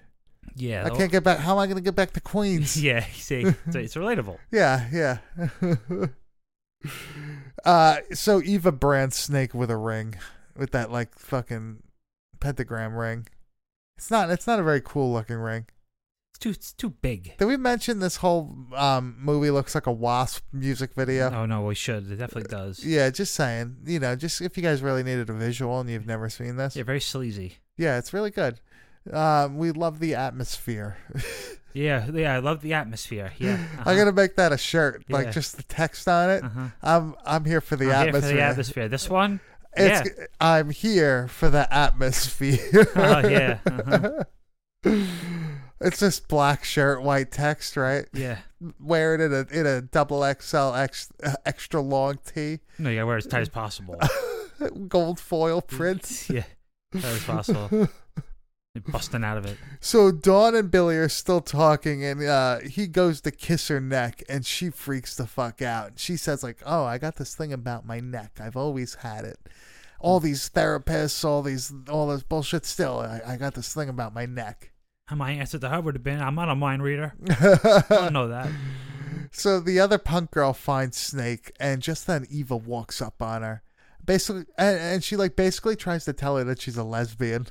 Yeah. 0.56 0.86
I 0.86 0.90
can't 0.90 1.12
get 1.12 1.22
back. 1.22 1.40
How 1.40 1.52
am 1.52 1.58
I 1.58 1.66
going 1.66 1.76
to 1.76 1.82
get 1.82 1.94
back 1.94 2.12
to 2.12 2.20
Queens? 2.20 2.82
Yeah. 2.82 3.04
See, 3.12 3.42
it's, 3.42 3.76
it's 3.76 3.94
relatable. 3.94 4.38
yeah, 4.50 4.88
yeah. 4.90 6.08
uh, 7.66 7.96
so 8.14 8.40
Eva 8.42 8.72
brands 8.72 9.16
Snake 9.16 9.52
with 9.52 9.70
a 9.70 9.76
ring, 9.76 10.14
with 10.56 10.70
that 10.70 10.90
like 10.90 11.14
fucking 11.18 11.82
pentagram 12.40 12.94
ring. 12.94 13.28
It's 13.98 14.10
not. 14.10 14.30
It's 14.30 14.46
not 14.46 14.58
a 14.58 14.62
very 14.62 14.80
cool 14.80 15.12
looking 15.12 15.36
ring. 15.36 15.66
It's 16.30 16.38
too. 16.38 16.50
It's 16.50 16.72
too 16.72 16.90
big. 16.90 17.36
Did 17.36 17.46
we 17.46 17.56
mention 17.56 17.98
this 17.98 18.16
whole 18.16 18.56
um, 18.74 19.16
movie 19.18 19.50
looks 19.50 19.74
like 19.74 19.86
a 19.86 19.92
Wasp 19.92 20.44
music 20.52 20.94
video? 20.94 21.30
Oh 21.32 21.46
no, 21.46 21.62
we 21.62 21.74
should. 21.74 22.10
It 22.10 22.16
definitely 22.16 22.48
does. 22.48 22.84
Yeah, 22.84 23.10
just 23.10 23.34
saying. 23.34 23.76
You 23.84 23.98
know, 23.98 24.14
just 24.16 24.40
if 24.40 24.56
you 24.56 24.62
guys 24.62 24.80
really 24.82 25.02
needed 25.02 25.28
a 25.28 25.32
visual 25.32 25.80
and 25.80 25.90
you've 25.90 26.06
never 26.06 26.28
seen 26.30 26.56
this, 26.56 26.76
Yeah, 26.76 26.84
very 26.84 27.00
sleazy. 27.00 27.54
yeah, 27.76 27.98
it's 27.98 28.12
really 28.14 28.30
good. 28.30 28.60
Um, 29.12 29.56
we 29.58 29.70
love 29.72 29.98
the 30.00 30.14
atmosphere. 30.14 30.96
Yeah, 31.74 32.08
yeah. 32.12 32.34
I 32.34 32.38
love 32.38 32.62
the 32.62 32.72
atmosphere. 32.72 33.32
Yeah. 33.38 33.52
uh-huh. 33.54 33.82
I'm 33.86 33.96
gonna 33.96 34.10
make 34.10 34.34
that 34.36 34.52
a 34.52 34.58
shirt, 34.58 35.04
like 35.10 35.26
Yeah. 35.26 35.32
just 35.32 35.58
the 35.58 35.62
text 35.64 36.08
on 36.08 36.30
it. 36.30 36.42
Uh-huh. 36.42 36.68
I'm 36.82 37.14
I'm 37.24 37.44
here 37.44 37.60
for 37.60 37.76
the 37.76 37.84
I'm 37.84 37.90
here 37.90 38.08
atmosphere. 38.08 38.30
for 38.30 38.36
the 38.36 38.42
atmosphere. 38.42 38.88
This 38.88 39.08
one. 39.08 39.38
It's, 39.78 40.10
yeah. 40.18 40.26
I'm 40.40 40.70
here 40.70 41.28
for 41.28 41.48
the 41.50 41.72
atmosphere. 41.72 42.86
Oh 42.96 43.28
yeah. 43.28 43.58
Uh-huh. 43.66 44.24
it's 45.80 46.00
just 46.00 46.28
black 46.28 46.64
shirt, 46.64 47.02
white 47.02 47.30
text, 47.30 47.76
right? 47.76 48.06
Yeah. 48.12 48.38
Wear 48.80 49.14
it 49.14 49.20
in 49.20 49.32
a 49.32 49.46
in 49.50 49.66
a 49.66 49.82
double 49.82 50.22
XL 50.40 50.74
ex, 50.74 51.08
uh, 51.22 51.34
extra 51.46 51.80
long 51.80 52.18
tee, 52.24 52.60
No, 52.78 52.90
you 52.90 52.96
gotta 52.96 53.06
wear 53.06 53.16
it 53.16 53.24
as 53.24 53.30
tight 53.30 53.40
as 53.42 53.48
possible. 53.48 53.98
gold 54.88 55.20
foil 55.20 55.60
print. 55.62 56.26
yeah. 56.28 56.44
Tight 56.92 57.04
as 57.04 57.24
possible. 57.24 57.88
Busting 58.86 59.24
out 59.24 59.38
of 59.38 59.46
it. 59.46 59.56
So 59.80 60.10
Dawn 60.10 60.54
and 60.54 60.70
Billy 60.70 60.96
are 60.96 61.08
still 61.08 61.40
talking, 61.40 62.04
and 62.04 62.22
uh, 62.22 62.60
he 62.60 62.86
goes 62.86 63.20
to 63.22 63.30
kiss 63.30 63.68
her 63.68 63.80
neck, 63.80 64.22
and 64.28 64.44
she 64.44 64.70
freaks 64.70 65.16
the 65.16 65.26
fuck 65.26 65.62
out. 65.62 65.92
She 65.96 66.16
says 66.16 66.42
like, 66.42 66.58
"Oh, 66.64 66.84
I 66.84 66.98
got 66.98 67.16
this 67.16 67.34
thing 67.34 67.52
about 67.52 67.86
my 67.86 68.00
neck. 68.00 68.38
I've 68.40 68.56
always 68.56 68.94
had 68.96 69.24
it. 69.24 69.38
All 70.00 70.20
these 70.20 70.48
therapists, 70.48 71.24
all 71.24 71.42
these, 71.42 71.72
all 71.88 72.08
this 72.08 72.22
bullshit. 72.22 72.64
Still, 72.64 73.00
I, 73.00 73.20
I 73.26 73.36
got 73.36 73.54
this 73.54 73.74
thing 73.74 73.88
about 73.88 74.14
my 74.14 74.26
neck." 74.26 74.72
And 75.10 75.18
my 75.18 75.30
answer 75.32 75.58
to 75.58 75.68
her 75.68 75.80
would 75.80 75.94
have 75.94 76.04
been, 76.04 76.20
"I'm 76.20 76.34
not 76.34 76.48
a 76.48 76.54
mind 76.54 76.82
reader. 76.82 77.14
I 77.30 77.84
don't 77.88 78.12
know 78.12 78.28
that." 78.28 78.48
So 79.32 79.60
the 79.60 79.80
other 79.80 79.98
punk 79.98 80.30
girl 80.30 80.52
finds 80.52 80.96
Snake, 80.96 81.52
and 81.60 81.82
just 81.82 82.06
then 82.06 82.26
Eva 82.30 82.56
walks 82.56 83.02
up 83.02 83.22
on 83.22 83.42
her, 83.42 83.62
basically, 84.04 84.44
and, 84.56 84.78
and 84.78 85.04
she 85.04 85.16
like 85.16 85.36
basically 85.36 85.76
tries 85.76 86.04
to 86.06 86.12
tell 86.12 86.36
her 86.36 86.44
that 86.44 86.60
she's 86.60 86.76
a 86.76 86.84
lesbian. 86.84 87.46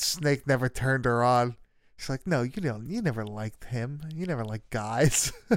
Snake 0.00 0.46
never 0.46 0.68
turned 0.68 1.04
her 1.04 1.22
on. 1.22 1.56
She's 1.96 2.08
like, 2.08 2.26
"No, 2.26 2.42
you 2.42 2.50
don't. 2.62 2.86
You 2.86 3.02
never 3.02 3.24
liked 3.24 3.64
him. 3.64 4.00
You 4.14 4.26
never 4.26 4.44
liked 4.44 4.70
guys." 4.70 5.32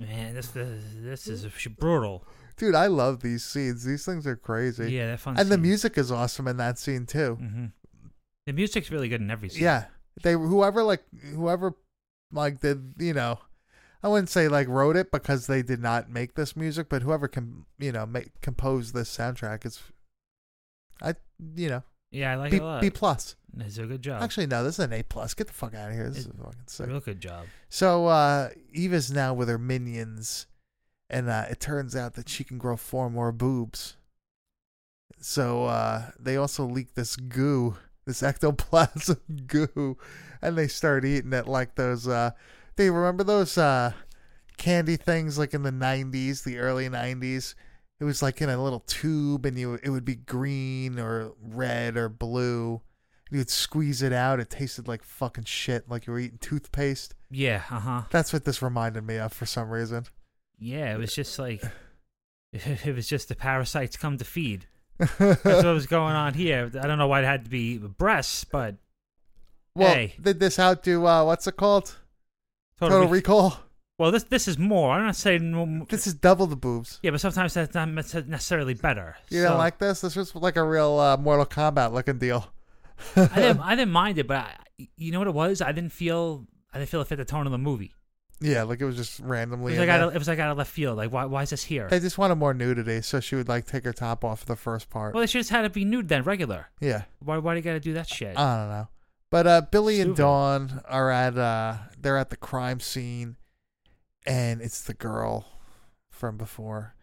Man, 0.00 0.34
this 0.34 0.48
this, 0.48 0.82
this 0.96 1.26
is 1.26 1.46
brutal. 1.78 2.24
Dude, 2.56 2.74
I 2.74 2.86
love 2.86 3.20
these 3.22 3.42
scenes. 3.44 3.84
These 3.84 4.04
things 4.04 4.26
are 4.26 4.36
crazy. 4.36 4.92
Yeah, 4.92 5.06
that 5.08 5.20
fun. 5.20 5.38
and 5.38 5.48
the 5.48 5.58
music 5.58 5.96
is 5.96 6.10
awesome 6.12 6.46
in 6.48 6.56
that 6.58 6.78
scene 6.78 7.06
too. 7.06 7.36
hmm 7.36 7.66
The 8.46 8.52
music's 8.52 8.90
really 8.90 9.08
good 9.08 9.20
in 9.20 9.30
every 9.30 9.48
scene. 9.48 9.62
Yeah, 9.62 9.86
they 10.22 10.32
whoever 10.32 10.82
like 10.82 11.02
whoever 11.34 11.74
like 12.30 12.60
did 12.60 12.94
you 12.98 13.14
know, 13.14 13.38
I 14.02 14.08
wouldn't 14.08 14.28
say 14.30 14.48
like 14.48 14.68
wrote 14.68 14.96
it 14.96 15.10
because 15.10 15.46
they 15.46 15.62
did 15.62 15.80
not 15.80 16.10
make 16.10 16.34
this 16.34 16.56
music, 16.56 16.88
but 16.88 17.02
whoever 17.02 17.28
can 17.28 17.64
you 17.78 17.92
know 17.92 18.04
make 18.06 18.40
compose 18.42 18.92
this 18.92 19.14
soundtrack 19.16 19.64
is, 19.64 19.80
I 21.00 21.14
you 21.54 21.68
know 21.68 21.82
yeah, 22.12 22.32
I 22.32 22.36
like 22.36 22.50
B, 22.52 22.58
it 22.58 22.62
a 22.62 22.64
lot. 22.64 22.80
B 22.80 22.90
plus. 22.90 23.34
It's 23.58 23.78
a 23.78 23.84
good 23.86 24.00
job. 24.02 24.22
Actually, 24.22 24.46
no, 24.46 24.62
this 24.64 24.78
is 24.78 24.84
an 24.84 24.92
A 24.92 25.02
plus. 25.02 25.34
Get 25.34 25.46
the 25.46 25.52
fuck 25.52 25.74
out 25.74 25.90
of 25.90 25.94
here. 25.94 26.08
This 26.08 26.18
is 26.20 26.26
fucking 26.26 26.60
sick. 26.66 26.86
real 26.86 27.00
good 27.00 27.20
job. 27.20 27.46
So 27.68 28.06
uh 28.06 28.50
Eva's 28.72 29.10
now 29.10 29.34
with 29.34 29.48
her 29.48 29.58
minions, 29.58 30.46
and 31.10 31.28
uh, 31.28 31.46
it 31.50 31.60
turns 31.60 31.94
out 31.96 32.14
that 32.14 32.28
she 32.28 32.44
can 32.44 32.56
grow 32.58 32.76
four 32.76 33.10
more 33.10 33.32
boobs. 33.32 33.96
So 35.18 35.64
uh 35.64 36.10
they 36.18 36.36
also 36.36 36.64
leak 36.64 36.94
this 36.94 37.16
goo, 37.16 37.76
this 38.06 38.22
ectoplasm 38.22 39.20
goo, 39.46 39.98
and 40.40 40.56
they 40.56 40.68
start 40.68 41.04
eating 41.04 41.32
it 41.32 41.46
like 41.46 41.74
those. 41.74 42.08
uh 42.08 42.30
They 42.76 42.90
remember 42.90 43.24
those 43.24 43.58
uh 43.58 43.92
candy 44.56 44.96
things 44.96 45.38
like 45.38 45.52
in 45.54 45.62
the 45.62 45.70
'90s, 45.72 46.44
the 46.44 46.58
early 46.58 46.88
'90s. 46.88 47.54
It 48.02 48.04
was 48.04 48.20
like 48.20 48.42
in 48.42 48.50
a 48.50 48.60
little 48.60 48.80
tube, 48.80 49.46
and 49.46 49.56
you 49.56 49.78
it 49.80 49.88
would 49.90 50.04
be 50.04 50.16
green 50.16 50.98
or 50.98 51.34
red 51.40 51.96
or 51.96 52.08
blue. 52.08 52.80
You'd 53.30 53.48
squeeze 53.48 54.02
it 54.02 54.12
out. 54.12 54.40
It 54.40 54.50
tasted 54.50 54.88
like 54.88 55.04
fucking 55.04 55.44
shit, 55.44 55.88
like 55.88 56.08
you 56.08 56.12
were 56.12 56.18
eating 56.18 56.38
toothpaste. 56.38 57.14
Yeah, 57.30 57.62
uh 57.70 57.78
huh. 57.78 58.02
That's 58.10 58.32
what 58.32 58.44
this 58.44 58.60
reminded 58.60 59.06
me 59.06 59.18
of 59.18 59.32
for 59.32 59.46
some 59.46 59.70
reason. 59.70 60.06
Yeah, 60.58 60.92
it 60.92 60.98
was 60.98 61.14
just 61.14 61.38
like 61.38 61.62
it 62.52 62.92
was 62.92 63.06
just 63.06 63.28
the 63.28 63.36
parasites 63.36 63.96
come 63.96 64.18
to 64.18 64.24
feed. 64.24 64.66
That's 64.98 65.44
what 65.44 65.64
was 65.66 65.86
going 65.86 66.16
on 66.16 66.34
here. 66.34 66.72
I 66.82 66.88
don't 66.88 66.98
know 66.98 67.06
why 67.06 67.20
it 67.20 67.24
had 67.24 67.44
to 67.44 67.50
be 67.50 67.78
breasts, 67.78 68.42
but 68.42 68.74
well, 69.76 69.94
Hey. 69.94 70.14
did 70.20 70.40
this 70.40 70.58
outdo 70.58 71.06
uh, 71.06 71.24
what's 71.24 71.46
it 71.46 71.56
called? 71.56 71.94
Total, 72.80 72.96
Total 72.98 73.08
Re- 73.08 73.18
Recall. 73.18 73.60
Well, 74.02 74.10
this 74.10 74.24
this 74.24 74.48
is 74.48 74.58
more. 74.58 74.92
I'm 74.92 75.06
not 75.06 75.16
saying 75.16 75.86
This 75.88 76.06
is 76.06 76.14
double 76.14 76.46
the 76.46 76.56
boobs. 76.56 76.98
yeah, 77.02 77.10
but 77.12 77.20
sometimes 77.20 77.54
that's 77.54 77.74
not 77.74 77.88
necessarily 77.88 78.74
better. 78.74 79.16
You 79.30 79.42
So, 79.42 79.48
don't 79.50 79.58
like 79.58 79.78
this? 79.78 80.00
This 80.00 80.16
was 80.16 80.34
like 80.34 80.56
a 80.56 80.64
real 80.64 80.98
uh, 80.98 81.16
Mortal 81.16 81.46
Kombat 81.46 81.92
looking 81.92 82.18
deal. 82.18 82.52
I 83.16 83.26
didn't 83.34 83.60
I 83.62 83.74
didn't 83.74 83.92
mind 83.92 84.18
it, 84.18 84.26
but 84.26 84.36
I, 84.38 84.88
you 84.96 85.12
know 85.12 85.18
what 85.18 85.28
it 85.28 85.34
was? 85.34 85.60
I 85.62 85.72
didn't 85.72 85.92
feel 85.92 86.46
I 86.72 86.78
didn't 86.78 86.90
feel 86.90 87.00
it 87.00 87.06
fit 87.08 87.16
the 87.16 87.24
tone 87.24 87.46
of 87.46 87.52
the 87.52 87.58
movie. 87.58 87.92
Yeah, 88.40 88.64
like 88.64 88.80
it 88.80 88.84
was 88.84 88.96
just 88.96 89.20
It 89.20 89.24
randomly. 89.24 89.66
was 89.72 89.74
in 89.74 89.80
like 89.80 89.88
out 89.88 89.98
there. 89.98 90.08
of, 90.08 90.14
it 90.16 90.18
was 90.18 90.26
like 90.26 90.40
out 90.40 90.50
of 90.50 90.58
left 90.58 90.70
field. 90.72 90.96
Like 90.96 91.12
why 91.12 91.24
why 91.26 91.42
is 91.42 91.50
this 91.50 91.62
here? 91.62 91.86
They 91.88 92.00
just 92.00 92.18
wanted 92.18 92.34
more 92.36 92.52
nudity, 92.54 93.00
so 93.02 93.20
she 93.20 93.36
would 93.36 93.48
like 93.48 93.66
take 93.66 93.84
her 93.84 93.92
top 93.92 94.24
off 94.24 94.40
for 94.40 94.46
the 94.46 94.56
first 94.56 94.90
part. 94.90 95.14
Well, 95.14 95.20
they 95.20 95.26
should 95.28 95.38
just 95.40 95.50
had 95.50 95.64
it 95.64 95.72
be 95.72 95.84
nude 95.84 96.08
then, 96.08 96.24
regular. 96.24 96.66
yeah, 96.80 97.02
Why 97.20 97.38
why 97.38 97.54
do 97.54 97.58
you 97.58 97.62
got 97.62 97.74
to 97.74 97.80
do 97.80 97.92
that 97.94 98.08
shit? 98.08 98.36
I 98.36 98.56
don't 98.58 98.68
know. 98.70 98.88
But 99.30 99.46
uh, 99.46 99.60
Billy 99.70 100.00
and 100.00 100.08
Stupid. 100.08 100.16
Dawn 100.18 100.80
are 100.88 101.10
at 101.10 101.38
uh, 101.38 101.76
they're 102.00 102.18
at 102.18 102.30
the 102.30 102.36
crime 102.36 102.80
scene, 102.80 103.36
and 104.26 104.60
it's 104.60 104.82
the 104.82 104.94
girl 104.94 105.46
from 106.10 106.36
before, 106.36 106.94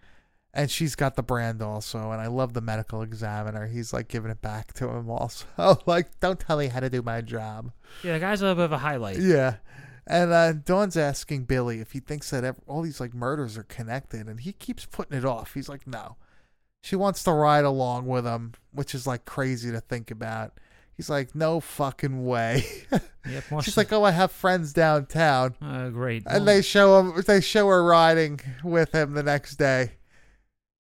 and 0.54 0.70
she's 0.72 0.96
got 0.96 1.16
the 1.16 1.24
brand 1.24 1.62
also. 1.62 2.12
And 2.12 2.22
I 2.22 2.28
love 2.28 2.54
the 2.54 2.62
medical 2.62 3.02
examiner. 3.02 3.68
He's 3.68 3.94
like 3.94 4.08
giving 4.08 4.32
it 4.32 4.42
back 4.42 4.74
to 4.74 4.90
him 4.90 5.10
also. 5.10 5.46
like, 5.86 6.20
don't 6.20 6.40
tell 6.40 6.58
me 6.58 6.68
how 6.68 6.80
to 6.80 6.90
do 6.90 7.02
my 7.02 7.22
job. 7.22 7.72
yeah, 8.04 8.14
the 8.14 8.20
guy's 8.20 8.42
a 8.42 8.46
little 8.46 8.56
bit 8.56 8.66
of 8.66 8.72
a 8.72 8.78
highlight. 8.80 9.20
Yeah. 9.20 9.58
And 10.08 10.32
uh, 10.34 10.54
Dawn's 10.54 10.98
asking 10.98 11.44
Billy 11.44 11.82
if 11.82 11.92
he 11.92 12.00
thinks 12.00 12.32
that 12.32 12.44
ev- 12.44 12.60
all 12.66 12.82
these 12.82 13.00
like 13.00 13.14
murders 13.14 13.58
are 13.58 13.64
connected, 13.64 14.28
and 14.28 14.40
he 14.40 14.54
keeps 14.54 14.86
putting 14.86 15.18
it 15.18 15.26
off. 15.26 15.54
He's 15.54 15.70
like, 15.70 15.86
no. 15.86 16.16
She 16.82 16.96
wants 16.96 17.24
to 17.24 17.32
ride 17.32 17.66
along 17.66 18.08
with 18.08 18.26
him, 18.26 18.54
which 18.72 18.96
is 18.96 19.06
like 19.06 19.26
crazy 19.26 19.70
to 19.70 19.82
think 19.82 20.10
about. 20.10 20.60
He's 21.00 21.10
like, 21.10 21.34
no 21.34 21.62
fucking 21.62 22.26
way. 22.26 22.66
Yep, 22.91 23.43
She's 23.64 23.78
like, 23.78 23.93
oh, 23.93 24.04
I 24.04 24.12
have 24.12 24.34
friends 24.34 24.74
downtown, 24.74 25.56
uh, 25.62 25.88
great. 25.91 26.24
and 26.26 26.45
they 26.45 26.62
show 26.62 27.00
him. 27.00 27.24
They 27.26 27.39
show 27.39 27.68
her 27.70 27.82
riding 27.86 28.41
with 28.66 28.93
him 28.93 29.14
the 29.14 29.24
next 29.24 29.56
day. 29.56 29.91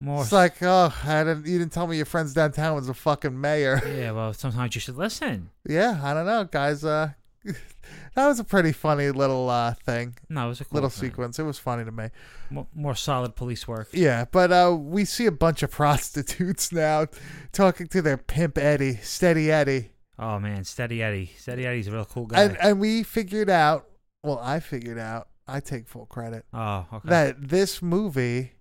more 0.01 0.21
It's 0.21 0.33
like, 0.33 0.61
oh, 0.61 0.93
I 1.05 1.23
didn't. 1.23 1.45
You 1.45 1.57
didn't 1.57 1.71
tell 1.71 1.87
me 1.87 1.95
your 1.95 2.05
friends 2.05 2.33
downtown 2.33 2.75
was 2.75 2.89
a 2.89 2.93
fucking 2.93 3.39
mayor. 3.39 3.81
Yeah, 3.87 4.11
well, 4.11 4.33
sometimes 4.33 4.75
you 4.75 4.81
should 4.81 4.97
listen. 4.97 5.51
yeah, 5.65 6.01
I 6.03 6.13
don't 6.13 6.25
know, 6.25 6.43
guys. 6.43 6.83
Uh, 6.83 7.11
that 7.45 8.27
was 8.27 8.41
a 8.41 8.43
pretty 8.43 8.73
funny 8.73 9.11
little 9.11 9.49
uh 9.49 9.75
thing. 9.85 10.17
No, 10.27 10.47
it 10.47 10.49
was 10.49 10.59
a 10.59 10.65
cool 10.65 10.75
little 10.75 10.89
thing. 10.89 11.11
sequence. 11.11 11.39
It 11.39 11.43
was 11.43 11.59
funny 11.59 11.85
to 11.85 11.93
me. 11.93 12.09
More, 12.49 12.67
more 12.75 12.95
solid 12.95 13.37
police 13.37 13.69
work. 13.69 13.87
Yeah, 13.93 14.25
but 14.29 14.51
uh, 14.51 14.75
we 14.77 15.05
see 15.05 15.27
a 15.27 15.31
bunch 15.31 15.63
of 15.63 15.71
prostitutes 15.71 16.73
now 16.73 17.05
talking 17.53 17.87
to 17.87 18.01
their 18.01 18.17
pimp 18.17 18.57
Eddie, 18.57 18.97
Steady 18.97 19.49
Eddie, 19.49 19.91
Oh 20.19 20.39
man, 20.39 20.63
Steady 20.65 21.01
Eddie. 21.01 21.31
Steady 21.37 21.65
Eddie's 21.65 21.87
a 21.87 21.91
real 21.91 22.05
cool 22.05 22.25
guy. 22.25 22.43
and 22.43 22.57
and 22.61 22.79
we 22.79 23.03
figured 23.03 23.49
out. 23.49 23.87
Well, 24.23 24.39
I 24.39 24.59
figured 24.59 24.99
out. 24.99 25.29
I 25.47 25.61
take 25.61 25.87
full 25.87 26.05
credit 26.05 26.45
oh, 26.53 26.85
okay. 26.93 27.09
that 27.09 27.49
this 27.49 27.81
movie 27.81 28.51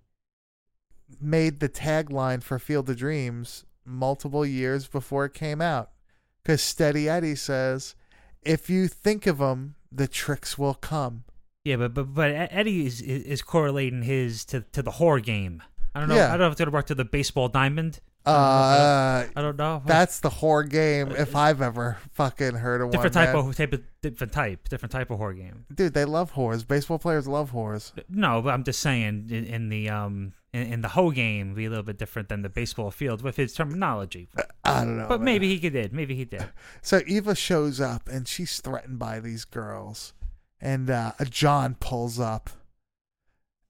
made 1.21 1.59
the 1.59 1.69
tagline 1.69 2.41
for 2.41 2.57
Field 2.57 2.89
of 2.89 2.97
Dreams 2.97 3.63
multiple 3.85 4.43
years 4.43 4.87
before 4.87 5.25
it 5.25 5.35
came 5.35 5.61
out, 5.61 5.91
because 6.41 6.61
Steady 6.61 7.07
Eddie 7.09 7.35
says, 7.35 7.95
"If 8.41 8.69
you 8.69 8.87
think 8.87 9.27
of 9.27 9.39
them, 9.39 9.75
the 9.91 10.07
tricks 10.07 10.57
will 10.57 10.73
come." 10.73 11.25
yeah, 11.63 11.75
but 11.75 11.93
but 11.93 12.13
but 12.13 12.31
Eddie 12.31 12.85
is 12.85 13.01
is, 13.01 13.23
is 13.23 13.41
correlating 13.41 14.03
his 14.03 14.45
to 14.45 14.61
to 14.71 14.81
the 14.81 14.91
horror 14.91 15.19
game. 15.19 15.61
I 15.93 15.99
don't 15.99 16.09
know. 16.09 16.15
Yeah. 16.15 16.27
I 16.27 16.31
don't 16.31 16.39
know 16.39 16.47
if 16.47 16.53
it's 16.53 16.59
gonna 16.59 16.71
work 16.71 16.87
to 16.87 16.95
the 16.95 17.05
baseball 17.05 17.49
diamond. 17.49 17.99
Uh, 18.25 19.25
I 19.35 19.41
don't 19.41 19.57
know. 19.57 19.81
that's 19.85 20.19
the 20.19 20.29
horror 20.29 20.63
game 20.63 21.11
if 21.11 21.35
I've 21.35 21.61
ever 21.61 21.97
fucking 22.11 22.55
heard 22.55 22.81
of 22.81 22.91
different 22.91 23.15
one. 23.15 23.25
type 23.25 23.35
man. 23.35 23.49
of 23.49 23.55
type 23.55 23.73
of 23.73 23.81
different 24.01 24.33
type 24.33 24.69
different 24.69 24.91
type 24.91 25.09
of 25.09 25.17
horror 25.17 25.33
game. 25.33 25.65
Dude, 25.73 25.93
they 25.93 26.05
love 26.05 26.33
whores. 26.33 26.67
Baseball 26.67 26.99
players 26.99 27.27
love 27.27 27.51
whores. 27.51 27.91
No, 28.09 28.41
but 28.41 28.53
I'm 28.53 28.63
just 28.63 28.81
saying 28.81 29.27
in, 29.29 29.45
in 29.45 29.69
the 29.69 29.89
um 29.89 30.33
in, 30.53 30.73
in 30.73 30.81
the 30.81 30.89
whole 30.89 31.11
game 31.11 31.53
be 31.53 31.65
a 31.65 31.69
little 31.69 31.83
bit 31.83 31.97
different 31.97 32.29
than 32.29 32.41
the 32.41 32.49
baseball 32.49 32.91
field 32.91 33.21
with 33.21 33.37
his 33.37 33.53
terminology. 33.53 34.29
I 34.63 34.83
don't 34.83 34.97
know. 34.97 35.07
But 35.07 35.21
man. 35.21 35.25
maybe 35.25 35.57
he 35.57 35.69
did. 35.69 35.93
Maybe 35.93 36.15
he 36.15 36.25
did. 36.25 36.45
So 36.81 37.01
Eva 37.07 37.35
shows 37.35 37.79
up 37.81 38.07
and 38.09 38.27
she's 38.27 38.59
threatened 38.59 38.99
by 38.99 39.19
these 39.19 39.45
girls. 39.45 40.13
And 40.61 40.89
uh, 40.89 41.13
John 41.29 41.75
pulls 41.79 42.19
up 42.19 42.49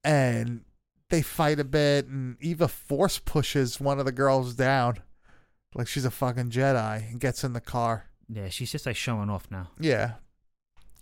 and 0.02 0.62
they 1.10 1.22
fight 1.22 1.60
a 1.60 1.64
bit. 1.64 2.06
And 2.06 2.36
Eva 2.40 2.68
force 2.68 3.18
pushes 3.18 3.80
one 3.80 3.98
of 3.98 4.06
the 4.06 4.12
girls 4.12 4.54
down 4.54 4.98
like 5.74 5.86
she's 5.86 6.04
a 6.04 6.10
fucking 6.10 6.50
Jedi 6.50 7.10
and 7.10 7.20
gets 7.20 7.44
in 7.44 7.52
the 7.52 7.60
car. 7.60 8.06
Yeah, 8.28 8.48
she's 8.48 8.72
just 8.72 8.86
like 8.86 8.96
showing 8.96 9.30
off 9.30 9.50
now. 9.50 9.70
Yeah. 9.78 10.14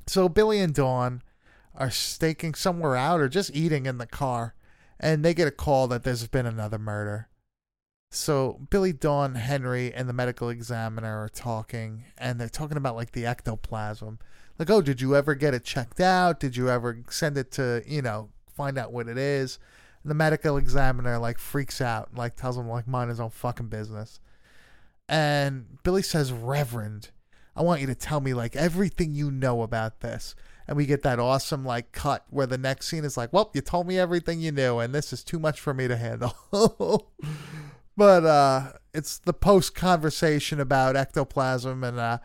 So 0.07 0.29
Billy 0.29 0.61
and 0.61 0.75
Dawn 0.75 1.23
are 1.75 1.91
staking 1.91 2.55
somewhere 2.55 2.97
out 2.97 3.21
or 3.21 3.29
just 3.29 3.55
eating 3.55 3.87
in 3.87 3.99
the 3.99 4.07
car, 4.07 4.55
and 4.99 5.25
they 5.25 5.35
get 5.35 5.49
a 5.49 5.53
call 5.53 5.87
that 5.89 6.05
there's 6.05 6.27
been 6.27 6.47
another 6.47 6.79
murder. 6.79 7.29
So 8.11 8.67
Billy, 8.71 8.95
Dawn, 8.95 9.35
Henry, 9.35 9.93
and 9.93 10.09
the 10.09 10.15
medical 10.15 10.49
examiner 10.49 11.23
are 11.23 11.29
talking, 11.29 12.05
and 12.17 12.41
they're 12.41 12.49
talking 12.49 12.79
about 12.79 12.97
like 12.97 13.13
the 13.13 13.27
ectoplasm. 13.27 14.19
Like, 14.59 14.71
oh, 14.71 14.81
did 14.81 15.01
you 15.01 15.15
ever 15.15 15.35
get 15.35 15.55
it 15.55 15.65
checked 15.65 16.01
out? 16.01 16.41
Did 16.41 16.57
you 16.57 16.69
ever 16.69 17.03
send 17.11 17.37
it 17.37 17.53
to, 17.53 17.83
you 17.87 18.03
know, 18.03 18.31
find 18.57 18.77
out 18.79 18.93
what 18.93 19.09
it 19.09 19.19
is? 19.19 19.59
And 20.09 20.11
the 20.11 20.25
medical 20.25 20.57
examiner 20.57 21.19
like 21.19 21.39
freaks 21.39 21.83
out, 21.83 22.15
like 22.17 22.35
tells 22.35 22.57
him 22.57 22.67
like 22.67 22.89
mind 22.89 23.11
his 23.11 23.21
own 23.21 23.29
fucking 23.29 23.67
business. 23.67 24.21
And 25.07 25.67
Billy 25.83 26.01
says, 26.01 26.33
Reverend, 26.33 27.11
I 27.55 27.61
want 27.61 27.83
you 27.83 27.87
to 27.89 27.95
tell 27.95 28.23
me 28.23 28.33
like 28.33 28.57
everything 28.57 29.13
you 29.13 29.31
know 29.31 29.61
about 29.61 30.01
this. 30.01 30.35
And 30.67 30.79
we 30.79 30.87
get 30.87 31.03
that 31.03 31.19
awesome 31.19 31.63
like 31.63 31.93
cut 31.93 32.25
where 32.31 32.47
the 32.47 32.57
next 32.57 32.89
scene 32.89 33.05
is 33.05 33.19
like, 33.19 33.35
Well, 33.35 33.51
you 33.53 33.61
told 33.61 33.87
me 33.87 33.99
everything 33.99 34.41
you 34.41 34.51
knew, 34.51 34.79
and 34.79 34.95
this 34.95 35.13
is 35.13 35.23
too 35.23 35.39
much 35.39 35.61
for 35.61 35.75
me 35.75 35.87
to 35.89 35.97
handle. 35.99 36.35
but 37.95 38.25
uh 38.25 38.73
it's 38.95 39.19
the 39.19 39.35
post 39.35 39.75
conversation 39.75 40.59
about 40.59 40.97
ectoplasm 40.97 41.85
and 41.85 41.99
uh 41.99 42.17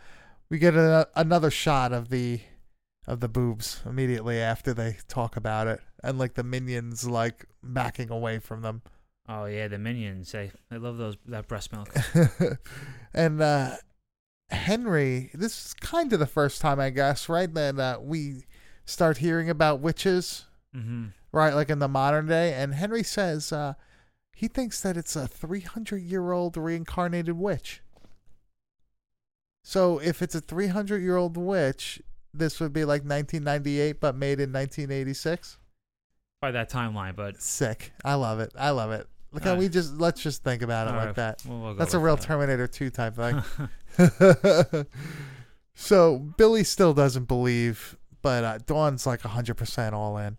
we 0.50 0.58
get 0.58 0.76
a, 0.76 1.10
another 1.18 1.52
shot 1.52 1.92
of 1.92 2.08
the 2.08 2.40
of 3.08 3.20
the 3.20 3.28
boobs 3.28 3.82
immediately 3.86 4.40
after 4.40 4.74
they 4.74 4.96
talk 5.10 5.36
about 5.36 5.68
it 5.68 5.82
and 6.04 6.20
like 6.20 6.34
the 6.34 6.44
minions 6.44 7.08
like 7.08 7.46
backing 7.64 8.12
away 8.12 8.40
from 8.40 8.62
them 8.62 8.82
Oh 9.28 9.46
yeah, 9.46 9.68
the 9.68 9.78
minions. 9.78 10.32
They 10.32 10.52
they 10.70 10.78
love 10.78 10.98
those 10.98 11.16
that 11.28 11.48
breast 11.48 11.72
milk. 11.72 11.94
and 13.14 13.42
uh 13.42 13.78
Henry, 14.50 15.32
this 15.34 15.68
is 15.68 15.74
kind 15.74 16.12
of 16.14 16.20
the 16.20 16.28
first 16.28 16.62
time 16.62 16.80
I 16.80 16.90
guess, 16.90 17.30
right? 17.30 17.52
That 17.54 17.80
uh, 17.80 18.00
we 18.02 18.44
start 18.86 19.18
hearing 19.18 19.50
about 19.50 19.80
witches, 19.80 20.46
hmm 20.74 21.08
right? 21.32 21.54
Like 21.54 21.70
in 21.70 21.80
the 21.80 21.88
modern 21.88 22.28
day. 22.28 22.54
And 22.54 22.76
Henry 22.76 23.02
says 23.02 23.52
uh, 23.52 23.74
he 24.36 24.48
thinks 24.48 24.82
that 24.82 24.98
it's 24.98 25.16
a 25.16 25.28
300 25.28 26.02
year 26.02 26.32
old 26.32 26.58
reincarnated 26.58 27.38
witch. 27.38 27.82
So 29.64 30.00
if 30.00 30.22
it's 30.22 30.36
a 30.36 30.42
300 30.42 31.02
year 31.02 31.16
old 31.16 31.38
witch, 31.38 32.02
this 32.34 32.60
would 32.60 32.74
be 32.74 32.84
like 32.84 33.04
1998, 33.04 34.02
but 34.02 34.16
made 34.16 34.40
in 34.42 34.52
1986. 34.52 35.58
By 36.44 36.52
that 36.52 36.70
timeline, 36.70 37.16
but 37.16 37.42
Sick. 37.42 37.94
I 38.04 38.16
love 38.16 38.42
it. 38.42 38.52
I 38.60 38.72
love 38.72 38.92
it. 38.92 39.08
Look 39.32 39.46
how 39.46 39.56
we 39.56 39.70
just 39.70 39.94
let's 39.94 40.22
just 40.22 40.44
think 40.44 40.62
about 40.62 40.88
it 40.88 40.92
all 40.92 40.98
like 40.98 41.06
right, 41.06 41.16
that. 41.16 41.42
we'll- 41.48 41.58
we'll 41.62 41.74
go 41.74 41.80
That's 41.80 41.94
a 41.94 41.98
with 42.00 42.06
real 42.06 42.16
that. 42.18 42.26
Terminator 42.26 42.68
2 42.68 42.90
type 42.90 43.16
thing. 43.16 43.42
so 45.74 46.20
Billy 46.36 46.66
still 46.66 46.94
doesn't 46.94 47.30
believe, 47.30 47.98
but 48.22 48.44
uh, 48.44 48.60
Dawn's 48.66 49.08
like 49.08 49.22
100% 49.22 49.94
all 49.94 50.18
in. 50.18 50.36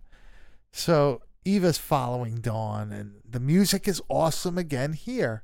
So 0.73 1.23
Eva's 1.47 1.79
following 1.79 2.43
Dawn, 2.43 2.93
and 2.93 3.15
the 3.27 3.41
music 3.41 3.89
is 3.89 4.03
awesome 4.11 4.59
again 4.59 4.93
here. 4.93 5.43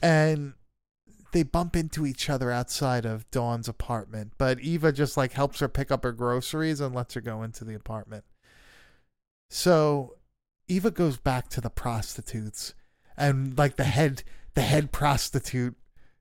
And 0.00 0.54
they 1.32 1.42
bump 1.42 1.76
into 1.76 2.06
each 2.06 2.30
other 2.30 2.50
outside 2.50 3.04
of 3.04 3.30
Dawn's 3.30 3.68
apartment, 3.68 4.32
but 4.38 4.60
Eva 4.60 4.92
just 4.92 5.18
like 5.18 5.32
helps 5.32 5.60
her 5.60 5.68
pick 5.68 5.90
up 5.90 6.04
her 6.04 6.12
groceries 6.12 6.80
and 6.80 6.94
lets 6.94 7.12
her 7.12 7.20
go 7.20 7.42
into 7.42 7.64
the 7.66 7.74
apartment. 7.74 8.24
So 9.48 10.16
Eva 10.68 10.90
goes 10.90 11.16
back 11.16 11.48
to 11.50 11.60
the 11.60 11.70
prostitutes, 11.70 12.74
and 13.16 13.56
like 13.56 13.76
the 13.76 13.84
head, 13.84 14.22
the 14.54 14.62
head 14.62 14.92
prostitute, 14.92 15.76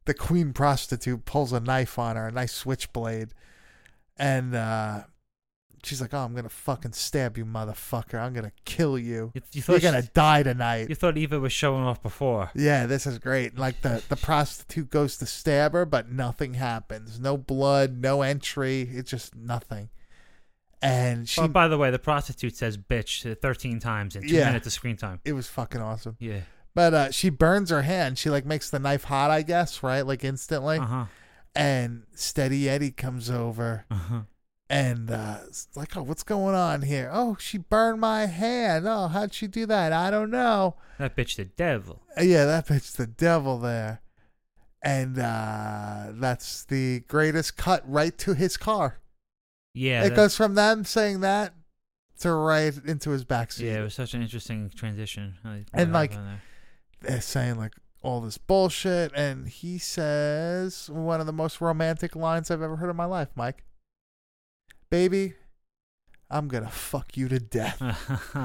the 0.06 0.14
queen 0.14 0.54
prostitute, 0.54 1.26
pulls 1.26 1.54
a 1.54 1.60
knife 1.60 1.98
on 1.98 2.16
her, 2.16 2.28
a 2.28 2.32
nice 2.32 2.54
switchblade, 2.54 3.30
and 4.18 4.54
uh, 4.54 5.04
she's 5.84 6.02
like, 6.02 6.14
"Oh, 6.14 6.20
I'm 6.20 6.36
gonna 6.36 6.50
fucking 6.50 6.94
stab 6.94 7.38
you, 7.38 7.46
motherfucker! 7.46 8.20
I'm 8.20 8.34
gonna 8.34 8.52
kill 8.66 8.98
you. 8.98 9.32
You, 9.34 9.42
you 9.54 9.64
You're 9.68 9.80
gonna 9.80 10.02
die 10.02 10.44
tonight." 10.44 10.90
you 10.90 10.96
thought 10.96 11.18
Eva 11.18 11.40
was 11.40 11.54
showing 11.54 11.84
off 11.84 12.02
before. 12.02 12.52
Yeah, 12.56 12.86
this 12.86 13.06
is 13.08 13.20
great. 13.20 13.58
Like 13.58 13.82
the 13.82 14.04
the 14.10 14.16
prostitute 14.16 14.90
goes 14.90 15.18
to 15.18 15.26
stab 15.26 15.74
her, 15.74 15.86
but 15.86 16.12
nothing 16.12 16.56
happens. 16.56 17.20
No 17.20 17.38
blood, 17.38 17.98
no 17.98 18.22
entry. 18.22 18.82
It's 18.82 19.12
just 19.12 19.36
nothing. 19.36 19.90
And 20.84 21.30
she, 21.30 21.40
oh, 21.42 21.48
by 21.48 21.68
the 21.70 21.78
way, 21.78 21.92
the 21.92 22.00
prostitute 22.00 22.56
says 22.58 22.78
"bitch" 22.78 23.38
thirteen 23.42 23.80
times 23.80 24.16
in 24.16 24.24
two 24.28 24.36
Yeah. 24.36 24.46
minutes 24.48 24.68
of 24.68 24.74
screen 24.74 24.98
time. 24.98 25.20
it 25.24 25.34
was 25.34 25.48
fucking 25.48 25.82
awesome. 25.82 26.18
Yeah. 26.20 26.42
But 26.76 26.94
uh, 26.94 27.12
she 27.12 27.30
burns 27.30 27.70
her 27.70 27.84
hand. 27.84 28.18
She 28.18 28.30
like 28.30 28.46
makes 28.46 28.70
the 28.70 28.80
knife 28.80 29.06
hot, 29.06 29.32
I 29.32 29.44
guess, 29.44 29.82
right? 29.84 30.02
Like 30.02 30.24
instantly. 30.24 30.80
Uh 30.80 30.86
huh. 30.86 31.06
And 31.56 32.04
Steady 32.16 32.68
Eddie 32.68 32.92
comes 32.92 33.30
over 33.30 33.86
Uh 33.92 33.96
huh. 33.96 34.22
and 34.70 35.12
uh, 35.12 35.38
it's 35.48 35.68
like, 35.76 35.96
oh, 35.96 36.02
what's 36.04 36.24
going 36.24 36.56
on 36.56 36.82
here? 36.82 37.10
Oh, 37.14 37.38
she 37.40 37.60
burned 37.60 38.02
my 38.02 38.26
hand. 38.26 38.88
Oh, 38.88 39.08
how'd 39.08 39.34
she 39.36 39.46
do 39.48 39.66
that? 39.68 39.94
I 39.94 40.10
don't 40.10 40.32
know. 40.32 40.76
That 40.98 41.16
bitch, 41.16 41.36
the 41.36 41.46
devil. 41.46 42.02
Uh, 42.18 42.24
Yeah, 42.24 42.46
that 42.46 42.68
bitch, 42.68 42.94
the 42.98 43.06
devil 43.08 43.60
there. 43.60 44.02
And 44.82 45.18
uh, 45.18 46.08
that's 46.14 46.66
the 46.66 47.02
greatest 47.08 47.56
cut 47.56 47.84
right 47.90 48.18
to 48.18 48.34
his 48.34 48.58
car. 48.58 49.00
Yeah. 49.74 50.04
it 50.06 50.16
goes 50.16 50.36
from 50.36 50.56
them 50.56 50.86
saying 50.86 51.22
that 51.22 51.54
to 52.20 52.32
right 52.32 52.74
into 52.86 53.10
his 53.10 53.26
backseat. 53.26 53.62
yeah, 53.62 53.80
it 53.80 53.84
was 53.84 53.94
such 53.94 54.14
an 54.14 54.22
interesting 54.22 54.70
transition. 54.76 55.36
And, 55.74 55.92
like. 55.94 56.14
They're 57.02 57.20
saying 57.22 57.58
like 57.58 57.74
all 58.02 58.22
this 58.22 58.38
bullshit, 58.38 59.12
and 59.14 59.48
he 59.48 59.78
says 59.78 60.90
one 60.90 61.20
of 61.20 61.26
the 61.26 61.34
most 61.34 61.60
romantic 61.60 62.16
lines 62.16 62.50
I've 62.50 62.62
ever 62.62 62.78
heard 62.78 62.90
in 62.90 62.96
my 62.96 63.06
life, 63.06 63.30
Mike. 63.36 63.66
Baby, 64.90 65.34
I'm 66.30 66.48
gonna 66.48 66.70
fuck 66.70 67.18
you 67.18 67.28
to 67.28 67.40
death. 67.40 67.82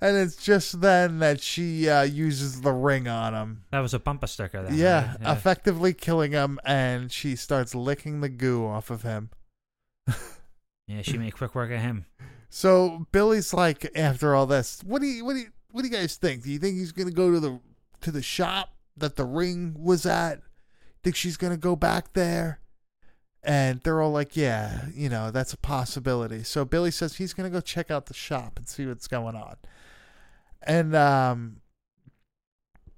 and 0.00 0.16
it's 0.16 0.36
just 0.36 0.80
then 0.80 1.18
that 1.20 1.40
she 1.40 1.88
uh, 1.88 2.02
uses 2.02 2.60
the 2.60 2.72
ring 2.72 3.08
on 3.08 3.34
him. 3.34 3.62
that 3.70 3.80
was 3.80 3.94
a 3.94 3.98
bumper 3.98 4.26
sticker. 4.26 4.62
Then, 4.62 4.74
Yeah, 4.74 5.16
right? 5.22 5.36
effectively 5.36 5.94
killing 5.94 6.32
him, 6.32 6.58
and 6.64 7.10
she 7.10 7.36
starts 7.36 7.74
licking 7.74 8.20
the 8.20 8.28
goo 8.28 8.66
off 8.66 8.90
of 8.90 9.02
him. 9.02 9.30
yeah. 10.86 11.02
She 11.02 11.18
made 11.18 11.34
quick 11.34 11.54
work 11.54 11.70
of 11.70 11.80
him. 11.80 12.06
So 12.50 13.06
Billy's 13.12 13.52
like, 13.52 13.90
after 13.94 14.34
all 14.34 14.46
this, 14.46 14.82
what 14.84 15.02
do 15.02 15.08
you, 15.08 15.24
what 15.24 15.34
do 15.34 15.40
you, 15.40 15.48
what 15.70 15.82
do 15.82 15.88
you 15.88 15.94
guys 15.94 16.16
think? 16.16 16.42
Do 16.42 16.50
you 16.50 16.58
think 16.58 16.76
he's 16.76 16.92
gonna 16.92 17.10
go 17.10 17.30
to 17.30 17.40
the 17.40 17.60
to 18.00 18.10
the 18.10 18.22
shop 18.22 18.74
that 18.96 19.16
the 19.16 19.24
ring 19.24 19.76
was 19.78 20.06
at? 20.06 20.40
Think 21.02 21.16
she's 21.16 21.36
gonna 21.36 21.56
go 21.56 21.76
back 21.76 22.14
there? 22.14 22.60
And 23.42 23.80
they're 23.82 24.00
all 24.00 24.10
like, 24.10 24.36
yeah, 24.36 24.86
you 24.94 25.08
know, 25.08 25.30
that's 25.30 25.52
a 25.52 25.58
possibility. 25.58 26.42
So 26.42 26.64
Billy 26.64 26.90
says 26.90 27.16
he's 27.16 27.34
gonna 27.34 27.50
go 27.50 27.60
check 27.60 27.90
out 27.90 28.06
the 28.06 28.14
shop 28.14 28.58
and 28.58 28.68
see 28.68 28.86
what's 28.86 29.08
going 29.08 29.36
on. 29.36 29.56
And 30.62 30.96
um, 30.96 31.60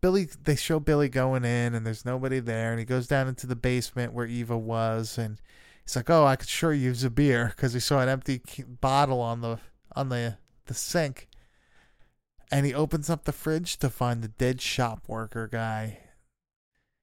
Billy, 0.01 0.29
they 0.45 0.57
show 0.57 0.81
Billy 0.81 1.09
going 1.09 1.45
in, 1.45 1.75
and 1.75 1.87
there's 1.87 2.05
nobody 2.05 2.41
there, 2.41 2.71
and 2.71 2.79
he 2.79 2.87
goes 2.87 3.07
down 3.07 3.29
into 3.29 3.47
the 3.47 3.57
basement 3.57 4.13
where 4.13 4.27
Eva 4.27 4.57
was, 4.57 5.19
and 5.19 5.39
he's 5.91 5.97
like, 5.97 6.11
"Oh, 6.11 6.24
I 6.24 6.36
could 6.36 6.49
sure 6.49 6.72
use 6.72 7.05
a 7.05 7.11
beer," 7.11 7.53
because 7.55 7.72
he 7.72 7.80
saw 7.80 8.01
an 8.01 8.09
empty 8.09 8.41
bottle 8.80 9.20
on 9.20 9.41
the 9.41 9.59
on 9.97 10.09
the 10.09 10.38
the 10.66 10.74
sink, 10.74 11.28
and 12.53 12.64
he 12.64 12.72
opens 12.74 13.11
up 13.11 13.24
the 13.24 13.32
fridge 13.32 13.76
to 13.78 13.91
find 13.91 14.22
the 14.22 14.28
dead 14.28 14.61
shop 14.61 15.09
worker 15.09 15.49
guy. 15.49 15.99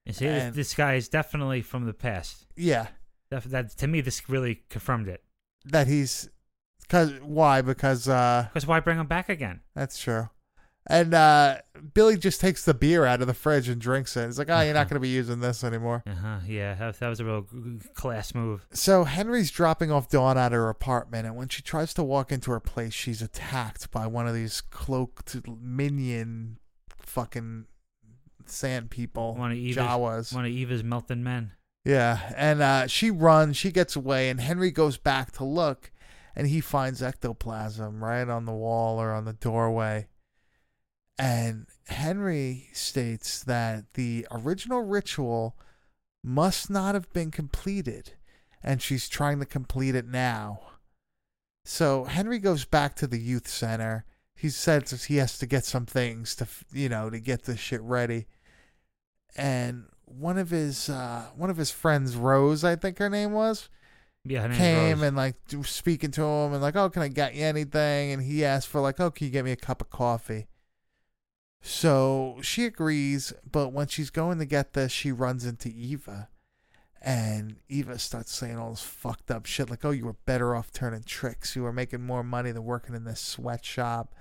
You 0.06 0.12
see, 0.14 0.26
this, 0.26 0.42
And- 0.44 0.54
this 0.54 0.74
guy 0.74 0.94
is 0.94 1.08
definitely 1.08 1.60
from 1.62 1.84
the 1.84 1.92
past. 1.92 2.46
Yeah, 2.56 2.88
That, 3.30 3.44
that 3.44 3.70
to 3.78 3.86
me, 3.86 4.00
this 4.00 4.28
really 4.28 4.62
confirmed 4.70 5.06
it. 5.08 5.22
that 5.66 5.86
he's 5.86 6.30
because 6.80 7.12
why? 7.20 7.60
Because 7.60 8.08
uh, 8.08 8.48
Because 8.50 8.66
why 8.66 8.80
bring 8.80 8.98
him 8.98 9.06
back 9.06 9.28
again? 9.28 9.60
that's 9.74 9.98
true. 9.98 10.30
And 10.90 11.12
uh, 11.12 11.58
Billy 11.92 12.16
just 12.16 12.40
takes 12.40 12.64
the 12.64 12.72
beer 12.72 13.04
out 13.04 13.20
of 13.20 13.26
the 13.26 13.34
fridge 13.34 13.68
and 13.68 13.78
drinks 13.78 14.16
it. 14.16 14.24
He's 14.24 14.38
like, 14.38 14.48
"Oh, 14.48 14.60
you're 14.62 14.72
not 14.72 14.88
going 14.88 14.94
to 14.96 15.00
be 15.00 15.08
using 15.10 15.40
this 15.40 15.62
anymore." 15.62 16.02
Uh 16.06 16.14
huh. 16.14 16.38
Yeah, 16.46 16.74
that, 16.74 16.98
that 16.98 17.08
was 17.08 17.20
a 17.20 17.26
real 17.26 17.46
class 17.94 18.34
move. 18.34 18.66
So 18.72 19.04
Henry's 19.04 19.50
dropping 19.50 19.90
off 19.90 20.08
Dawn 20.08 20.38
at 20.38 20.52
her 20.52 20.70
apartment, 20.70 21.26
and 21.26 21.36
when 21.36 21.48
she 21.48 21.60
tries 21.60 21.92
to 21.94 22.02
walk 22.02 22.32
into 22.32 22.50
her 22.52 22.60
place, 22.60 22.94
she's 22.94 23.20
attacked 23.20 23.90
by 23.90 24.06
one 24.06 24.26
of 24.26 24.34
these 24.34 24.62
cloaked 24.62 25.36
minion 25.60 26.58
fucking 26.98 27.66
sand 28.46 28.90
people, 28.90 29.34
One 29.36 29.52
of 29.52 29.58
Eva's, 29.58 29.76
Jawas. 29.84 30.34
one 30.34 30.46
of 30.46 30.50
Eva's 30.50 30.82
melting 30.82 31.22
men. 31.22 31.52
Yeah, 31.84 32.32
and 32.36 32.60
uh, 32.62 32.86
she 32.86 33.10
runs, 33.10 33.56
she 33.58 33.70
gets 33.70 33.94
away, 33.94 34.30
and 34.30 34.40
Henry 34.40 34.70
goes 34.70 34.96
back 34.96 35.32
to 35.32 35.44
look, 35.44 35.90
and 36.34 36.46
he 36.48 36.60
finds 36.60 37.02
ectoplasm 37.02 38.02
right 38.02 38.28
on 38.28 38.44
the 38.46 38.52
wall 38.52 38.98
or 39.00 39.12
on 39.12 39.24
the 39.26 39.32
doorway. 39.34 40.06
And 41.18 41.66
Henry 41.88 42.68
states 42.72 43.42
that 43.44 43.94
the 43.94 44.26
original 44.30 44.82
ritual 44.82 45.56
must 46.22 46.70
not 46.70 46.94
have 46.94 47.12
been 47.12 47.30
completed, 47.30 48.12
and 48.62 48.80
she's 48.80 49.08
trying 49.08 49.40
to 49.40 49.46
complete 49.46 49.94
it 49.94 50.06
now. 50.06 50.60
So 51.64 52.04
Henry 52.04 52.38
goes 52.38 52.64
back 52.64 52.94
to 52.96 53.06
the 53.06 53.18
youth 53.18 53.48
center. 53.48 54.04
He 54.36 54.48
says 54.48 55.04
he 55.04 55.16
has 55.16 55.38
to 55.38 55.46
get 55.46 55.64
some 55.64 55.86
things 55.86 56.36
to, 56.36 56.46
you 56.72 56.88
know, 56.88 57.10
to 57.10 57.18
get 57.18 57.42
this 57.44 57.58
shit 57.58 57.82
ready. 57.82 58.26
And 59.36 59.86
one 60.04 60.38
of 60.38 60.50
his, 60.50 60.88
uh, 60.88 61.24
one 61.36 61.50
of 61.50 61.56
his 61.56 61.70
friends, 61.70 62.16
Rose, 62.16 62.62
I 62.64 62.76
think 62.76 62.98
her 62.98 63.10
name 63.10 63.32
was, 63.32 63.68
Yeah, 64.24 64.46
her 64.46 64.54
came 64.54 65.02
and 65.02 65.16
like 65.16 65.34
speaking 65.64 66.12
to 66.12 66.22
him 66.22 66.52
and 66.52 66.62
like, 66.62 66.76
oh, 66.76 66.88
can 66.88 67.02
I 67.02 67.08
get 67.08 67.34
you 67.34 67.44
anything? 67.44 68.12
And 68.12 68.22
he 68.22 68.44
asked 68.44 68.68
for 68.68 68.80
like, 68.80 69.00
oh, 69.00 69.10
can 69.10 69.26
you 69.26 69.32
get 69.32 69.44
me 69.44 69.52
a 69.52 69.56
cup 69.56 69.80
of 69.80 69.90
coffee? 69.90 70.46
So 71.60 72.38
she 72.42 72.64
agrees, 72.64 73.32
but 73.50 73.72
when 73.72 73.86
she's 73.88 74.10
going 74.10 74.38
to 74.38 74.44
get 74.46 74.72
this, 74.74 74.92
she 74.92 75.10
runs 75.12 75.44
into 75.44 75.68
Eva, 75.68 76.28
and 77.02 77.56
Eva 77.68 77.98
starts 77.98 78.32
saying 78.34 78.56
all 78.58 78.70
this 78.70 78.82
fucked 78.82 79.30
up 79.30 79.46
shit 79.46 79.68
like, 79.70 79.84
oh, 79.84 79.90
you 79.90 80.04
were 80.06 80.16
better 80.24 80.54
off 80.54 80.72
turning 80.72 81.02
tricks. 81.02 81.56
You 81.56 81.62
were 81.62 81.72
making 81.72 82.02
more 82.04 82.22
money 82.22 82.52
than 82.52 82.64
working 82.64 82.94
in 82.94 83.04
this 83.04 83.20
sweatshop. 83.20 84.14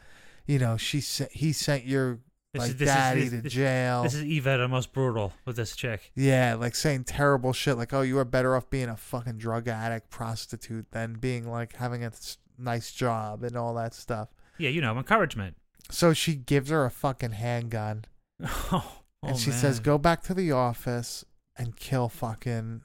You 0.45 0.59
know, 0.59 0.77
she 0.77 1.01
sent 1.01 1.31
he 1.31 1.51
sent 1.53 1.85
your 1.85 2.19
This 2.53 2.59
like 2.61 2.69
is- 2.71 2.77
this 2.77 2.89
is- 2.89 2.95
daddy 2.95 3.27
this- 3.27 3.43
to 3.43 3.49
jail. 3.49 4.03
This 4.03 4.13
is 4.13 4.23
Eva 4.23 4.51
at 4.51 4.59
her 4.59 4.67
most 4.67 4.93
brutal 4.93 5.33
with 5.45 5.55
this 5.57 5.75
chick. 5.75 6.11
Yeah, 6.15 6.55
like 6.55 6.73
saying 6.75 7.03
terrible 7.03 7.51
shit 7.53 7.77
like, 7.77 7.93
"Oh, 7.93 8.01
you 8.01 8.15
were 8.15 8.25
better 8.25 8.55
off 8.55 8.69
being 8.69 8.89
a 8.89 8.95
fucking 8.97 9.37
drug 9.37 9.67
addict, 9.67 10.09
prostitute 10.09 10.91
than 10.91 11.15
being 11.15 11.49
like 11.49 11.75
having 11.75 12.03
a 12.03 12.11
nice 12.57 12.91
job 12.93 13.43
and 13.43 13.55
all 13.57 13.73
that 13.75 13.93
stuff." 13.93 14.29
Yeah, 14.57 14.69
you 14.69 14.79
know, 14.81 14.97
encouragement. 14.97 15.57
So 15.89 16.13
she 16.13 16.35
gives 16.35 16.69
her 16.69 16.85
a 16.85 16.91
fucking 16.91 17.31
handgun 17.31 18.05
Oh, 18.71 19.01
and 19.23 19.33
oh, 19.33 19.37
she 19.37 19.51
says, 19.51 19.79
"Go 19.79 19.97
back 19.97 20.21
to 20.23 20.33
the 20.33 20.51
office 20.51 21.25
and 21.57 21.75
kill 21.75 22.07
fucking 22.07 22.81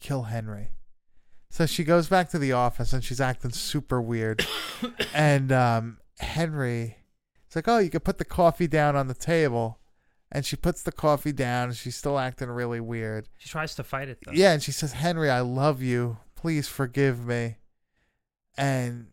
kill 0.00 0.24
Henry." 0.24 0.70
So 1.50 1.66
she 1.66 1.84
goes 1.84 2.08
back 2.08 2.30
to 2.30 2.38
the 2.38 2.52
office 2.52 2.92
and 2.92 3.04
she's 3.04 3.20
acting 3.20 3.50
super 3.50 4.00
weird. 4.00 4.46
and 5.14 5.52
um 5.52 5.98
Henry 6.20 6.96
it's 7.46 7.56
like, 7.56 7.68
"Oh, 7.68 7.78
you 7.78 7.90
could 7.90 8.04
put 8.04 8.18
the 8.18 8.24
coffee 8.24 8.66
down 8.66 8.96
on 8.96 9.08
the 9.08 9.14
table." 9.14 9.78
And 10.30 10.44
she 10.44 10.56
puts 10.56 10.82
the 10.82 10.92
coffee 10.92 11.32
down 11.32 11.68
and 11.68 11.76
she's 11.76 11.96
still 11.96 12.18
acting 12.18 12.48
really 12.48 12.80
weird. 12.80 13.28
She 13.38 13.48
tries 13.48 13.74
to 13.76 13.82
fight 13.82 14.10
it 14.10 14.18
though. 14.22 14.32
Yeah, 14.32 14.52
and 14.52 14.62
she 14.62 14.72
says, 14.72 14.92
Henry, 14.92 15.30
I 15.30 15.40
love 15.40 15.80
you. 15.80 16.18
Please 16.36 16.68
forgive 16.68 17.24
me. 17.24 17.56
And 18.58 19.06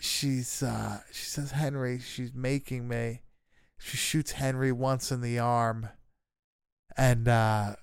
she's 0.00 0.62
uh 0.62 1.00
she 1.12 1.24
says, 1.24 1.52
Henry, 1.52 1.98
she's 2.00 2.32
making 2.34 2.88
me. 2.88 3.20
She 3.78 3.96
shoots 3.96 4.32
Henry 4.32 4.72
once 4.72 5.12
in 5.12 5.20
the 5.20 5.38
arm. 5.38 5.88
And 6.96 7.28
uh 7.28 7.76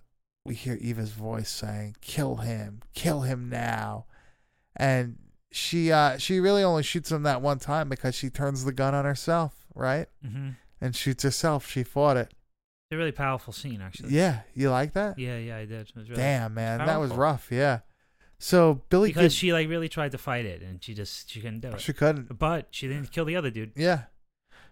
we 0.43 0.55
hear 0.55 0.75
Eva's 0.75 1.11
voice 1.11 1.49
saying, 1.49 1.95
Kill 2.01 2.37
him, 2.37 2.81
kill 2.93 3.21
him 3.21 3.49
now. 3.49 4.05
And 4.75 5.17
she 5.51 5.91
uh 5.91 6.17
she 6.17 6.39
really 6.39 6.63
only 6.63 6.83
shoots 6.83 7.11
him 7.11 7.23
that 7.23 7.41
one 7.41 7.59
time 7.59 7.89
because 7.89 8.15
she 8.15 8.29
turns 8.29 8.65
the 8.65 8.73
gun 8.73 8.93
on 8.93 9.05
herself, 9.05 9.65
right? 9.73 10.07
hmm 10.23 10.49
And 10.81 10.95
shoots 10.95 11.23
herself. 11.23 11.67
She 11.69 11.83
fought 11.83 12.17
it. 12.17 12.33
It's 12.89 12.95
a 12.95 12.97
really 12.97 13.11
powerful 13.11 13.51
scene, 13.51 13.81
actually. 13.81 14.13
Yeah, 14.13 14.41
you 14.53 14.69
like 14.69 14.93
that? 14.93 15.19
Yeah, 15.19 15.37
yeah, 15.37 15.57
I 15.57 15.65
did. 15.65 15.89
It 15.89 15.95
was 15.95 16.09
really, 16.09 16.21
Damn, 16.21 16.53
man, 16.53 16.77
that 16.85 16.99
was 16.99 17.11
rough. 17.11 17.47
Yeah. 17.51 17.79
So 18.39 18.81
Billy 18.89 19.09
Because 19.09 19.23
gives, 19.23 19.35
she 19.35 19.51
like 19.53 19.67
really 19.67 19.89
tried 19.89 20.11
to 20.11 20.17
fight 20.17 20.45
it, 20.45 20.61
and 20.61 20.83
she 20.83 20.93
just 20.93 21.29
she 21.29 21.41
couldn't 21.41 21.61
do 21.61 21.69
it. 21.69 21.81
she 21.81 21.93
couldn't. 21.93 22.37
But 22.37 22.67
she 22.71 22.87
didn't 22.87 23.11
kill 23.11 23.25
the 23.25 23.35
other 23.35 23.49
dude. 23.49 23.71
Yeah. 23.75 24.03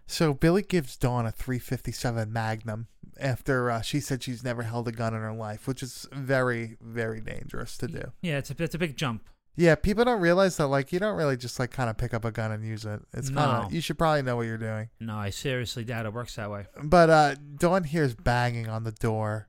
So 0.06 0.32
Billy 0.34 0.62
gives 0.62 0.96
Dawn 0.96 1.26
a 1.26 1.32
357 1.32 2.32
Magnum 2.32 2.86
after 3.18 3.70
uh, 3.72 3.80
she 3.80 3.98
said 3.98 4.22
she's 4.22 4.44
never 4.44 4.62
held 4.62 4.86
a 4.86 4.92
gun 4.92 5.14
in 5.14 5.20
her 5.20 5.32
life, 5.32 5.66
which 5.66 5.82
is 5.82 6.06
very, 6.12 6.76
very 6.80 7.20
dangerous 7.20 7.76
to 7.78 7.88
do. 7.88 8.12
Yeah, 8.22 8.38
it's 8.38 8.50
a 8.50 8.54
it's 8.62 8.74
a 8.74 8.78
big 8.78 8.96
jump. 8.96 9.28
Yeah, 9.58 9.74
people 9.74 10.04
don't 10.04 10.20
realize 10.20 10.58
that. 10.58 10.66
Like, 10.66 10.92
you 10.92 10.98
don't 11.00 11.16
really 11.16 11.36
just 11.38 11.58
like 11.58 11.70
kind 11.70 11.88
of 11.88 11.96
pick 11.96 12.12
up 12.12 12.24
a 12.26 12.30
gun 12.30 12.52
and 12.52 12.62
use 12.62 12.84
it. 12.84 13.00
It's 13.14 13.30
kind 13.30 13.64
of 13.64 13.70
No. 13.70 13.74
you 13.74 13.80
should 13.80 13.96
probably 13.98 14.20
know 14.22 14.36
what 14.36 14.42
you're 14.46 14.58
doing. 14.58 14.90
No, 15.00 15.16
I 15.16 15.30
seriously 15.30 15.82
doubt 15.82 16.04
it 16.04 16.12
works 16.12 16.36
that 16.36 16.50
way. 16.50 16.66
But 16.84 17.08
uh, 17.10 17.34
Dawn 17.56 17.84
hears 17.84 18.14
banging 18.14 18.68
on 18.68 18.84
the 18.84 18.92
door, 18.92 19.48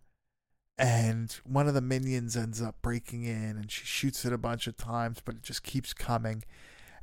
and 0.78 1.32
one 1.43 1.67
of 1.67 1.73
the 1.73 1.82
minions 1.82 2.38
ends 2.38 2.61
up 2.61 2.82
breaking 2.82 3.23
in 3.23 3.57
and 3.57 3.71
she 3.71 3.86
shoots 3.86 4.25
it 4.25 4.34
a 4.34 4.38
bunch 4.38 4.67
of 4.67 4.78
times 4.78 5.21
but 5.23 5.36
it 5.36 5.43
just 5.43 5.63
keeps 5.63 5.93
coming. 5.93 6.43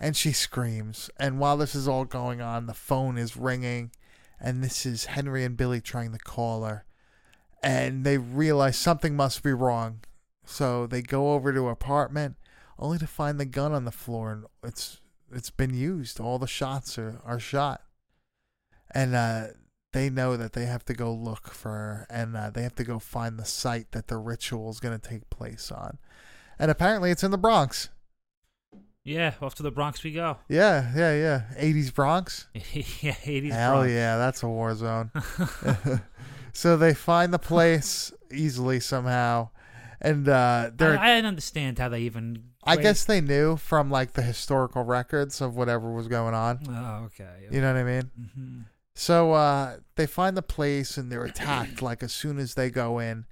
And 0.00 0.16
she 0.16 0.32
screams. 0.32 1.08
And 1.18 1.38
while 1.38 1.56
this 1.56 1.74
is 1.74 1.88
all 1.88 2.04
going 2.04 2.40
on 2.40 2.66
the 2.66 2.74
phone 2.74 3.18
is 3.18 3.36
ringing. 3.36 3.90
And 4.40 4.62
this 4.62 4.86
is 4.86 5.06
henry 5.06 5.44
and 5.44 5.56
billy 5.56 5.80
trying 5.80 6.12
to 6.12 6.18
call 6.18 6.64
her. 6.64 6.84
And 7.62 8.04
they 8.04 8.18
realize 8.18 8.76
something 8.76 9.16
must 9.16 9.42
be 9.42 9.52
wrong. 9.52 10.00
So 10.44 10.86
they 10.86 11.02
go 11.02 11.32
over 11.32 11.52
to 11.52 11.64
her 11.64 11.70
apartment 11.70 12.36
only 12.78 12.98
to 12.98 13.06
find 13.06 13.40
the 13.40 13.46
gun 13.46 13.72
on 13.72 13.84
the 13.84 13.90
floor. 13.90 14.32
And 14.32 14.44
it's 14.62 15.00
it's 15.32 15.50
been 15.50 15.74
used. 15.74 16.20
All 16.20 16.38
the 16.38 16.46
shots 16.46 16.96
are, 16.98 17.20
are 17.24 17.40
shot. 17.40 17.82
And 18.94 19.16
uh 19.16 19.46
they 19.94 20.10
know 20.10 20.36
that 20.36 20.52
they 20.52 20.66
have 20.66 20.84
to 20.84 20.92
go 20.92 21.14
look 21.14 21.48
for 21.50 22.06
and 22.10 22.36
uh, 22.36 22.50
they 22.50 22.62
have 22.62 22.74
to 22.74 22.84
go 22.84 22.98
find 22.98 23.38
the 23.38 23.44
site 23.44 23.92
that 23.92 24.08
the 24.08 24.16
ritual 24.16 24.68
is 24.68 24.80
going 24.80 24.98
to 24.98 25.08
take 25.08 25.30
place 25.30 25.70
on. 25.70 25.98
And 26.58 26.70
apparently 26.70 27.12
it's 27.12 27.22
in 27.22 27.30
the 27.30 27.38
Bronx. 27.38 27.88
Yeah, 29.04 29.34
off 29.40 29.54
to 29.56 29.62
the 29.62 29.70
Bronx 29.70 30.02
we 30.02 30.12
go. 30.12 30.38
Yeah, 30.48 30.90
yeah, 30.96 31.14
yeah. 31.14 31.42
80s 31.56 31.94
Bronx? 31.94 32.48
yeah, 32.54 33.12
80s 33.12 33.52
Hell 33.52 33.72
Bronx. 33.74 33.92
yeah, 33.92 34.16
that's 34.16 34.42
a 34.42 34.48
war 34.48 34.74
zone. 34.74 35.12
so 36.52 36.76
they 36.76 36.92
find 36.92 37.32
the 37.32 37.38
place 37.38 38.12
easily 38.32 38.80
somehow. 38.80 39.50
And 40.00 40.28
uh, 40.28 40.66
I, 40.66 40.70
they're, 40.74 40.98
I 40.98 41.14
didn't 41.14 41.26
understand 41.26 41.78
how 41.78 41.88
they 41.88 42.00
even. 42.00 42.50
I 42.64 42.76
guess 42.76 43.04
they 43.04 43.20
knew 43.20 43.56
from 43.56 43.90
like 43.90 44.14
the 44.14 44.22
historical 44.22 44.82
records 44.82 45.40
of 45.40 45.54
whatever 45.54 45.92
was 45.92 46.08
going 46.08 46.34
on. 46.34 46.60
Oh, 46.68 47.04
okay. 47.06 47.46
You 47.50 47.60
know 47.60 47.72
what 47.72 47.80
I 47.80 47.84
mean? 47.84 48.10
hmm 48.34 48.60
So 48.94 49.32
uh, 49.32 49.78
they 49.96 50.06
find 50.06 50.36
the 50.36 50.42
place 50.42 50.96
and 50.96 51.10
they're 51.10 51.24
attacked 51.24 51.82
like 51.82 52.02
as 52.02 52.12
soon 52.12 52.38
as 52.38 52.54
they 52.54 52.70
go 52.70 52.98
in, 52.98 53.26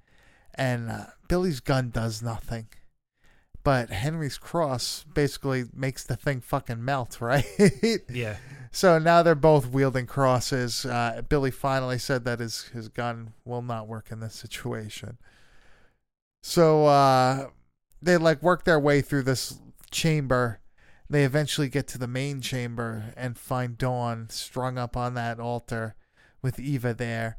and 0.55 0.91
uh, 0.91 1.07
Billy's 1.29 1.61
gun 1.61 1.91
does 1.91 2.21
nothing, 2.21 2.67
but 3.63 3.91
Henry's 3.91 4.39
cross 4.39 5.05
basically 5.15 5.65
makes 5.73 6.05
the 6.05 6.17
thing 6.17 6.41
fucking 6.41 6.85
melt, 6.85 7.21
right? 7.21 7.45
Yeah. 8.11 8.37
so 8.73 8.99
now 8.99 9.23
they're 9.23 9.35
both 9.37 9.67
wielding 9.69 10.07
crosses. 10.07 10.85
Uh, 10.85 11.23
Billy 11.29 11.53
finally 11.53 11.99
said 11.99 12.25
that 12.25 12.41
his 12.41 12.65
his 12.75 12.89
gun 12.89 13.33
will 13.45 13.63
not 13.63 13.87
work 13.87 14.11
in 14.11 14.21
this 14.21 14.35
situation. 14.35 15.17
So 16.43 16.87
uh, 16.87 17.49
they 18.03 18.17
like 18.17 18.43
work 18.43 18.65
their 18.65 18.81
way 18.81 19.01
through 19.01 19.23
this 19.23 19.61
chamber. 19.93 20.59
They 21.13 21.25
eventually 21.25 21.69
get 21.69 21.87
to 21.89 21.99
the 21.99 22.07
main 22.09 22.41
chamber 22.41 23.13
and 23.19 23.37
find 23.37 23.77
Dawn 23.77 24.29
strung 24.31 24.79
up 24.79 24.97
on 24.97 25.13
that 25.15 25.39
altar 25.39 25.95
with 26.41 26.59
Eva 26.59 26.95
there. 26.95 27.37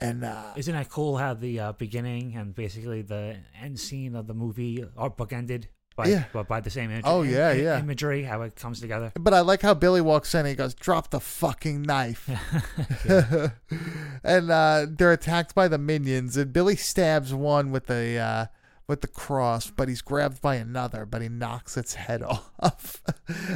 And 0.00 0.24
uh, 0.24 0.52
Isn't 0.56 0.74
that 0.74 0.88
cool 0.90 1.18
how 1.18 1.34
the 1.34 1.60
uh, 1.60 1.72
beginning 1.72 2.34
and 2.36 2.52
basically 2.54 3.02
the 3.02 3.36
end 3.62 3.78
scene 3.78 4.16
of 4.16 4.26
the 4.26 4.34
movie 4.34 4.84
are 4.96 5.10
bookended 5.10 5.66
by 5.94 6.06
Yeah. 6.08 6.24
by, 6.32 6.42
by 6.42 6.60
the 6.60 6.70
same 6.70 6.90
image, 6.90 7.04
Oh, 7.06 7.22
yeah, 7.22 7.52
im- 7.52 7.62
yeah. 7.64 7.78
imagery, 7.78 8.24
how 8.24 8.42
it 8.42 8.56
comes 8.56 8.80
together. 8.80 9.12
but 9.14 9.32
I 9.32 9.42
like 9.42 9.62
how 9.62 9.74
Billy 9.74 10.00
walks 10.00 10.34
in 10.34 10.40
and 10.40 10.48
he 10.48 10.56
goes, 10.56 10.74
"Drop 10.74 11.10
the 11.10 11.20
fucking 11.20 11.82
knife." 11.82 12.28
and 14.24 14.50
uh, 14.50 14.86
they're 14.90 15.12
attacked 15.12 15.54
by 15.54 15.68
the 15.68 15.78
minions, 15.78 16.36
and 16.36 16.52
Billy 16.52 16.74
stabs 16.74 17.32
one 17.32 17.70
with 17.70 17.88
a 17.90 18.18
uh, 18.18 18.46
with 18.86 19.00
the 19.00 19.08
cross, 19.08 19.70
but 19.70 19.88
he's 19.88 20.02
grabbed 20.02 20.40
by 20.42 20.56
another, 20.56 21.06
but 21.06 21.22
he 21.22 21.28
knocks 21.28 21.76
its 21.76 21.94
head 21.94 22.22
off, 22.60 23.02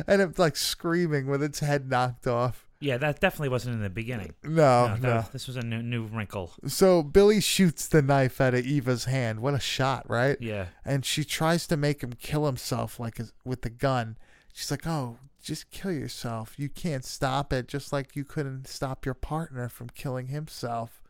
and 0.07 0.23
it's 0.23 0.39
like 0.39 0.57
screaming 0.57 1.27
with 1.27 1.43
its 1.43 1.61
head 1.61 1.89
knocked 1.89 2.27
off. 2.27 2.65
Yeah, 2.81 2.97
that 2.99 3.19
definitely 3.19 3.49
wasn't 3.49 3.75
in 3.75 3.83
the 3.83 3.91
beginning. 3.91 4.35
No, 4.45 4.87
No, 4.87 4.95
no. 4.95 5.01
that- 5.01 5.33
this 5.33 5.49
was 5.49 5.57
a 5.57 5.63
new, 5.63 5.83
new 5.83 6.05
wrinkle. 6.05 6.53
So 6.69 7.03
Billy 7.03 7.41
shoots 7.41 7.89
the 7.89 8.01
knife 8.03 8.41
out 8.41 8.55
of 8.55 8.65
Eva's 8.65 9.07
hand. 9.07 9.41
What 9.41 9.55
a 9.55 9.59
shot, 9.59 10.09
right? 10.09 10.37
Yeah. 10.41 10.67
And 10.85 11.05
she 11.05 11.25
tries 11.25 11.67
to 11.67 11.77
make 11.77 12.03
him 12.03 12.13
kill 12.13 12.47
himself, 12.47 13.01
like 13.01 13.19
with 13.45 13.63
the 13.63 13.71
gun. 13.71 14.17
She's 14.53 14.71
like, 14.71 14.87
"Oh, 14.87 15.19
just 15.43 15.71
kill 15.73 15.91
yourself. 15.93 16.55
You 16.57 16.69
can't 16.69 17.05
stop 17.05 17.53
it, 17.53 17.67
just 17.69 17.93
like 17.93 18.15
you 18.15 18.25
couldn't 18.25 18.69
stop 18.69 19.05
your 19.05 19.15
partner 19.15 19.69
from 19.69 19.89
killing 19.91 20.29
himself." 20.29 21.03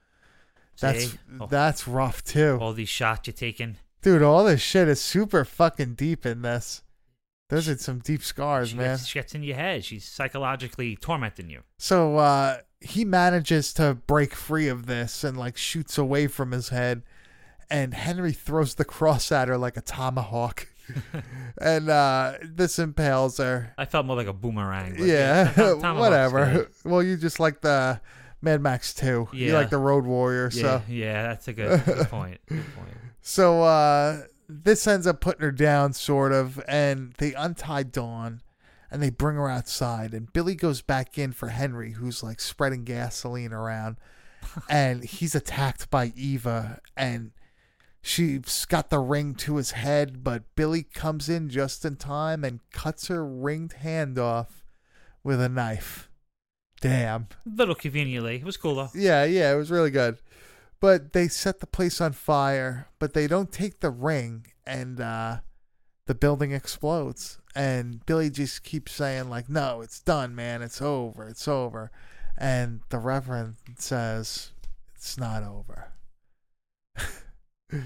That's 0.80 1.10
See? 1.12 1.18
Oh. 1.40 1.46
that's 1.46 1.86
rough 1.88 2.22
too, 2.24 2.56
All 2.60 2.72
these 2.72 2.88
shots 2.88 3.26
you're 3.26 3.34
taking. 3.34 3.76
Dude. 4.02 4.22
All 4.22 4.44
this 4.44 4.60
shit 4.60 4.88
is 4.88 5.00
super 5.00 5.44
fucking 5.44 5.94
deep 5.94 6.24
in 6.26 6.42
this. 6.42 6.82
Those 7.50 7.68
are 7.68 7.76
some 7.78 8.00
deep 8.00 8.22
scars, 8.22 8.70
She 8.70 8.76
man. 8.76 8.96
gets, 8.96 9.06
she 9.06 9.18
gets 9.18 9.34
in 9.34 9.42
your 9.42 9.56
head. 9.56 9.82
She's 9.84 10.04
psychologically 10.04 10.96
tormenting 10.96 11.48
you. 11.48 11.62
So 11.78 12.18
uh, 12.18 12.58
he 12.80 13.04
manages 13.06 13.72
to 13.74 13.94
break 14.06 14.34
free 14.34 14.68
of 14.68 14.84
this 14.86 15.24
and 15.24 15.36
like 15.36 15.56
shoots 15.56 15.96
away 15.96 16.26
from 16.26 16.50
his 16.52 16.68
head, 16.68 17.02
and 17.70 17.94
Henry 17.94 18.32
throws 18.32 18.74
the 18.74 18.84
cross 18.84 19.32
at 19.32 19.48
her 19.48 19.56
like 19.56 19.78
a 19.78 19.80
tomahawk, 19.80 20.68
and 21.60 21.88
uh, 21.88 22.34
this 22.42 22.78
impales 22.78 23.38
her. 23.38 23.72
I 23.78 23.86
felt 23.86 24.04
more 24.04 24.16
like 24.16 24.26
a 24.26 24.32
boomerang. 24.34 24.96
but 24.98 25.06
Yeah, 25.06 25.50
Tom- 25.80 25.96
whatever. 25.98 26.68
Well, 26.84 27.02
you 27.02 27.16
just 27.16 27.40
like 27.40 27.62
the 27.62 27.98
Mad 28.42 28.60
Max 28.60 28.92
2. 28.92 29.28
You 29.32 29.54
like 29.54 29.70
the 29.70 29.78
Road 29.78 30.04
Warrior. 30.04 30.50
Yeah, 30.52 30.62
So 30.62 30.82
yeah, 30.86 31.22
that's 31.22 31.48
a 31.48 31.52
good, 31.54 31.82
good 31.86 32.08
point. 32.08 32.40
Good 32.46 32.64
point. 32.76 32.88
so 33.28 33.62
uh, 33.62 34.22
this 34.48 34.86
ends 34.86 35.06
up 35.06 35.20
putting 35.20 35.42
her 35.42 35.52
down, 35.52 35.92
sort 35.92 36.32
of, 36.32 36.64
and 36.66 37.12
they 37.18 37.34
untie 37.34 37.82
Dawn 37.82 38.40
and 38.90 39.02
they 39.02 39.10
bring 39.10 39.36
her 39.36 39.50
outside. 39.50 40.14
And 40.14 40.32
Billy 40.32 40.54
goes 40.54 40.80
back 40.80 41.18
in 41.18 41.32
for 41.32 41.48
Henry, 41.48 41.92
who's 41.92 42.22
like 42.22 42.40
spreading 42.40 42.84
gasoline 42.84 43.52
around, 43.52 43.98
and 44.70 45.04
he's 45.04 45.34
attacked 45.34 45.90
by 45.90 46.14
Eva, 46.16 46.80
and 46.96 47.32
she's 48.00 48.64
got 48.64 48.88
the 48.88 48.98
ring 48.98 49.34
to 49.34 49.56
his 49.56 49.72
head, 49.72 50.24
but 50.24 50.44
Billy 50.56 50.82
comes 50.82 51.28
in 51.28 51.50
just 51.50 51.84
in 51.84 51.96
time 51.96 52.44
and 52.44 52.60
cuts 52.72 53.08
her 53.08 53.26
ringed 53.26 53.74
hand 53.74 54.18
off 54.18 54.64
with 55.22 55.38
a 55.38 55.50
knife. 55.50 56.08
Damn. 56.80 57.28
little 57.44 57.74
conveniently. 57.74 58.36
It 58.36 58.44
was 58.44 58.56
cool 58.56 58.76
though. 58.76 58.88
Yeah, 58.94 59.24
yeah, 59.24 59.52
it 59.52 59.56
was 59.56 59.70
really 59.70 59.90
good. 59.90 60.16
But 60.80 61.12
they 61.12 61.28
set 61.28 61.60
the 61.60 61.66
place 61.66 62.00
on 62.00 62.12
fire, 62.12 62.88
but 62.98 63.12
they 63.12 63.26
don't 63.26 63.50
take 63.50 63.80
the 63.80 63.90
ring 63.90 64.46
and 64.66 65.00
uh 65.00 65.38
the 66.06 66.14
building 66.14 66.52
explodes. 66.52 67.38
And 67.54 68.04
Billy 68.06 68.30
just 68.30 68.62
keeps 68.62 68.92
saying 68.92 69.28
like, 69.28 69.48
"No, 69.48 69.80
it's 69.80 70.00
done, 70.00 70.34
man. 70.34 70.62
It's 70.62 70.80
over. 70.80 71.26
It's 71.28 71.48
over." 71.48 71.90
And 72.36 72.80
the 72.90 72.98
reverend 72.98 73.56
says, 73.76 74.52
"It's 74.94 75.18
not 75.18 75.42
over." 75.42 75.92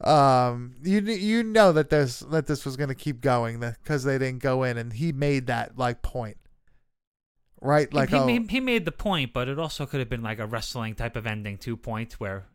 um 0.00 0.74
you 0.82 1.00
you 1.00 1.42
know 1.44 1.72
that 1.72 1.88
there's 1.90 2.20
that 2.20 2.46
this 2.48 2.64
was 2.64 2.76
going 2.76 2.88
to 2.88 2.94
keep 2.94 3.20
going 3.20 3.60
because 3.60 4.02
they 4.02 4.18
didn't 4.18 4.42
go 4.42 4.64
in 4.64 4.76
and 4.76 4.94
he 4.94 5.12
made 5.12 5.46
that 5.46 5.78
like 5.78 6.02
point 6.02 6.36
right 7.62 7.92
like 7.92 8.10
he, 8.10 8.16
oh 8.16 8.26
he, 8.26 8.46
he 8.48 8.60
made 8.60 8.84
the 8.84 8.92
point, 8.92 9.32
but 9.32 9.48
it 9.48 9.58
also 9.58 9.86
could 9.86 10.00
have 10.00 10.08
been 10.08 10.22
like 10.22 10.38
a 10.38 10.46
wrestling 10.46 10.94
type 10.94 11.16
of 11.16 11.26
ending, 11.26 11.56
two 11.56 11.76
point 11.76 12.14
where 12.14 12.46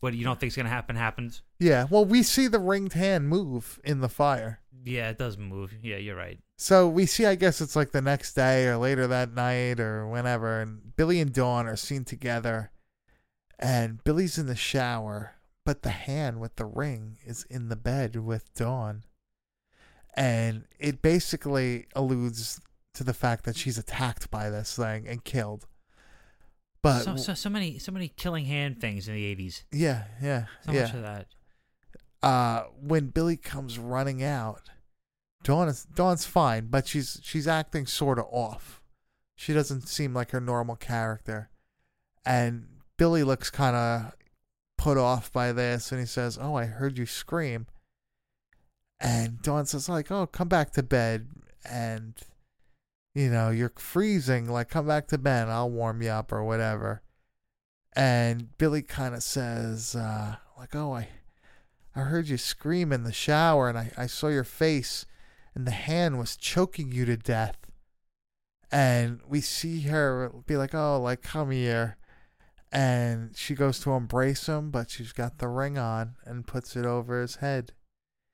what 0.00 0.14
you 0.14 0.24
don't 0.24 0.38
think 0.38 0.48
is 0.48 0.56
gonna 0.56 0.68
happen 0.68 0.96
happens. 0.96 1.42
Yeah, 1.58 1.86
well, 1.90 2.04
we 2.04 2.22
see 2.22 2.46
the 2.46 2.58
ringed 2.58 2.92
hand 2.92 3.28
move 3.28 3.80
in 3.82 4.00
the 4.00 4.08
fire. 4.08 4.60
Yeah, 4.84 5.08
it 5.08 5.18
does 5.18 5.38
move. 5.38 5.74
Yeah, 5.82 5.96
you're 5.96 6.16
right. 6.16 6.38
So 6.58 6.88
we 6.88 7.06
see, 7.06 7.24
I 7.26 7.34
guess 7.34 7.60
it's 7.60 7.74
like 7.74 7.92
the 7.92 8.02
next 8.02 8.34
day 8.34 8.66
or 8.66 8.76
later 8.76 9.06
that 9.06 9.32
night 9.32 9.80
or 9.80 10.06
whenever, 10.06 10.60
and 10.60 10.94
Billy 10.94 11.20
and 11.20 11.32
Dawn 11.32 11.66
are 11.66 11.76
seen 11.76 12.04
together, 12.04 12.70
and 13.58 14.04
Billy's 14.04 14.38
in 14.38 14.46
the 14.46 14.54
shower, 14.54 15.36
but 15.64 15.82
the 15.82 15.90
hand 15.90 16.40
with 16.40 16.56
the 16.56 16.66
ring 16.66 17.16
is 17.24 17.44
in 17.48 17.70
the 17.70 17.76
bed 17.76 18.16
with 18.16 18.52
Dawn. 18.54 19.04
And 20.16 20.66
it 20.78 21.02
basically 21.02 21.86
alludes 21.96 22.60
to 22.94 23.04
the 23.04 23.14
fact 23.14 23.44
that 23.44 23.56
she's 23.56 23.76
attacked 23.78 24.30
by 24.30 24.50
this 24.50 24.76
thing 24.76 25.06
and 25.08 25.24
killed. 25.24 25.66
But 26.82 27.02
so, 27.02 27.16
so 27.16 27.34
so 27.34 27.48
many 27.50 27.78
so 27.78 27.92
many 27.92 28.08
killing 28.08 28.44
hand 28.44 28.80
things 28.80 29.08
in 29.08 29.14
the 29.14 29.24
eighties. 29.24 29.64
yeah, 29.72 30.04
yeah, 30.22 30.46
So 30.66 30.72
yeah. 30.72 30.82
much 30.82 30.94
of 30.94 31.02
that. 31.02 31.26
uh, 32.22 32.64
when 32.80 33.06
Billy 33.08 33.36
comes 33.36 33.78
running 33.78 34.22
out, 34.22 34.62
Dawn 35.42 35.68
is 35.68 35.84
Dawn's 35.94 36.26
fine, 36.26 36.66
but 36.66 36.86
she's 36.86 37.20
she's 37.22 37.48
acting 37.48 37.86
sort 37.86 38.18
of 38.18 38.26
off. 38.30 38.82
She 39.36 39.52
doesn't 39.54 39.88
seem 39.88 40.12
like 40.14 40.30
her 40.32 40.40
normal 40.40 40.76
character, 40.76 41.48
and 42.24 42.66
Billy 42.98 43.22
looks 43.24 43.50
kind 43.50 43.74
of 43.76 44.12
put 44.76 44.98
off 44.98 45.32
by 45.32 45.52
this, 45.52 45.90
and 45.90 45.98
he 46.00 46.06
says, 46.06 46.38
"Oh, 46.40 46.54
I 46.54 46.66
heard 46.66 46.98
you 46.98 47.06
scream." 47.06 47.66
And 49.00 49.40
Dawn 49.42 49.66
says, 49.66 49.88
"Like, 49.88 50.10
oh, 50.10 50.26
come 50.26 50.48
back 50.48 50.70
to 50.72 50.82
bed, 50.82 51.28
and 51.68 52.14
you 53.14 53.30
know 53.30 53.50
you're 53.50 53.72
freezing. 53.76 54.48
Like, 54.48 54.68
come 54.70 54.86
back 54.86 55.08
to 55.08 55.18
bed. 55.18 55.48
I'll 55.48 55.70
warm 55.70 56.02
you 56.02 56.10
up 56.10 56.32
or 56.32 56.44
whatever." 56.44 57.02
And 57.94 58.56
Billy 58.58 58.82
kind 58.82 59.14
of 59.14 59.22
says, 59.22 59.94
uh, 59.96 60.36
"Like, 60.58 60.74
oh, 60.74 60.92
I." 60.94 61.08
I 61.96 62.00
heard 62.00 62.26
you 62.28 62.38
scream 62.38 62.92
in 62.92 63.04
the 63.04 63.12
shower 63.12 63.68
and 63.68 63.78
I, 63.78 63.92
I 63.96 64.06
saw 64.08 64.26
your 64.26 64.42
face 64.42 65.06
and 65.54 65.64
the 65.64 65.70
hand 65.70 66.18
was 66.18 66.36
choking 66.36 66.90
you 66.90 67.04
to 67.04 67.16
death. 67.16 67.56
And 68.72 69.20
we 69.28 69.40
see 69.40 69.82
her 69.82 70.32
be 70.44 70.56
like, 70.56 70.74
oh, 70.74 71.00
like, 71.00 71.22
come 71.22 71.52
here. 71.52 71.96
and 72.72 73.36
she 73.36 73.54
goes 73.54 73.78
to 73.80 73.92
embrace 73.92 74.46
him, 74.46 74.70
but 74.72 74.90
she's 74.90 75.12
got 75.12 75.38
the 75.38 75.46
ring 75.46 75.78
on 75.78 76.16
and 76.24 76.46
puts 76.46 76.74
it 76.74 76.84
over 76.84 77.20
his 77.20 77.36
head. 77.36 77.72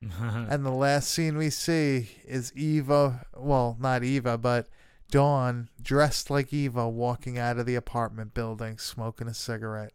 and 0.20 0.64
the 0.64 0.70
last 0.70 1.10
scene 1.10 1.36
we 1.36 1.50
see 1.50 2.08
is 2.24 2.52
Eva, 2.56 3.26
well, 3.36 3.76
not 3.80 4.02
Eva, 4.02 4.38
but 4.38 4.66
Dawn 5.10 5.68
dressed 5.82 6.30
like 6.30 6.52
Eva 6.52 6.88
walking 6.88 7.38
out 7.38 7.58
of 7.58 7.66
the 7.66 7.74
apartment 7.74 8.32
building 8.32 8.78
smoking 8.78 9.28
a 9.28 9.34
cigarette. 9.34 9.92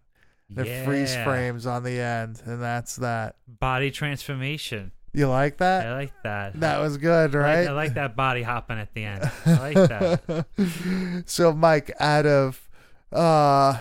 The 0.47 0.83
freeze 0.85 1.15
frames 1.15 1.65
on 1.65 1.81
the 1.83 1.99
end, 1.99 2.39
and 2.45 2.61
that's 2.61 2.97
that. 2.97 3.35
Body 3.47 3.89
transformation. 3.89 4.91
You 5.11 5.27
like 5.27 5.57
that? 5.57 5.87
I 5.87 5.93
like 5.93 6.13
that. 6.23 6.59
that 6.59 6.77
was 6.79 6.97
good, 6.97 7.33
I 7.35 7.39
like- 7.39 7.45
right? 7.45 7.67
I 7.67 7.71
like 7.71 7.93
that 7.95 8.15
body 8.15 8.43
hopping 8.43 8.77
at 8.77 8.93
the 8.93 9.05
end. 9.05 9.31
I 9.45 9.53
like 9.73 9.89
that. 9.89 11.23
so, 11.25 11.51
Mike, 11.53 11.91
out 11.99 12.27
of, 12.27 12.69
uh, 13.11 13.79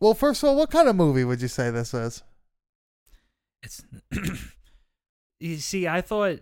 well, 0.00 0.12
first 0.12 0.42
of 0.42 0.50
all, 0.50 0.56
what 0.56 0.70
kind 0.70 0.86
of 0.88 0.96
movie 0.96 1.24
would 1.24 1.40
you 1.40 1.48
say 1.48 1.70
this 1.70 1.94
is? 1.94 2.22
It's 3.62 3.82
you 5.40 5.56
see, 5.56 5.88
I 5.88 6.00
thought 6.02 6.40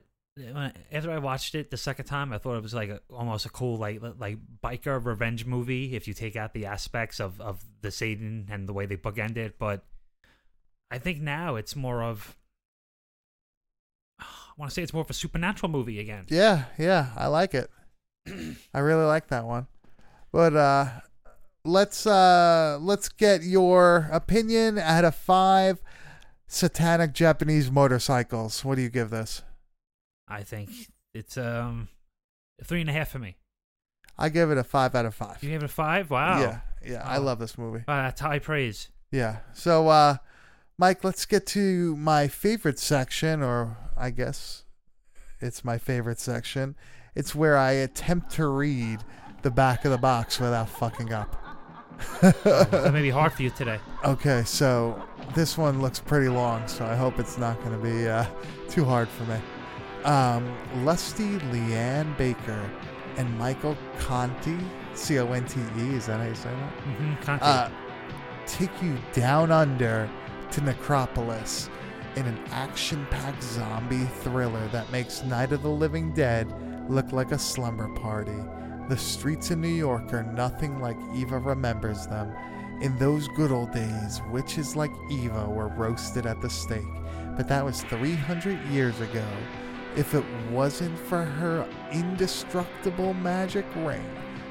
after 0.92 1.10
I 1.10 1.18
watched 1.18 1.54
it 1.54 1.70
the 1.70 1.76
second 1.76 2.06
time, 2.06 2.32
I 2.32 2.38
thought 2.38 2.56
it 2.56 2.62
was 2.62 2.74
like 2.74 2.90
a, 2.90 3.00
almost 3.10 3.46
a 3.46 3.48
cool 3.48 3.76
like 3.76 4.00
like 4.18 4.38
biker 4.62 5.04
revenge 5.04 5.46
movie 5.46 5.94
if 5.96 6.06
you 6.06 6.14
take 6.14 6.36
out 6.36 6.52
the 6.52 6.66
aspects 6.66 7.20
of 7.20 7.40
of 7.40 7.64
the 7.80 7.90
Satan 7.90 8.48
and 8.50 8.68
the 8.68 8.72
way 8.72 8.86
they 8.86 8.96
bookend 8.96 9.36
it. 9.36 9.58
But 9.58 9.84
I 10.90 10.98
think 10.98 11.20
now 11.20 11.56
it's 11.56 11.74
more 11.74 12.02
of 12.02 12.36
I 14.20 14.24
want 14.56 14.70
to 14.70 14.74
say 14.74 14.82
it's 14.82 14.92
more 14.92 15.02
of 15.02 15.10
a 15.10 15.14
supernatural 15.14 15.70
movie 15.70 16.00
again. 16.00 16.26
Yeah, 16.28 16.64
yeah, 16.78 17.10
I 17.16 17.28
like 17.28 17.54
it. 17.54 17.70
I 18.74 18.80
really 18.80 19.04
like 19.04 19.28
that 19.28 19.44
one. 19.44 19.66
But 20.32 20.56
uh 20.56 20.86
let's 21.64 22.06
uh 22.06 22.78
let's 22.80 23.08
get 23.08 23.42
your 23.42 24.08
opinion 24.12 24.78
out 24.78 25.04
of 25.04 25.14
5 25.14 25.80
satanic 26.48 27.12
Japanese 27.12 27.70
motorcycles. 27.70 28.64
What 28.64 28.74
do 28.74 28.82
you 28.82 28.88
give 28.88 29.10
this? 29.10 29.42
I 30.26 30.42
think 30.42 30.70
it's 31.14 31.36
um 31.36 31.88
three 32.64 32.80
and 32.80 32.90
a 32.90 32.92
half 32.92 33.10
for 33.10 33.18
me. 33.18 33.36
I 34.20 34.30
give 34.30 34.50
it 34.50 34.58
a 34.58 34.64
5 34.64 34.96
out 34.96 35.06
of 35.06 35.14
5. 35.14 35.44
You 35.44 35.50
gave 35.50 35.62
it 35.62 35.66
a 35.66 35.68
five? 35.68 36.10
Wow. 36.10 36.40
Yeah. 36.40 36.58
Yeah, 36.84 37.02
I 37.04 37.18
love 37.18 37.38
this 37.38 37.56
movie. 37.56 37.84
Wow, 37.86 38.02
that's 38.02 38.20
high 38.20 38.40
praise. 38.40 38.88
Yeah. 39.12 39.38
So 39.52 39.88
uh 39.88 40.16
Mike, 40.76 41.04
let's 41.04 41.26
get 41.26 41.46
to 41.48 41.96
my 41.96 42.28
favorite 42.28 42.78
section 42.78 43.42
or 43.42 43.76
I 43.96 44.10
guess 44.10 44.64
it's 45.40 45.64
my 45.64 45.78
favorite 45.78 46.18
section. 46.18 46.76
It's 47.14 47.34
where 47.34 47.56
I 47.56 47.72
attempt 47.72 48.30
to 48.32 48.46
read 48.46 49.00
the 49.42 49.50
back 49.50 49.84
of 49.84 49.90
the 49.90 49.98
box 49.98 50.38
without 50.40 50.68
fucking 50.68 51.12
up. 51.12 51.47
That 52.20 52.90
may 52.92 53.02
be 53.02 53.10
hard 53.10 53.32
for 53.32 53.42
you 53.42 53.50
today. 53.50 53.80
Okay, 54.04 54.42
so 54.44 55.02
this 55.34 55.58
one 55.58 55.80
looks 55.80 55.98
pretty 55.98 56.28
long, 56.28 56.66
so 56.68 56.84
I 56.84 56.94
hope 56.94 57.18
it's 57.18 57.38
not 57.38 57.58
going 57.62 57.72
to 57.72 57.78
be 57.78 58.08
uh, 58.08 58.24
too 58.68 58.84
hard 58.84 59.08
for 59.08 59.24
me. 59.24 59.36
Um, 60.04 60.56
Lusty 60.84 61.38
LeeAnne 61.50 62.16
Baker 62.16 62.70
and 63.16 63.36
Michael 63.38 63.76
Conte, 63.98 64.56
C 64.94 65.18
O 65.18 65.32
N 65.32 65.44
T 65.46 65.60
E, 65.78 65.94
is 65.94 66.06
that 66.06 66.20
how 66.20 66.26
you 66.26 66.34
say 66.34 66.50
that? 66.50 66.72
hmm 66.82 67.14
Conti. 67.16 67.44
Uh, 67.44 67.70
take 68.46 68.82
you 68.82 68.96
down 69.12 69.50
under 69.50 70.08
to 70.52 70.60
Necropolis 70.60 71.68
in 72.16 72.26
an 72.26 72.38
action 72.50 73.06
packed 73.10 73.42
zombie 73.42 74.04
thriller 74.20 74.66
that 74.68 74.90
makes 74.90 75.22
Night 75.24 75.52
of 75.52 75.62
the 75.62 75.68
Living 75.68 76.12
Dead 76.12 76.52
look 76.90 77.12
like 77.12 77.32
a 77.32 77.38
slumber 77.38 77.88
party. 77.96 78.38
The 78.88 78.96
streets 78.96 79.50
in 79.50 79.60
New 79.60 79.68
York 79.68 80.12
are 80.14 80.22
nothing 80.22 80.80
like 80.80 80.96
Eva 81.14 81.38
remembers 81.38 82.06
them. 82.06 82.32
In 82.80 82.96
those 82.98 83.28
good 83.28 83.50
old 83.52 83.72
days, 83.72 84.20
witches 84.30 84.76
like 84.76 84.92
Eva 85.10 85.46
were 85.48 85.68
roasted 85.68 86.26
at 86.26 86.40
the 86.40 86.48
stake, 86.48 86.86
but 87.36 87.48
that 87.48 87.64
was 87.64 87.82
300 87.84 88.58
years 88.68 88.98
ago. 89.00 89.26
If 89.96 90.14
it 90.14 90.24
wasn't 90.50 90.96
for 90.98 91.24
her 91.24 91.66
indestructible 91.92 93.14
magic 93.14 93.66
ring, 93.76 94.04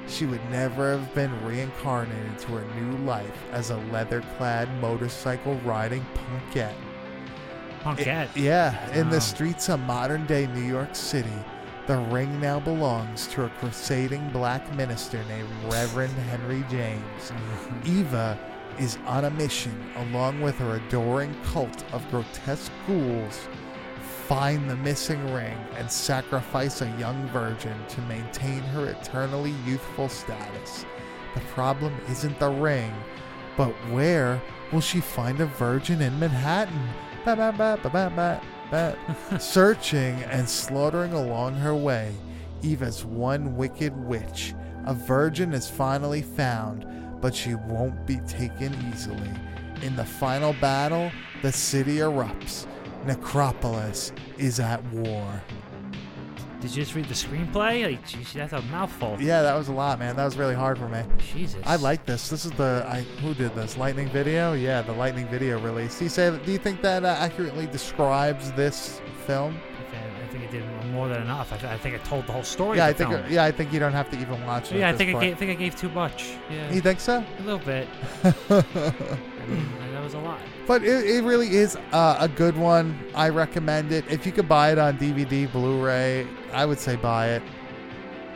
she 0.07 0.25
would 0.25 0.41
never 0.51 0.91
have 0.97 1.13
been 1.15 1.31
reincarnated 1.45 2.37
to 2.39 2.47
her 2.57 2.81
new 2.81 2.97
life 3.05 3.37
as 3.51 3.69
a 3.71 3.77
leather 3.91 4.21
clad 4.37 4.69
motorcycle 4.81 5.55
riding 5.61 6.05
punkette. 6.13 6.73
Punkette. 7.83 8.29
It- 8.35 8.41
yeah, 8.41 8.91
in 8.93 9.05
Wow. 9.07 9.11
the 9.13 9.21
streets 9.21 9.69
of 9.69 9.79
modern 9.81 10.25
day 10.25 10.47
New 10.47 10.61
York 10.61 10.95
City, 10.95 11.29
the 11.87 11.97
ring 11.97 12.41
now 12.41 12.59
belongs 12.59 13.27
to 13.27 13.45
a 13.45 13.49
crusading 13.49 14.29
black 14.31 14.75
minister 14.75 15.23
named 15.29 15.49
Reverend 15.71 16.13
Henry 16.13 16.65
James. 16.69 17.31
Eva 17.85 18.37
is 18.77 18.97
on 19.05 19.23
a 19.23 19.29
mission 19.29 19.89
along 19.95 20.41
with 20.41 20.57
her 20.57 20.75
adoring 20.75 21.33
cult 21.45 21.85
of 21.93 22.09
grotesque 22.11 22.71
ghouls. 22.85 23.47
Find 24.27 24.69
the 24.69 24.75
missing 24.75 25.33
ring 25.33 25.57
and 25.77 25.89
sacrifice 25.89 26.81
a 26.81 26.93
young 26.99 27.25
virgin 27.29 27.77
to 27.87 28.01
maintain 28.01 28.59
her 28.63 28.89
eternally 28.89 29.55
youthful 29.65 30.09
status. 30.09 30.85
The 31.35 31.39
problem 31.39 31.95
isn't 32.09 32.37
the 32.37 32.49
ring, 32.49 32.93
but 33.55 33.71
where 33.91 34.41
will 34.73 34.81
she 34.81 34.99
find 34.99 35.39
a 35.39 35.45
virgin 35.45 36.01
in 36.01 36.19
Manhattan? 36.19 36.89
Ba, 37.23 37.37
ba, 37.37 37.53
ba, 37.57 37.79
ba, 37.81 37.89
ba, 37.89 38.11
ba, 38.13 38.41
ba. 38.69 38.97
Searching 39.39 40.15
and 40.23 40.47
slaughtering 40.47 41.13
along 41.13 41.55
her 41.55 41.75
way, 41.75 42.13
Eva's 42.61 43.05
one 43.05 43.55
wicked 43.55 43.95
witch. 44.05 44.53
A 44.85 44.93
virgin 44.93 45.53
is 45.53 45.69
finally 45.69 46.21
found, 46.21 46.85
but 47.21 47.35
she 47.35 47.55
won't 47.55 48.05
be 48.05 48.17
taken 48.27 48.73
easily. 48.91 49.31
In 49.81 49.95
the 49.95 50.05
final 50.05 50.53
battle, 50.53 51.11
the 51.41 51.51
city 51.51 51.97
erupts. 51.97 52.67
Necropolis 53.05 54.11
is 54.37 54.59
at 54.59 54.83
war. 54.91 55.43
Did 56.59 56.71
you 56.75 56.81
just 56.83 56.95
read 56.95 57.05
the 57.05 57.13
screenplay? 57.13 57.83
Like, 57.85 58.07
geez, 58.07 58.33
that's 58.33 58.53
a 58.53 58.61
mouthful. 58.63 59.15
Yeah, 59.19 59.43
that 59.43 59.55
was 59.55 59.67
a 59.67 59.73
lot, 59.73 59.99
man. 59.99 60.15
That 60.15 60.25
was 60.25 60.37
really 60.37 60.55
hard 60.55 60.79
for 60.79 60.89
me. 60.89 61.03
Jesus. 61.19 61.61
I 61.65 61.75
like 61.75 62.05
this. 62.05 62.29
This 62.29 62.45
is 62.45 62.51
the 62.51 62.83
I 62.89 63.01
who 63.21 63.35
did 63.35 63.53
this? 63.53 63.77
Lightning 63.77 64.09
Video. 64.09 64.53
Yeah, 64.53 64.81
the 64.81 64.93
Lightning 64.93 65.27
Video 65.27 65.59
release. 65.59 65.97
Do 65.99 66.05
you 66.05 66.09
say? 66.09 66.35
Do 66.43 66.51
you 66.51 66.57
think 66.57 66.81
that 66.81 67.05
uh, 67.05 67.09
accurately 67.19 67.67
describes 67.67 68.51
this 68.53 69.01
film? 69.27 69.55
I 69.93 70.29
think 70.29 70.43
it 70.43 70.51
did 70.51 70.91
more 70.91 71.07
than 71.07 71.21
enough. 71.21 71.53
I, 71.53 71.57
th- 71.57 71.71
I 71.71 71.77
think 71.77 71.95
it 71.95 72.03
told 72.03 72.27
the 72.27 72.33
whole 72.33 72.43
story. 72.43 72.77
yeah, 72.77 72.87
I 72.87 72.93
think. 72.93 73.11
film. 73.11 73.23
Yeah, 73.29 73.45
I 73.45 73.51
think 73.51 73.71
you 73.71 73.79
don't 73.79 73.93
have 73.93 74.09
to 74.11 74.19
even 74.19 74.43
watch 74.45 74.71
it. 74.73 74.79
Yeah, 74.79 74.89
I 74.89 74.93
think 74.93 75.15
I 75.15 75.19
gave, 75.21 75.37
think 75.37 75.51
I 75.51 75.53
gave 75.53 75.75
too 75.77 75.89
much. 75.89 76.33
Yeah, 76.49 76.69
You 76.73 76.81
think 76.81 76.99
so? 76.99 77.23
a 77.39 77.41
little 77.43 77.59
bit. 77.59 77.87
I 78.23 79.45
mean, 79.47 79.69
that 79.93 80.03
was 80.03 80.13
a 80.15 80.19
lot. 80.19 80.39
But 80.67 80.83
it, 80.83 81.05
it 81.05 81.23
really 81.23 81.55
is 81.55 81.77
uh, 81.93 82.17
a 82.19 82.27
good 82.27 82.57
one. 82.57 82.99
I 83.15 83.29
recommend 83.29 83.91
it. 83.93 84.03
If 84.09 84.25
you 84.25 84.31
could 84.33 84.49
buy 84.49 84.71
it 84.73 84.77
on 84.77 84.97
DVD, 84.97 85.49
Blu-ray, 85.51 86.27
I 86.51 86.65
would 86.65 86.79
say 86.79 86.95
buy 86.95 87.29
it. 87.29 87.43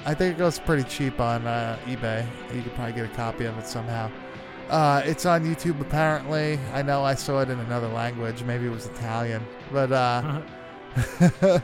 I 0.06 0.14
think 0.14 0.36
it 0.36 0.40
goes 0.40 0.60
pretty 0.60 0.84
cheap 0.84 1.20
on 1.20 1.46
uh, 1.46 1.78
eBay. 1.86 2.26
You 2.54 2.64
could 2.64 2.74
probably 2.74 2.94
get 2.94 3.06
a 3.06 3.16
copy 3.16 3.46
of 3.46 3.58
it 3.58 3.68
somehow. 3.68 4.10
Uh, 4.70 5.02
it's 5.06 5.26
on 5.26 5.44
YouTube 5.44 5.80
apparently. 5.82 6.58
I 6.74 6.82
know 6.82 7.04
I 7.04 7.14
saw 7.14 7.42
it 7.42 7.50
in 7.50 7.60
another 7.60 7.90
language. 7.90 8.42
Maybe 8.44 8.66
it 8.66 8.70
was 8.70 8.88
Italian. 8.88 9.46
But 9.72 9.92
uh, 9.92 10.42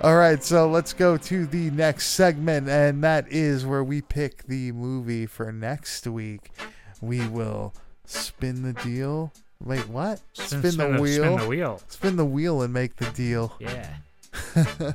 all 0.00 0.16
right, 0.16 0.42
so 0.42 0.68
let's 0.68 0.92
go 0.92 1.16
to 1.16 1.46
the 1.46 1.70
next 1.70 2.08
segment, 2.08 2.68
and 2.68 3.02
that 3.04 3.26
is 3.30 3.66
where 3.66 3.84
we 3.84 4.02
pick 4.02 4.44
the 4.44 4.72
movie 4.72 5.26
for 5.26 5.52
next 5.52 6.06
week. 6.06 6.50
We 7.00 7.26
will 7.28 7.74
spin 8.04 8.62
the 8.62 8.72
deal. 8.72 9.32
Wait, 9.60 9.88
what? 9.88 10.20
Spin, 10.32 10.76
the 10.76 10.98
wheel. 11.00 11.24
Spin 11.24 11.36
the 11.36 11.46
wheel. 11.48 11.82
Spin 11.88 12.16
the 12.16 12.24
wheel 12.24 12.62
and 12.62 12.72
make 12.72 12.96
the 12.96 13.10
deal. 13.10 13.54
Yeah. 13.58 13.88
Yeah, 14.56 14.92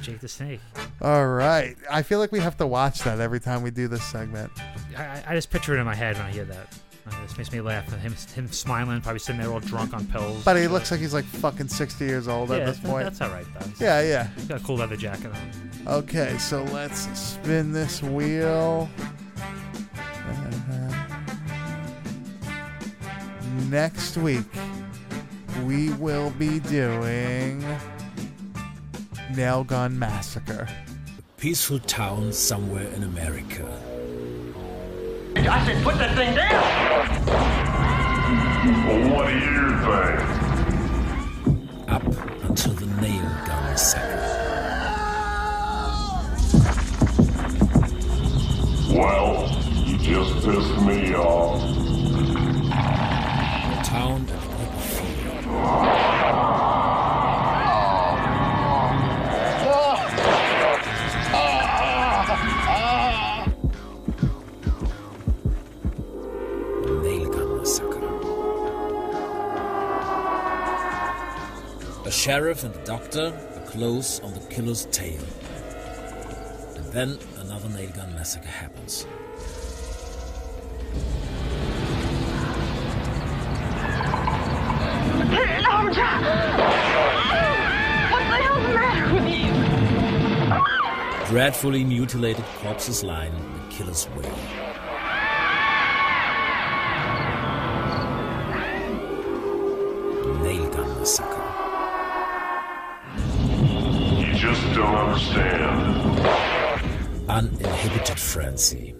Jake 0.00 0.20
the 0.20 0.28
Snake. 0.28 0.60
All 1.00 1.26
right. 1.26 1.76
I 1.90 2.02
feel 2.02 2.18
like 2.18 2.32
we 2.32 2.40
have 2.40 2.56
to 2.58 2.66
watch 2.66 3.00
that 3.00 3.20
every 3.20 3.40
time 3.40 3.62
we 3.62 3.70
do 3.70 3.88
this 3.88 4.02
segment. 4.04 4.50
I, 4.96 5.22
I- 5.28 5.34
just 5.34 5.50
picture 5.50 5.76
it 5.76 5.80
in 5.80 5.84
my 5.86 5.94
head 5.94 6.16
when 6.16 6.26
I 6.26 6.30
hear 6.30 6.44
that. 6.44 6.78
Uh, 7.06 7.22
this 7.22 7.38
makes 7.38 7.50
me 7.52 7.60
laugh. 7.62 7.90
Him, 8.00 8.14
him 8.34 8.52
smiling, 8.52 9.00
probably 9.00 9.18
sitting 9.18 9.40
there 9.40 9.50
all 9.50 9.60
drunk 9.60 9.94
on 9.94 10.04
pills. 10.08 10.44
But 10.44 10.56
he 10.58 10.68
looks 10.68 10.90
like 10.90 11.00
he's 11.00 11.14
like 11.14 11.24
fucking 11.24 11.68
60 11.68 12.04
years 12.04 12.28
old 12.28 12.50
yeah, 12.50 12.56
at 12.56 12.66
this 12.66 12.78
point. 12.78 13.04
That's 13.04 13.20
all 13.22 13.30
right, 13.30 13.46
though. 13.58 13.66
He's 13.66 13.80
Yeah, 13.80 14.02
yeah. 14.02 14.28
got 14.46 14.60
a 14.60 14.64
cool 14.64 14.76
leather 14.76 14.96
jacket 14.96 15.32
on. 15.32 15.94
Okay, 16.02 16.36
so 16.38 16.64
let's 16.64 17.08
spin 17.18 17.72
this 17.72 18.02
wheel. 18.02 18.90
Next 23.70 24.16
week, 24.16 24.44
we 25.64 25.90
will 25.94 26.30
be 26.30 26.60
doing 26.60 27.64
nail 29.36 29.64
gun 29.64 29.98
massacre. 29.98 30.68
A 31.18 31.22
peaceful 31.40 31.78
town 31.80 32.32
somewhere 32.32 32.88
in 32.94 33.02
America. 33.02 33.66
I 35.36 35.64
said, 35.66 35.84
put 35.84 35.96
that 35.98 36.16
thing 36.16 36.34
down! 36.34 36.52
Well, 38.86 39.00
what 39.14 39.26
do 39.28 39.34
you 39.38 39.68
think? 39.86 40.18
Up 41.88 42.04
until 42.44 42.72
the 42.74 42.86
nail 43.00 43.28
gun 43.46 43.62
massacre. 43.64 44.24
Well, 48.90 49.48
you 49.86 49.96
just 49.98 50.34
pissed 50.44 50.80
me 50.82 51.14
off. 51.14 51.60
The 53.68 53.82
town 53.84 54.20
of 54.28 54.40
people. 54.98 56.07
Sheriff 72.28 72.62
and 72.62 72.74
the 72.74 72.84
doctor 72.84 73.32
are 73.56 73.66
close 73.70 74.20
on 74.20 74.34
the 74.34 74.40
killer's 74.50 74.84
tail. 74.92 75.18
And 76.76 76.84
then 76.92 77.18
another 77.38 77.70
nail 77.70 77.88
gun 77.88 78.14
massacre 78.14 78.46
happens. 78.48 79.06
No, 85.64 85.90
Jack! 85.90 86.20
What 88.12 88.24
the 88.28 88.36
hell's 88.44 88.62
the 88.66 88.74
matter 88.74 89.14
with 89.14 89.28
you? 91.24 91.30
Dreadfully 91.30 91.82
mutilated 91.82 92.44
corpses 92.58 93.02
line 93.02 93.32
the 93.32 93.74
killer's 93.74 94.06
way. 94.10 94.30
Nail 100.42 100.68
gun 100.68 100.88
massacre. 100.98 101.37
Understand. 105.08 106.20
Uninhibited 107.28 108.18
frenzy. 108.18 108.94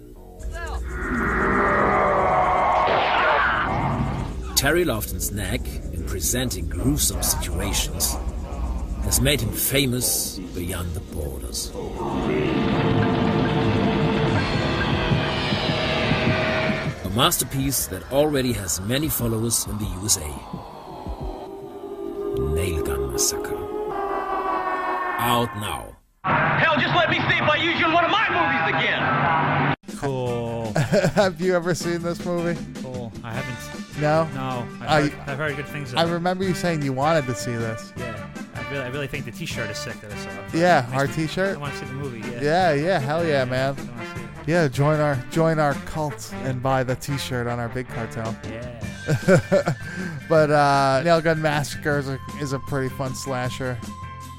Terry 4.55 4.83
Lofton's 4.83 5.31
knack 5.31 5.65
in 5.93 6.03
presenting 6.05 6.67
gruesome 6.67 7.23
situations 7.23 8.15
has 9.03 9.21
made 9.21 9.39
him 9.41 9.51
famous 9.51 10.37
beyond 10.53 10.93
the 10.93 10.99
borders. 11.15 11.71
A 17.05 17.09
masterpiece 17.15 17.87
that 17.87 18.03
already 18.11 18.51
has 18.53 18.81
many 18.81 19.07
followers 19.07 19.65
in 19.67 19.77
the 19.77 19.85
USA. 20.01 20.27
Nail 22.53 22.83
Gun 22.83 23.11
Massacre. 23.11 23.57
Out 25.19 25.55
now. 25.57 25.98
Hell, 26.23 26.75
just 26.79 26.95
let 26.95 27.09
me 27.09 27.17
see 27.17 27.37
if 27.37 27.49
I 27.49 27.55
use 27.61 27.79
you 27.79 27.85
in 27.87 27.93
one 27.93 28.05
of 28.05 28.11
my 28.11 28.27
movies 28.29 28.75
again. 28.75 29.75
Cool. 29.99 30.73
Have 31.15 31.39
you 31.41 31.55
ever 31.55 31.73
seen 31.73 32.01
this 32.01 32.23
movie? 32.25 32.59
cool. 32.81 33.11
I 33.23 33.33
haven't. 33.33 34.01
No. 34.01 34.25
No. 34.33 34.67
I've, 34.81 34.89
I- 34.89 35.01
heard, 35.01 35.13
I've 35.29 35.37
heard 35.37 35.55
good 35.55 35.67
things. 35.67 35.93
I 35.93 36.01
About 36.01 36.09
it. 36.11 36.13
remember 36.13 36.43
you 36.43 36.53
saying 36.53 36.81
you 36.81 36.93
wanted 36.93 37.25
to 37.25 37.35
see 37.35 37.51
this. 37.51 37.93
Yeah. 37.97 38.29
I 38.55 38.71
really, 38.71 38.83
I 38.83 38.87
really 38.89 39.07
think 39.07 39.25
the 39.25 39.31
T-shirt 39.31 39.69
is 39.69 39.77
sick 39.77 39.99
that 40.01 40.11
I 40.11 40.15
saw. 40.17 40.57
Yeah, 40.57 40.81
Makes 40.89 40.93
our 40.93 41.07
me- 41.07 41.13
T-shirt? 41.13 41.55
I 41.57 41.59
want 41.59 41.73
to 41.73 41.79
see 41.79 41.85
the 41.85 41.93
movie. 41.93 42.19
Yeah. 42.19 42.41
Yeah, 42.41 42.73
yeah, 42.73 42.99
hell 42.99 43.25
yeah, 43.25 43.45
man. 43.45 43.75
I 43.77 43.81
want 43.81 43.87
to 43.87 44.19
see. 44.19 44.25
Yeah, 44.47 44.67
join 44.67 44.99
our 44.99 45.15
join 45.31 45.59
our 45.59 45.73
cult 45.85 46.33
and 46.43 46.61
buy 46.63 46.83
the 46.83 46.95
T-shirt 46.95 47.45
on 47.47 47.59
our 47.59 47.69
big 47.69 47.87
cartel. 47.87 48.35
Yeah. 48.47 48.79
but 50.29 50.49
uh, 50.51 51.01
Nail 51.03 51.21
Gun 51.21 51.41
Massacre 51.41 51.97
is 51.99 52.09
a, 52.09 52.19
is 52.39 52.53
a 52.53 52.59
pretty 52.59 52.89
fun 52.95 53.13
slasher. 53.15 53.77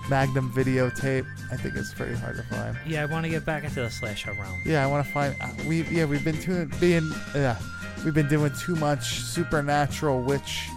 Magnum 0.08 0.50
videotape. 0.52 1.26
I 1.52 1.56
think 1.56 1.76
it's 1.76 1.94
pretty 1.94 2.14
hard 2.14 2.36
to 2.36 2.42
find. 2.44 2.76
Yeah, 2.86 3.02
I 3.02 3.06
want 3.06 3.24
to 3.24 3.30
get 3.30 3.44
back 3.44 3.64
into 3.64 3.80
the 3.80 3.90
slasher 3.90 4.32
realm. 4.32 4.60
Yeah, 4.64 4.82
I 4.82 4.86
want 4.86 5.06
to 5.06 5.12
find. 5.12 5.36
Uh, 5.40 5.50
we 5.68 5.82
yeah, 5.84 6.04
we've 6.04 6.24
been 6.24 6.40
too 6.40 6.66
being 6.80 7.10
yeah, 7.34 7.56
we've 8.04 8.14
been 8.14 8.28
doing 8.28 8.52
too 8.58 8.76
much 8.76 9.20
supernatural 9.20 10.22
witch 10.22 10.68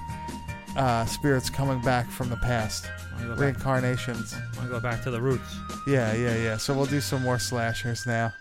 uh, 0.76 1.06
spirits 1.06 1.50
coming 1.50 1.82
back 1.82 2.10
from 2.10 2.30
the 2.30 2.38
past, 2.38 2.86
to 3.20 3.26
go 3.28 3.34
reincarnations. 3.36 4.34
I 4.34 4.58
want 4.58 4.70
to 4.70 4.76
go 4.76 4.80
back 4.80 5.02
to 5.04 5.12
the 5.12 5.22
roots. 5.22 5.56
Yeah, 5.88 6.14
yeah, 6.14 6.36
yeah. 6.36 6.58
So 6.58 6.74
we'll 6.74 6.86
do 6.86 7.02
some 7.02 7.24
more 7.24 7.40
slashers 7.40 8.06
now. 8.06 8.34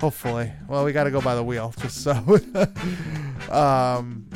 Hopefully. 0.00 0.50
Well, 0.68 0.84
we 0.84 0.92
got 0.92 1.04
to 1.04 1.10
go 1.10 1.20
by 1.20 1.34
the 1.34 1.44
wheel 1.44 1.74
just 1.80 2.02
so. 2.02 2.12
um. 3.50 4.26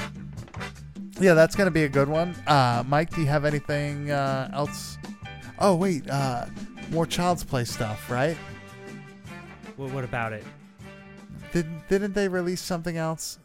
Yeah, 1.20 1.34
that's 1.34 1.54
gonna 1.54 1.70
be 1.70 1.84
a 1.84 1.88
good 1.88 2.08
one. 2.08 2.34
Uh, 2.44 2.82
Mike, 2.88 3.14
do 3.14 3.20
you 3.20 3.28
have 3.28 3.44
anything 3.44 4.10
uh, 4.10 4.50
else? 4.52 4.98
Oh 5.64 5.74
wait, 5.74 6.08
uh, 6.10 6.44
more 6.90 7.06
Child's 7.06 7.42
Play 7.42 7.64
stuff, 7.64 8.10
right? 8.10 8.36
What, 9.76 9.92
what 9.92 10.04
about 10.04 10.34
it? 10.34 10.44
Didn't 11.54 11.88
didn't 11.88 12.12
they 12.12 12.28
release 12.28 12.60
something 12.60 12.98
else? 12.98 13.38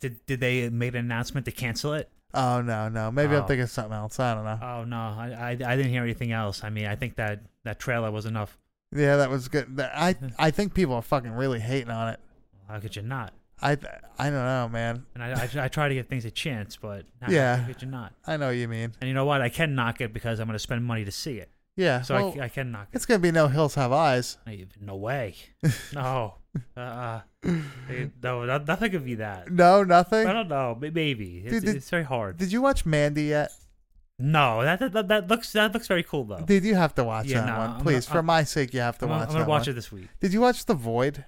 Did 0.00 0.24
did 0.26 0.40
they 0.40 0.68
make 0.68 0.90
an 0.90 0.96
announcement 0.96 1.46
to 1.46 1.50
cancel 1.52 1.94
it? 1.94 2.10
Oh 2.34 2.60
no, 2.60 2.90
no. 2.90 3.10
Maybe 3.10 3.34
I'm 3.34 3.44
Oh. 3.44 3.46
thinking 3.46 3.62
of 3.62 3.70
something 3.70 3.94
else. 3.94 4.20
I 4.20 4.34
don't 4.34 4.44
know. 4.44 4.58
Oh 4.60 4.84
no, 4.84 4.96
I, 4.96 5.34
I 5.38 5.48
I 5.52 5.76
didn't 5.76 5.90
hear 5.90 6.02
anything 6.02 6.30
else. 6.30 6.62
I 6.62 6.68
mean, 6.68 6.84
I 6.84 6.94
think 6.94 7.16
that 7.16 7.40
that 7.64 7.78
trailer 7.78 8.10
was 8.10 8.26
enough. 8.26 8.58
Yeah, 8.94 9.16
that 9.16 9.30
was 9.30 9.48
good. 9.48 9.80
I 9.80 10.14
I 10.38 10.50
think 10.50 10.74
people 10.74 10.94
are 10.94 11.00
fucking 11.02 11.32
really 11.32 11.58
hating 11.60 11.90
on 11.90 12.08
it. 12.10 12.20
How 12.68 12.80
could 12.80 12.94
you 12.96 13.02
not? 13.02 13.32
I 13.60 13.72
I 14.18 14.24
don't 14.30 14.32
know, 14.34 14.68
man. 14.72 15.04
And 15.14 15.22
I, 15.22 15.30
I, 15.42 15.64
I 15.64 15.68
try 15.68 15.88
to 15.88 15.94
give 15.94 16.06
things 16.06 16.24
a 16.24 16.30
chance, 16.30 16.76
but 16.76 17.04
nah, 17.20 17.28
Yeah. 17.30 17.56
how 17.56 17.66
could 17.66 17.82
you 17.82 17.88
not? 17.88 18.12
I 18.26 18.36
know 18.36 18.46
what 18.48 18.56
you 18.56 18.68
mean. 18.68 18.92
And 19.00 19.08
you 19.08 19.14
know 19.14 19.24
what? 19.24 19.40
I 19.42 19.48
can 19.48 19.74
knock 19.74 20.00
it 20.00 20.12
because 20.12 20.38
I'm 20.40 20.46
going 20.46 20.54
to 20.54 20.58
spend 20.60 20.84
money 20.84 21.04
to 21.04 21.12
see 21.12 21.38
it. 21.38 21.50
Yeah. 21.76 22.02
So 22.02 22.14
well, 22.14 22.34
I, 22.40 22.44
I 22.44 22.48
can 22.48 22.72
knock 22.72 22.88
it. 22.92 22.96
it's 22.96 23.06
gonna 23.06 23.20
be 23.20 23.30
no 23.30 23.46
hills 23.46 23.76
have 23.76 23.92
eyes. 23.92 24.36
No, 24.80 24.96
way. 24.96 25.36
no. 25.94 26.34
Uh, 26.76 27.20
no, 27.44 28.44
no- 28.44 28.58
nothing 28.66 28.90
could 28.90 29.04
be 29.04 29.14
that. 29.16 29.50
No, 29.50 29.84
nothing. 29.84 30.26
I 30.26 30.32
don't 30.32 30.48
know. 30.48 30.76
Maybe 30.80 31.42
it's, 31.44 31.52
Dude, 31.52 31.64
did- 31.64 31.76
it's 31.76 31.88
very 31.90 32.02
hard. 32.04 32.36
Did 32.36 32.50
you 32.50 32.62
watch 32.62 32.84
Mandy 32.84 33.24
yet? 33.24 33.52
No, 34.18 34.64
that, 34.64 34.80
that 34.92 35.06
that 35.06 35.28
looks 35.28 35.52
that 35.52 35.72
looks 35.72 35.86
very 35.86 36.02
cool 36.02 36.24
though. 36.24 36.40
Did 36.44 36.64
you 36.64 36.74
have 36.74 36.92
to 36.96 37.04
watch 37.04 37.26
Yeah, 37.26 37.42
that 37.42 37.46
no, 37.46 37.58
one? 37.58 37.70
I'm 37.74 37.80
Please, 37.82 38.04
for 38.08 38.20
my 38.24 38.42
sake, 38.42 38.74
you 38.74 38.80
have 38.80 38.98
to 38.98 39.04
I'm 39.04 39.10
watch 39.12 39.28
I'm 39.28 39.34
gonna 39.34 39.48
watch 39.48 39.68
one. 39.68 39.70
it 39.70 39.74
this 39.74 39.92
week. 39.92 40.08
Did 40.18 40.32
you 40.32 40.40
watch 40.40 40.64
The 40.66 40.74
Void? 40.74 41.24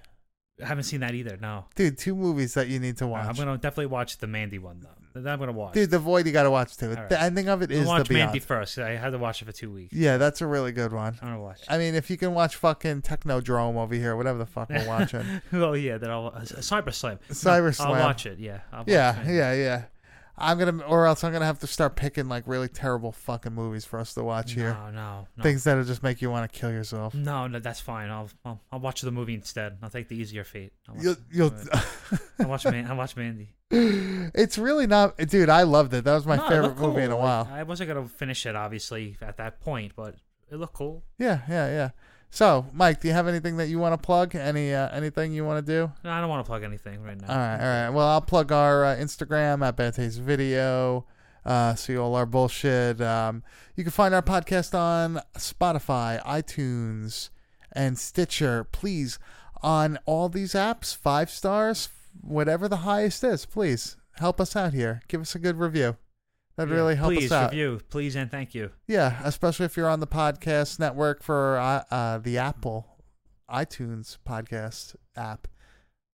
I 0.61 0.67
haven't 0.67 0.83
seen 0.83 1.01
that 1.01 1.13
either. 1.13 1.37
No, 1.41 1.65
Dude, 1.75 1.97
two 1.97 2.15
movies 2.15 2.53
that 2.53 2.67
you 2.67 2.79
need 2.79 2.97
to 2.97 3.07
watch. 3.07 3.25
I'm 3.25 3.35
gonna 3.35 3.57
definitely 3.57 3.87
watch 3.87 4.17
the 4.17 4.27
Mandy 4.27 4.59
one 4.59 4.79
though. 4.81 4.89
That 5.13 5.33
I'm 5.33 5.39
gonna 5.39 5.51
watch. 5.51 5.73
Dude, 5.73 5.91
The 5.91 5.99
Void 5.99 6.25
you 6.25 6.31
got 6.31 6.43
to 6.43 6.51
watch 6.51 6.77
too. 6.77 6.89
All 6.89 6.95
right. 6.95 7.09
The 7.09 7.21
ending 7.21 7.49
of 7.49 7.61
it 7.61 7.69
is 7.69 7.85
watch 7.85 8.07
the 8.07 8.13
Mandy 8.13 8.39
Beyond. 8.39 8.43
first. 8.43 8.79
I 8.79 8.95
had 8.95 9.09
to 9.09 9.17
watch 9.17 9.41
it 9.41 9.45
for 9.45 9.51
two 9.51 9.69
weeks. 9.71 9.93
Yeah, 9.93 10.17
that's 10.17 10.39
a 10.41 10.47
really 10.47 10.71
good 10.71 10.93
one. 10.93 11.17
I'm 11.21 11.29
gonna 11.29 11.41
watch. 11.41 11.61
I 11.67 11.77
mean, 11.77 11.95
if 11.95 12.09
you 12.09 12.17
can 12.17 12.33
watch 12.33 12.55
fucking 12.55 13.01
Technodrome 13.01 13.75
over 13.75 13.93
here, 13.93 14.15
whatever 14.15 14.37
the 14.37 14.45
fuck 14.45 14.69
we're 14.69 14.87
watching. 14.87 15.25
oh 15.53 15.73
yeah, 15.73 15.97
then 15.97 16.09
I'll 16.11 16.27
uh, 16.27 16.41
Cyber 16.41 16.93
Slam. 16.93 17.19
Cyber 17.29 17.75
Slam. 17.75 17.91
I'll 17.91 17.99
watch 17.99 18.25
it. 18.25 18.39
Yeah. 18.39 18.61
I'll 18.71 18.79
watch 18.79 18.87
yeah, 18.87 19.21
it. 19.21 19.33
yeah, 19.33 19.53
yeah. 19.53 19.83
I'm 20.37 20.57
gonna, 20.57 20.83
or 20.83 21.05
else 21.05 21.23
I'm 21.23 21.31
gonna 21.33 21.45
have 21.45 21.59
to 21.59 21.67
start 21.67 21.95
picking 21.95 22.27
like 22.27 22.43
really 22.47 22.67
terrible 22.67 23.11
fucking 23.11 23.53
movies 23.53 23.85
for 23.85 23.99
us 23.99 24.13
to 24.15 24.23
watch 24.23 24.53
here. 24.53 24.73
No, 24.73 24.89
no, 24.91 25.27
no. 25.37 25.43
Things 25.43 25.63
that'll 25.63 25.83
just 25.83 26.01
make 26.03 26.21
you 26.21 26.29
want 26.31 26.51
to 26.51 26.59
kill 26.59 26.71
yourself. 26.71 27.13
No, 27.13 27.47
no, 27.47 27.59
that's 27.59 27.79
fine. 27.79 28.09
I'll, 28.09 28.29
I'll 28.45 28.61
I'll 28.71 28.79
watch 28.79 29.01
the 29.01 29.11
movie 29.11 29.33
instead. 29.33 29.77
I'll 29.83 29.89
take 29.89 30.07
the 30.07 30.15
easier 30.15 30.43
fate. 30.43 30.73
I'll 30.87 30.95
watch, 30.95 31.03
You'll, 31.03 31.15
you'll, 31.31 31.53
I'll 32.39 32.47
watch 32.47 32.65
Man. 32.65 32.87
I'll 32.89 32.97
watch 32.97 33.15
Mandy. 33.15 33.49
it's 33.71 34.57
really 34.57 34.87
not, 34.87 35.17
dude. 35.17 35.49
I 35.49 35.63
loved 35.63 35.93
it. 35.93 36.03
That 36.03 36.13
was 36.15 36.25
my 36.25 36.37
No, 36.37 36.47
favorite 36.49 36.67
looked 36.69 36.79
movie 36.81 37.03
in 37.03 37.11
a 37.11 37.17
while. 37.17 37.47
I 37.51 37.63
wasn't 37.63 37.89
gonna 37.89 38.07
finish 38.07 38.45
it 38.45 38.55
obviously 38.55 39.17
at 39.21 39.37
that 39.37 39.61
point, 39.61 39.93
but 39.95 40.15
it 40.51 40.55
looked 40.55 40.73
cool. 40.73 41.03
Yeah, 41.17 41.41
yeah, 41.47 41.67
yeah. 41.67 41.89
So, 42.33 42.65
Mike, 42.71 43.01
do 43.01 43.09
you 43.09 43.13
have 43.13 43.27
anything 43.27 43.57
that 43.57 43.67
you 43.67 43.77
want 43.77 43.93
to 43.93 43.97
plug? 43.97 44.35
Any 44.35 44.73
uh, 44.73 44.87
anything 44.89 45.33
you 45.33 45.43
want 45.43 45.65
to 45.65 45.71
do? 45.71 45.91
No, 46.03 46.11
I 46.11 46.21
don't 46.21 46.29
want 46.29 46.45
to 46.45 46.49
plug 46.49 46.63
anything 46.63 47.03
right 47.03 47.19
now. 47.19 47.27
All 47.27 47.37
right, 47.37 47.53
all 47.55 47.59
right. 47.59 47.89
Well, 47.89 48.07
I'll 48.07 48.21
plug 48.21 48.53
our 48.53 48.85
uh, 48.85 48.95
Instagram 48.95 49.67
at 49.67 49.75
Bad 49.75 49.95
Taste 49.95 50.19
Video. 50.19 51.05
Uh, 51.45 51.75
see 51.75 51.97
all 51.97 52.15
our 52.15 52.25
bullshit. 52.25 53.01
Um, 53.01 53.43
you 53.75 53.83
can 53.83 53.91
find 53.91 54.13
our 54.13 54.21
podcast 54.21 54.73
on 54.73 55.21
Spotify, 55.35 56.23
iTunes, 56.23 57.29
and 57.73 57.99
Stitcher. 57.99 58.63
Please, 58.63 59.19
on 59.61 59.99
all 60.05 60.29
these 60.29 60.53
apps, 60.53 60.95
five 60.95 61.29
stars, 61.29 61.89
whatever 62.21 62.69
the 62.69 62.77
highest 62.77 63.25
is. 63.25 63.45
Please 63.45 63.97
help 64.13 64.39
us 64.39 64.55
out 64.55 64.73
here. 64.73 65.01
Give 65.09 65.19
us 65.19 65.35
a 65.35 65.39
good 65.39 65.57
review. 65.59 65.97
That'd 66.61 66.75
Yeah, 66.75 66.79
really 66.79 66.95
help 66.95 67.13
please 67.13 67.31
us 67.31 67.31
out. 67.31 67.49
Please 67.49 67.57
review, 67.57 67.81
please 67.89 68.15
and 68.15 68.29
thank 68.29 68.53
you. 68.53 68.69
Yeah, 68.87 69.19
especially 69.23 69.65
if 69.65 69.75
you're 69.75 69.89
on 69.89 69.99
the 69.99 70.05
podcast 70.05 70.77
network 70.77 71.23
for 71.23 71.57
uh, 71.57 71.83
uh, 71.89 72.17
the 72.19 72.37
Apple 72.37 72.87
iTunes 73.49 74.19
podcast 74.27 74.95
app. 75.15 75.47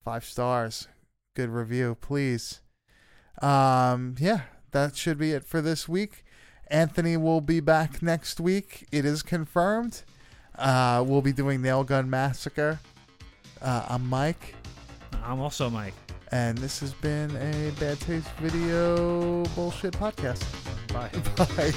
Five 0.06 0.24
stars. 0.24 0.88
Good 1.36 1.50
review, 1.50 1.98
please. 2.00 2.62
Um, 3.42 4.16
yeah, 4.20 4.44
that 4.72 4.96
should 4.96 5.18
be 5.18 5.34
it 5.34 5.44
for 5.44 5.60
this 5.60 5.90
week. 5.90 6.24
Anthony 6.70 7.18
will 7.18 7.42
be 7.42 7.60
back 7.60 8.02
next 8.02 8.40
week. 8.40 8.88
It 8.90 9.04
is 9.04 9.24
confirmed. 9.24 10.04
Uh, 10.58 11.04
we'll 11.06 11.22
be 11.22 11.34
doing 11.34 11.62
Nail 11.62 11.84
Gun 11.84 12.10
Massacre. 12.10 12.80
Uh, 13.62 13.86
I'm 13.90 14.08
Mike, 14.08 14.56
I'm 15.28 15.42
also 15.42 15.70
Mike. 15.70 15.94
and 16.32 16.58
this 16.58 16.80
has 16.80 16.94
been 16.94 17.32
a 17.36 17.72
Bad 17.80 18.00
Taste 18.00 18.30
Video 18.40 19.44
Bullshit 19.56 19.94
Podcast. 19.94 20.44
Bye. 20.94 21.10
Bye. 21.36 21.74